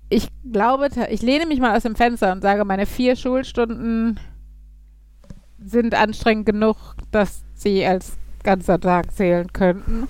[0.09, 4.19] ich glaube, ich lehne mich mal aus dem Fenster und sage, meine vier Schulstunden
[5.63, 6.75] sind anstrengend genug,
[7.11, 10.07] dass sie als ganzer Tag zählen könnten.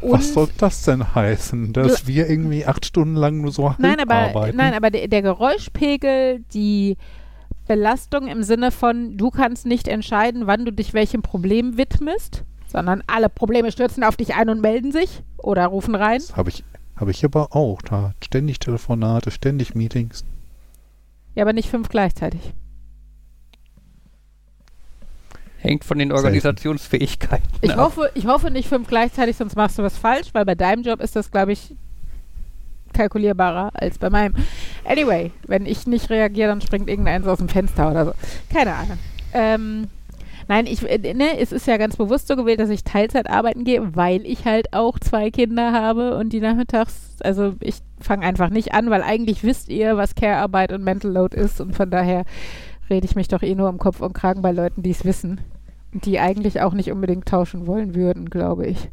[0.00, 1.72] Und Was soll das denn heißen?
[1.72, 4.56] Dass wir irgendwie acht Stunden lang nur so nein, aber, arbeiten?
[4.56, 6.96] Nein, aber der, der Geräuschpegel, die
[7.68, 13.02] Belastung im Sinne von, du kannst nicht entscheiden, wann du dich welchem Problem widmest, sondern
[13.06, 16.18] alle Probleme stürzen auf dich ein und melden sich oder rufen rein.
[16.18, 16.64] Das habe ich
[16.96, 17.82] habe ich aber auch.
[17.82, 20.24] Da ständig Telefonate, ständig Meetings.
[21.34, 22.40] Ja, aber nicht fünf gleichzeitig.
[25.58, 27.46] Hängt von den Organisationsfähigkeiten.
[27.60, 27.78] Ich ab.
[27.78, 31.00] hoffe, ich hoffe nicht fünf gleichzeitig, sonst machst du was falsch, weil bei deinem Job
[31.00, 31.74] ist das, glaube ich,
[32.92, 34.34] kalkulierbarer als bei meinem.
[34.84, 38.12] Anyway, wenn ich nicht reagiere, dann springt irgendeins aus dem Fenster oder so.
[38.52, 38.98] Keine Ahnung.
[39.32, 39.88] Ähm,
[40.48, 43.64] Nein, ich, äh, ne, es ist ja ganz bewusst so gewählt, dass ich Teilzeit arbeiten
[43.64, 48.50] gehe, weil ich halt auch zwei Kinder habe und die nachmittags, also ich fange einfach
[48.50, 52.24] nicht an, weil eigentlich wisst ihr, was Care-Arbeit und Mental Load ist und von daher
[52.88, 55.40] rede ich mich doch eh nur um Kopf und Kragen bei Leuten, die es wissen
[55.92, 58.90] und die eigentlich auch nicht unbedingt tauschen wollen würden, glaube ich.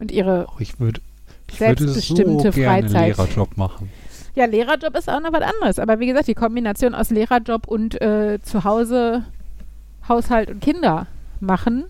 [0.00, 1.00] Und ihre oh, ich würde,
[1.48, 3.16] ich selbstbestimmte so gerne Freizeit.
[3.16, 3.88] Lehrerjob machen.
[4.34, 5.78] Ja, Lehrerjob ist auch noch was anderes.
[5.78, 9.26] Aber wie gesagt, die Kombination aus Lehrerjob und äh, zu Hause
[10.08, 11.06] Haushalt und Kinder
[11.40, 11.84] machen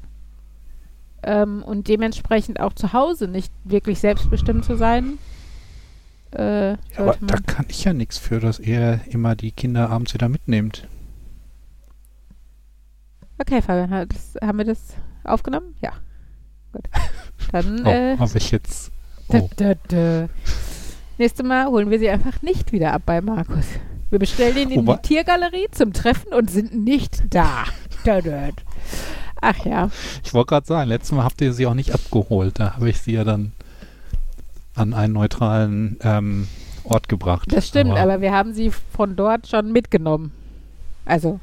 [1.23, 5.19] ähm, und dementsprechend auch zu Hause nicht wirklich selbstbestimmt zu sein.
[6.33, 10.15] Äh, ja, aber da kann ich ja nichts für, dass ihr immer die Kinder abends
[10.15, 10.89] wieder mitnehmt.
[13.39, 14.95] Okay, Fabian, das, haben wir das
[15.25, 15.75] aufgenommen?
[15.81, 15.93] Ja.
[16.73, 16.89] Gut.
[17.51, 17.83] Dann.
[17.87, 18.93] oh, äh, habe ich jetzt.
[19.29, 19.49] Oh.
[19.57, 20.29] Da, da.
[21.19, 23.67] Nächstes Mal holen wir sie einfach nicht wieder ab bei Markus.
[24.11, 27.65] Wir bestellen ihn in die Tiergalerie zum Treffen und sind nicht da.
[29.41, 29.91] Ach ja.
[30.25, 32.61] Ich wollte gerade sagen, letztes Mal habt ihr sie auch nicht abgeholt.
[32.61, 33.53] Da habe ich sie ja dann
[34.75, 36.49] an einen neutralen ähm,
[36.85, 37.53] Ort gebracht.
[37.53, 40.33] Das stimmt, aber, aber wir haben sie von dort schon mitgenommen.
[41.05, 41.41] Also,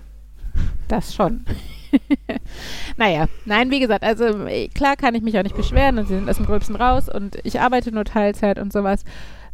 [0.87, 1.45] das schon.
[2.97, 4.25] naja, nein, wie gesagt, also
[4.73, 7.37] klar kann ich mich auch nicht beschweren und sie sind aus dem Gröbsten raus und
[7.43, 9.03] ich arbeite nur Teilzeit und sowas.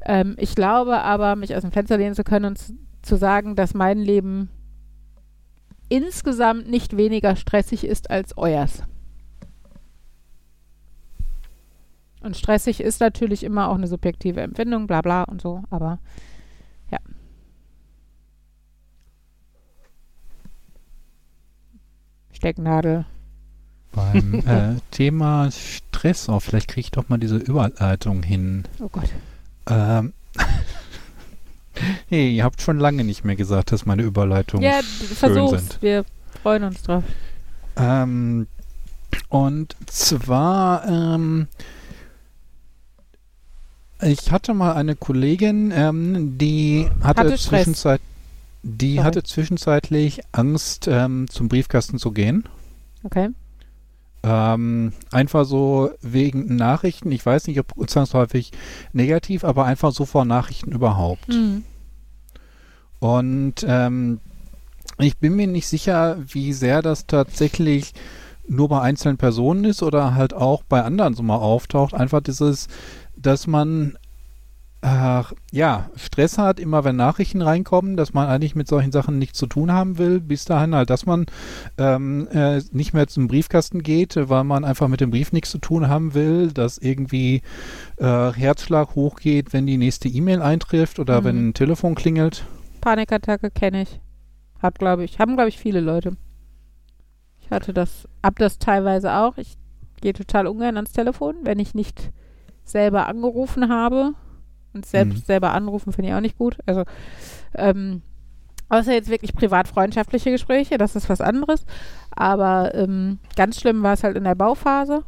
[0.06, 2.60] Ähm, ich glaube aber, mich aus dem Fenster lehnen zu können und
[3.02, 4.50] zu sagen, dass mein Leben
[5.96, 8.84] insgesamt nicht weniger stressig ist als euers.
[12.20, 16.00] Und stressig ist natürlich immer auch eine subjektive Empfindung, bla bla und so, aber
[16.92, 16.98] ja.
[22.34, 23.06] Stecknadel.
[23.94, 28.64] Beim äh, Thema Stress, oh, vielleicht kriege ich doch mal diese Überleitung hin.
[28.82, 29.10] Oh Gott.
[29.68, 30.12] Ähm,
[32.10, 34.82] Hey, ihr habt schon lange nicht mehr gesagt, dass meine Überleitungen ja,
[35.20, 35.82] schön sind.
[35.82, 36.06] Wir
[36.42, 37.04] freuen uns drauf.
[37.78, 38.48] Ähm,
[39.30, 41.48] und zwar, ähm,
[44.02, 48.02] ich hatte mal eine Kollegin, ähm, die hatte, hatte Zwischenzeit,
[48.64, 52.48] die hatte zwischenzeitlich Angst, ähm, zum Briefkasten zu gehen.
[53.04, 53.30] Okay.
[54.28, 57.12] Ähm, einfach so wegen Nachrichten.
[57.12, 58.52] Ich weiß nicht, ob zwangsläufig
[58.92, 61.30] negativ, aber einfach so vor Nachrichten überhaupt.
[61.30, 61.64] Mhm.
[63.00, 64.20] Und ähm,
[64.98, 67.94] ich bin mir nicht sicher, wie sehr das tatsächlich
[68.48, 71.94] nur bei einzelnen Personen ist oder halt auch bei anderen so mal auftaucht.
[71.94, 72.68] Einfach dieses,
[73.16, 73.96] dass man
[74.86, 79.40] äh, ja, Stress hat, immer wenn Nachrichten reinkommen, dass man eigentlich mit solchen Sachen nichts
[79.40, 81.26] zu tun haben will, bis dahin halt, dass man
[81.80, 85.58] ähm, äh, nicht mehr zum Briefkasten geht, weil man einfach mit dem Brief nichts zu
[85.58, 87.42] tun haben will, dass irgendwie
[87.98, 91.26] äh, Herzschlag hochgeht, wenn die nächste E-Mail eintrifft oder mhm.
[91.26, 92.46] wenn ein Telefon klingelt.
[92.82, 94.00] Panikattacke kenne ich.
[94.62, 96.16] Hab, glaube ich, haben, glaube ich, viele Leute.
[97.42, 99.38] Ich hatte das, hab das teilweise auch.
[99.40, 99.58] Ich
[100.02, 102.12] gehe total ungern ans Telefon, wenn ich nicht
[102.64, 104.14] selber angerufen habe
[104.76, 105.26] und selbst mhm.
[105.26, 106.58] selber anrufen finde ich auch nicht gut.
[106.66, 106.84] Also,
[107.56, 108.02] ähm,
[108.70, 111.66] außer jetzt wirklich privat-freundschaftliche Gespräche, das ist was anderes.
[112.12, 115.04] Aber ähm, ganz schlimm war es halt in der Bauphase.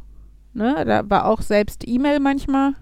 [0.54, 0.84] Ne?
[0.86, 2.72] Da war auch selbst E-Mail manchmal,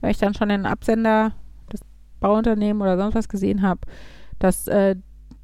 [0.00, 1.32] weil ich dann schon den Absender
[1.72, 1.80] des
[2.20, 3.80] Bauunternehmens oder sonst was gesehen habe,
[4.38, 4.96] dass äh,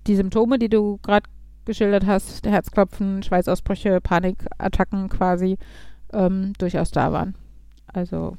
[0.06, 1.28] die Symptome, die du gerade
[1.64, 5.58] geschildert hast, Herzklopfen, Schweißausbrüche, Panikattacken quasi,
[6.12, 7.34] ähm, durchaus da waren.
[7.86, 8.36] Also.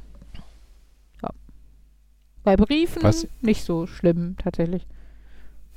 [2.43, 3.27] Bei Briefen Was?
[3.41, 4.87] nicht so schlimm tatsächlich.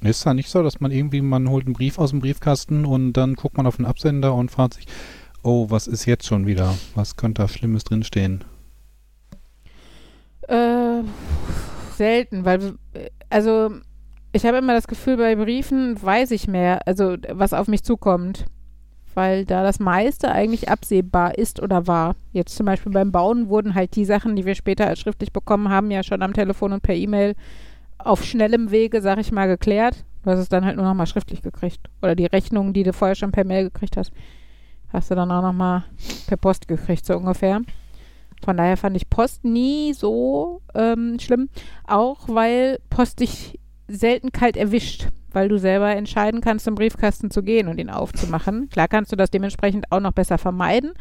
[0.00, 3.12] Ist ja nicht so, dass man irgendwie, man holt einen Brief aus dem Briefkasten und
[3.12, 4.86] dann guckt man auf den Absender und fragt sich,
[5.42, 6.74] oh, was ist jetzt schon wieder?
[6.94, 8.44] Was könnte da Schlimmes drinstehen?
[10.48, 11.02] Äh,
[11.96, 12.74] selten, weil,
[13.30, 13.70] also,
[14.32, 18.46] ich habe immer das Gefühl, bei Briefen weiß ich mehr, also was auf mich zukommt.
[19.14, 22.16] Weil da das meiste eigentlich absehbar ist oder war.
[22.32, 25.68] Jetzt zum Beispiel beim Bauen wurden halt die Sachen, die wir später als schriftlich bekommen
[25.68, 27.34] haben, ja schon am Telefon und per E-Mail
[27.98, 30.04] auf schnellem Wege, sag ich mal, geklärt.
[30.22, 31.80] Du hast es dann halt nur noch mal schriftlich gekriegt.
[32.00, 34.12] Oder die Rechnungen, die du vorher schon per Mail gekriegt hast,
[34.92, 35.84] hast du dann auch noch mal
[36.26, 37.60] per Post gekriegt, so ungefähr.
[38.44, 41.48] Von daher fand ich Post nie so ähm, schlimm.
[41.86, 43.58] Auch weil Post dich
[43.88, 48.68] selten kalt erwischt, weil du selber entscheiden kannst, zum Briefkasten zu gehen und ihn aufzumachen.
[48.70, 50.92] Klar kannst du das dementsprechend auch noch besser vermeiden.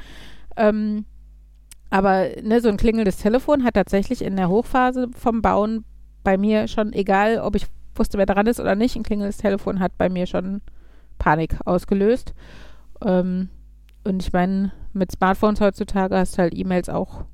[0.58, 1.06] Ähm,
[1.90, 5.84] aber ne, so ein klingelndes Telefon hat tatsächlich in der Hochphase vom Bauen
[6.24, 9.80] bei mir schon, egal ob ich wusste, wer dran ist oder nicht, ein klingelndes Telefon
[9.80, 10.62] hat bei mir schon
[11.20, 12.34] Panik ausgelöst.
[13.04, 13.50] Ähm,
[14.04, 17.26] und ich meine, mit Smartphones heutzutage hast du halt E-Mails auch,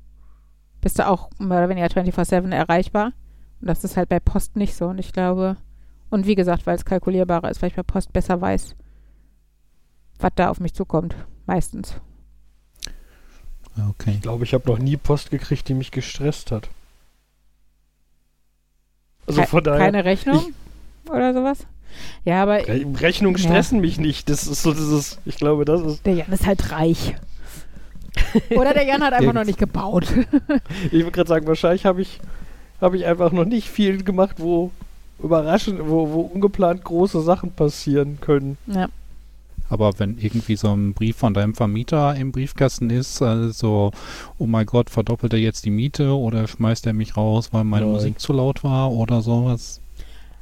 [0.80, 3.12] bist du auch mehr oder weniger 24-7 erreichbar.
[3.60, 4.86] Und das ist halt bei Post nicht so.
[4.86, 5.56] Und ich glaube,
[6.10, 8.74] und wie gesagt, weil es kalkulierbarer ist, weil ich bei Post besser weiß,
[10.18, 11.14] was da auf mich zukommt.
[11.46, 11.94] Meistens.
[13.90, 14.12] Okay.
[14.16, 16.68] Ich glaube, ich habe noch nie Post gekriegt, die mich gestresst hat.
[19.26, 19.78] Also Ke- von daher.
[19.78, 20.52] Keine Rechnung
[21.10, 21.66] oder sowas?
[22.24, 23.48] Ja, aber Re Rechnungen Ja.
[23.48, 24.28] stressen mich nicht.
[24.28, 26.06] Das ist so dieses, ich glaube, das ist.
[26.06, 27.16] der Jan ist halt reich.
[28.50, 30.06] Oder der Jan hat einfach noch nicht gebaut.
[30.86, 32.20] Ich würde gerade sagen, wahrscheinlich habe ich,
[32.80, 34.70] habe ich einfach noch nicht viel gemacht, wo
[35.22, 38.56] überraschend, wo, wo ungeplant große Sachen passieren können.
[38.66, 38.88] ja.
[39.70, 43.92] Aber wenn irgendwie so ein Brief von deinem Vermieter im Briefkasten ist, also,
[44.38, 47.84] oh mein Gott, verdoppelt er jetzt die Miete oder schmeißt er mich raus, weil meine
[47.84, 47.92] Nein.
[47.92, 49.82] Musik zu laut war oder sowas?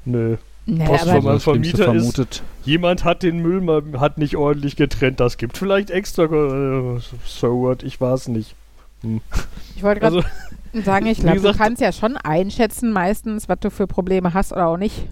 [0.04, 0.36] Nö.
[0.66, 1.84] Nee, Post von meinem Vermieter ist-
[2.14, 2.42] vermutet.
[2.64, 5.18] Jemand hat den Müll mal hat nicht ordentlich getrennt.
[5.18, 6.22] Das gibt vielleicht extra.
[6.26, 7.82] äh, So what?
[7.82, 8.54] Ich war es nicht.
[9.74, 10.28] ich wollte gerade Also,
[10.84, 14.66] sagen, ich glaube, du kannst ja schon einschätzen meistens, was du für Probleme hast oder
[14.68, 15.08] auch nicht.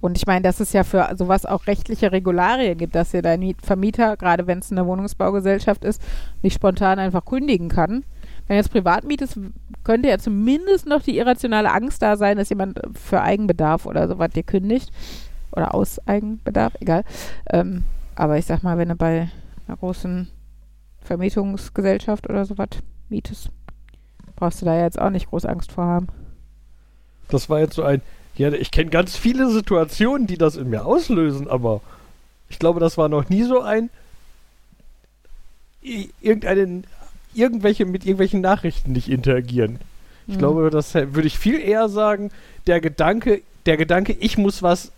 [0.00, 3.40] Und ich meine, dass es ja für sowas auch rechtliche Regularien gibt, dass dir dein
[3.40, 6.02] Miet- Vermieter, gerade wenn es eine Wohnungsbaugesellschaft ist,
[6.42, 8.04] nicht spontan einfach kündigen kann.
[8.48, 9.38] Wenn jetzt privat mietest,
[9.84, 14.30] könnte ja zumindest noch die irrationale Angst da sein, dass jemand für Eigenbedarf oder sowas
[14.30, 14.90] dir kündigt.
[15.52, 17.04] Oder aus Eigenbedarf, egal.
[17.50, 17.84] Ähm,
[18.16, 19.30] aber ich sag mal, wenn du bei
[19.68, 20.28] einer großen
[21.00, 22.70] Vermietungsgesellschaft oder sowas
[23.08, 23.50] mietest,
[24.42, 26.08] brauchst du da jetzt auch nicht groß Angst vor haben.
[27.28, 28.02] das war jetzt so ein.
[28.34, 31.80] Ja, ich kenne ganz viele Situationen, die das in mir auslösen, aber
[32.48, 33.88] ich glaube, das war noch nie so ein.
[36.20, 36.84] Irgendeinen.
[37.34, 39.78] Irgendwelche mit irgendwelchen Nachrichten nicht interagieren.
[40.26, 40.38] Ich Mhm.
[40.38, 42.30] glaube, das würde ich viel eher sagen,
[42.66, 44.90] der Gedanke, der Gedanke, ich muss was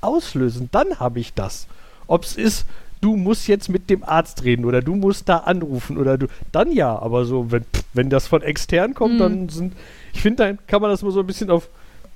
[0.00, 1.66] auslösen, dann habe ich das.
[2.06, 2.64] Ob es ist,
[3.00, 6.72] du musst jetzt mit dem Arzt reden oder du musst da anrufen oder du, dann
[6.72, 9.18] ja, aber so, wenn, pff, wenn das von extern kommt, Mhm.
[9.18, 9.72] dann sind,
[10.12, 11.68] ich finde, dann kann man das mal so ein bisschen auf,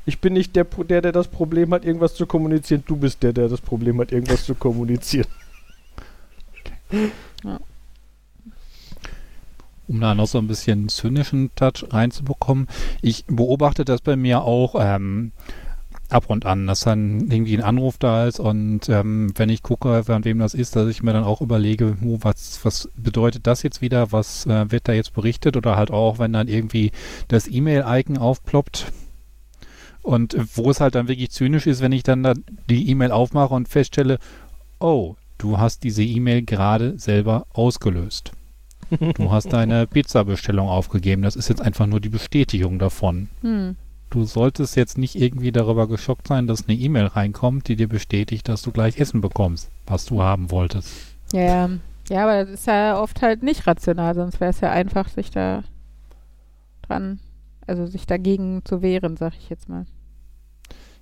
[0.07, 3.33] ich bin nicht der, der, der das Problem hat, irgendwas zu kommunizieren, du bist der,
[3.33, 5.29] der das Problem hat, irgendwas zu kommunizieren.
[9.89, 12.67] um da noch so ein bisschen zynischen Touch reinzubekommen.
[13.03, 15.33] Ich beobachte das bei mir auch ähm,
[16.13, 20.05] ab und an, dass dann irgendwie ein Anruf da ist und ähm, wenn ich gucke,
[20.05, 23.63] von wem das ist, dass ich mir dann auch überlege, hu, was, was bedeutet das
[23.63, 26.93] jetzt wieder, was äh, wird da jetzt berichtet oder halt auch, wenn dann irgendwie
[27.29, 28.93] das E-Mail-Icon aufploppt
[30.03, 32.35] und wo es halt dann wirklich zynisch ist, wenn ich dann da
[32.69, 34.19] die E-Mail aufmache und feststelle,
[34.81, 38.33] oh, du hast diese E-Mail gerade selber ausgelöst.
[38.91, 41.23] Du hast deine Pizza-Bestellung aufgegeben.
[41.23, 43.29] Das ist jetzt einfach nur die Bestätigung davon.
[43.41, 43.77] Hm.
[44.13, 48.47] Du solltest jetzt nicht irgendwie darüber geschockt sein, dass eine E-Mail reinkommt, die dir bestätigt,
[48.47, 50.91] dass du gleich Essen bekommst, was du haben wolltest.
[51.33, 51.71] Ja,
[52.11, 52.23] ja.
[52.23, 55.65] Aber das ist ja oft halt nicht rational, sonst wäre es ja einfach, sich da
[56.83, 57.21] dran,
[57.67, 59.87] also sich dagegen zu wehren, sag ich jetzt mal.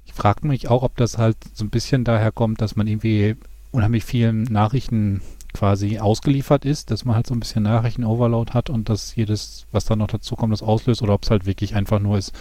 [0.05, 3.35] Ich frage mich auch, ob das halt so ein bisschen daher kommt, dass man irgendwie
[3.73, 5.21] unheimlich vielen Nachrichten
[5.53, 9.85] quasi ausgeliefert ist, dass man halt so ein bisschen Nachrichten-Overload hat und dass jedes, was
[9.85, 12.33] da noch dazu kommt, das auslöst oder ob es halt wirklich einfach nur ist,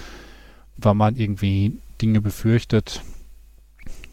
[0.81, 3.01] weil man irgendwie Dinge befürchtet,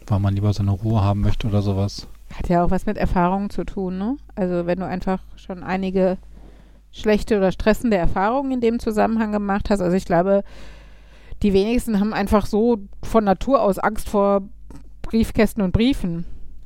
[0.07, 2.09] weil man lieber seine Ruhe haben möchte oder sowas.
[2.35, 4.17] Hat ja auch was mit Erfahrungen zu tun, ne?
[4.35, 6.19] Also wenn du einfach schon einige
[6.91, 9.81] schlechte oder stressende Erfahrungen in dem Zusammenhang gemacht hast.
[9.81, 10.43] Also ich glaube,
[11.43, 14.43] die wenigsten haben einfach so von Natur aus Angst vor
[15.03, 16.25] Briefkästen und Briefen.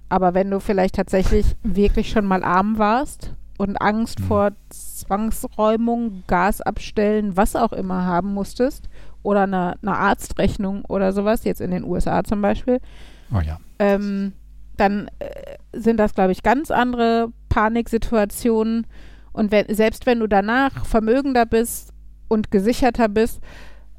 [0.09, 4.25] Aber wenn du vielleicht tatsächlich wirklich schon mal arm warst und Angst mhm.
[4.25, 8.89] vor Zwangsräumung, Gas abstellen, was auch immer haben musstest
[9.23, 12.81] oder eine, eine Arztrechnung oder sowas, jetzt in den USA zum Beispiel,
[13.35, 13.59] oh ja.
[13.79, 14.33] ähm,
[14.77, 18.87] dann äh, sind das, glaube ich, ganz andere Paniksituationen.
[19.33, 21.93] Und wenn, selbst wenn du danach vermögender bist
[22.29, 23.41] und gesicherter bist,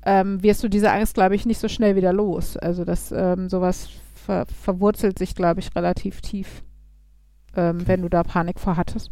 [0.04, 2.58] ähm, wirst du diese Angst, glaube ich, nicht so schnell wieder los.
[2.58, 6.64] Also das ähm, sowas ver verwurzelt sich, glaube ich, relativ tief,
[7.56, 9.10] ähm, wenn du da Panik vorhattest.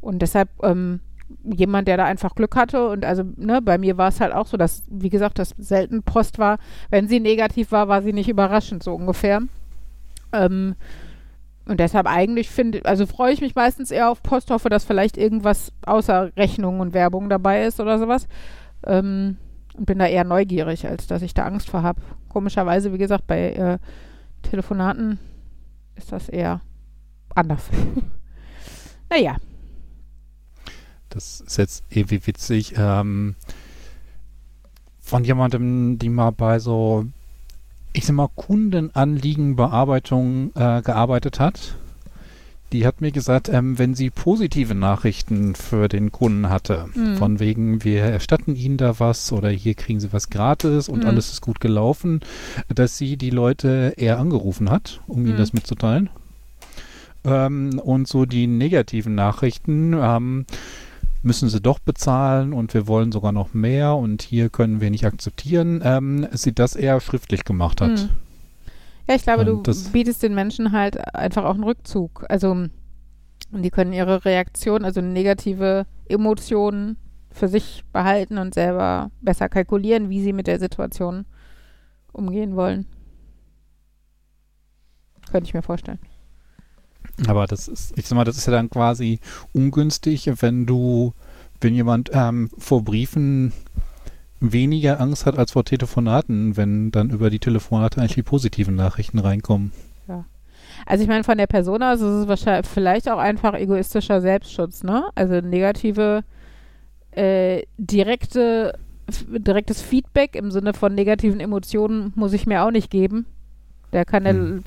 [0.00, 1.00] Und deshalb ähm,
[1.44, 4.46] jemand, der da einfach Glück hatte und also ne, bei mir war es halt auch
[4.46, 6.58] so, dass, wie gesagt, das selten Post war.
[6.90, 9.40] Wenn sie negativ war, war sie nicht überraschend, so ungefähr.
[10.32, 10.74] Ähm,
[11.66, 15.16] und deshalb eigentlich finde, also freue ich mich meistens eher auf Post, hoffe, dass vielleicht
[15.16, 18.26] irgendwas außer Rechnung und Werbung dabei ist oder sowas.
[18.84, 19.36] Ähm,
[19.74, 22.02] und bin da eher neugierig, als dass ich da Angst vor habe.
[22.28, 23.78] Komischerweise, wie gesagt, bei äh,
[24.42, 25.18] Telefonaten
[25.94, 26.60] ist das eher
[27.34, 27.70] anders.
[29.10, 29.36] naja.
[31.12, 32.74] Das ist jetzt ewig witzig.
[32.76, 33.36] Ähm,
[35.00, 37.04] von jemandem, die mal bei so,
[37.92, 41.76] ich sag mal, Kundenanliegenbearbeitung äh, gearbeitet hat.
[42.72, 47.16] Die hat mir gesagt, ähm, wenn sie positive Nachrichten für den Kunden hatte, mhm.
[47.16, 51.08] von wegen, wir erstatten ihnen da was oder hier kriegen sie was gratis und mhm.
[51.08, 52.20] alles ist gut gelaufen,
[52.74, 55.26] dass sie die Leute eher angerufen hat, um mhm.
[55.26, 56.08] ihnen das mitzuteilen.
[57.24, 60.46] Ähm, und so die negativen Nachrichten, ähm,
[61.22, 65.06] müssen sie doch bezahlen und wir wollen sogar noch mehr und hier können wir nicht
[65.06, 67.98] akzeptieren, ähm, sie das eher schriftlich gemacht hat.
[67.98, 68.08] Hm.
[69.08, 72.24] Ja, ich glaube, und du bietest den Menschen halt einfach auch einen Rückzug.
[72.28, 72.66] Also
[73.50, 76.96] die können ihre Reaktion, also negative Emotionen
[77.30, 81.24] für sich behalten und selber besser kalkulieren, wie sie mit der Situation
[82.12, 82.86] umgehen wollen.
[85.30, 85.98] Könnte ich mir vorstellen.
[87.26, 89.20] Aber das ist, ich sag mal, das ist ja dann quasi
[89.52, 91.12] ungünstig, wenn du,
[91.60, 93.52] wenn jemand ähm, vor Briefen
[94.40, 99.18] weniger Angst hat als vor Telefonaten, wenn dann über die Telefonate eigentlich die positiven Nachrichten
[99.18, 99.72] reinkommen.
[100.08, 100.24] Ja.
[100.84, 104.82] Also ich meine, von der Person aus ist es wahrscheinlich vielleicht auch einfach egoistischer Selbstschutz,
[104.82, 105.04] ne?
[105.14, 106.24] Also negative,
[107.12, 108.78] äh, direkte,
[109.28, 113.26] direktes Feedback im Sinne von negativen Emotionen muss ich mir auch nicht geben.
[113.92, 114.64] Der kann hm.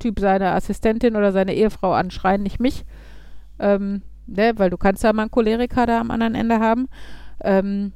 [0.00, 2.84] Typ seine Assistentin oder seine Ehefrau anschreien, nicht mich.
[3.60, 6.88] Ähm, ne, weil du kannst ja mal einen Choleriker da am anderen Ende haben.
[7.42, 7.92] Ähm,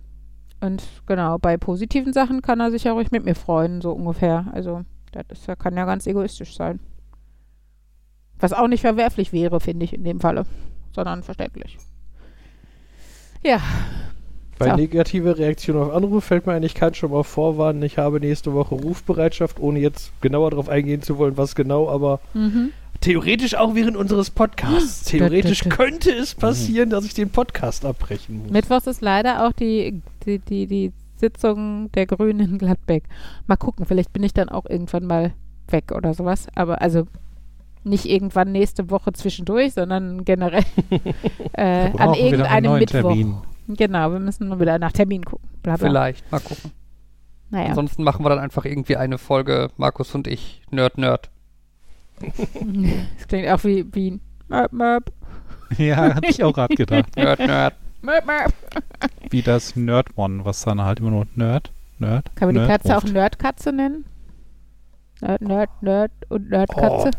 [0.60, 4.46] und genau, bei positiven Sachen kann er sich ja ruhig mit mir freuen, so ungefähr.
[4.52, 6.80] Also, das ist, kann ja ganz egoistisch sein.
[8.38, 10.44] Was auch nicht verwerflich wäre, finde ich in dem Falle,
[10.94, 11.78] sondern verständlich.
[13.42, 13.60] Ja,
[14.64, 14.76] bei ja.
[14.76, 18.54] negative Reaktion auf Anruf fällt mir ein, ich kann schon mal vorwarnen, ich habe nächste
[18.54, 22.70] Woche Rufbereitschaft, ohne jetzt genauer darauf eingehen zu wollen, was genau, aber mhm.
[23.00, 25.04] theoretisch auch während unseres Podcasts.
[25.04, 28.50] Theoretisch könnte es passieren, dass ich den Podcast abbrechen muss.
[28.50, 33.04] Mittwochs ist leider auch die, die, die, die Sitzung der Grünen in Gladbeck.
[33.46, 35.32] Mal gucken, vielleicht bin ich dann auch irgendwann mal
[35.68, 36.46] weg oder sowas.
[36.54, 37.06] Aber also
[37.84, 40.64] nicht irgendwann nächste Woche zwischendurch, sondern generell
[41.52, 43.00] äh, an irgendeinem Mittwoch.
[43.10, 43.36] Termin.
[43.66, 45.48] Genau, wir müssen nur wieder nach Termin gucken.
[45.62, 45.88] Bla bla.
[45.88, 46.72] Vielleicht, mal gucken.
[47.50, 47.68] Naja.
[47.68, 51.30] Ansonsten machen wir dann einfach irgendwie eine Folge, Markus und ich, Nerd Nerd.
[52.20, 55.12] das klingt auch wie, wie Möp Möp.
[55.78, 57.14] Ja, hatte ich auch gerade gedacht.
[57.16, 57.74] Nerd Nerd.
[58.02, 58.52] Möp Möp.
[59.30, 62.34] Wie das Nerdmon, was dann halt immer nur Nerd, Nerd.
[62.36, 63.06] Kann man die Katze ruft.
[63.06, 64.04] auch Nerdkatze nennen?
[65.20, 67.10] Nerd, Nerd, Nerd und Nerdkatze.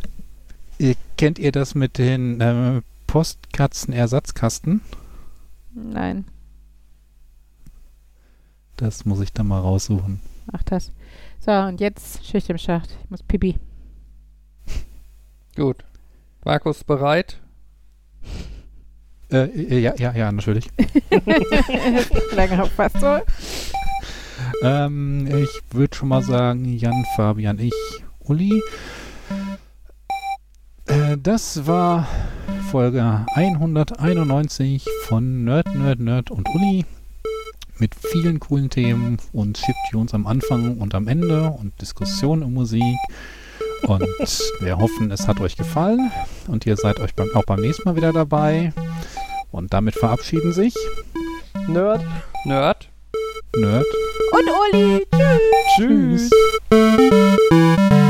[0.81, 0.93] Oh.
[1.17, 4.81] Kennt ihr das mit den äh, Postkatzen-Ersatzkasten?
[5.73, 6.25] Nein.
[8.77, 10.19] Das muss ich dann mal raussuchen.
[10.51, 10.91] Ach das.
[11.39, 12.89] So, und jetzt Schicht im Schacht.
[13.03, 13.57] Ich muss pipi.
[15.55, 15.77] Gut.
[16.43, 17.39] Markus bereit?
[19.31, 20.69] Äh, äh, ja, ja, ja, natürlich.
[22.35, 23.17] Lange fast so.
[24.61, 27.73] Ähm, ich würde schon mal sagen, Jan, Fabian, ich,
[28.19, 28.61] Uli.
[30.85, 32.07] Äh, das war
[32.69, 36.85] Folge 191 von Nerd, Nerd, Nerd und Uli
[37.79, 42.97] mit vielen coolen Themen und Chiptunes am Anfang und am Ende und Diskussionen um Musik.
[43.83, 44.03] Und
[44.59, 46.11] wir hoffen, es hat euch gefallen
[46.47, 48.73] und ihr seid euch beim, auch beim nächsten Mal wieder dabei.
[49.51, 50.75] Und damit verabschieden sich
[51.67, 52.03] Nerd,
[52.45, 52.89] Nerd,
[53.55, 53.85] Nerd
[54.31, 55.07] und Uli.
[55.75, 56.29] Tschüss.
[56.69, 58.04] Tschüss.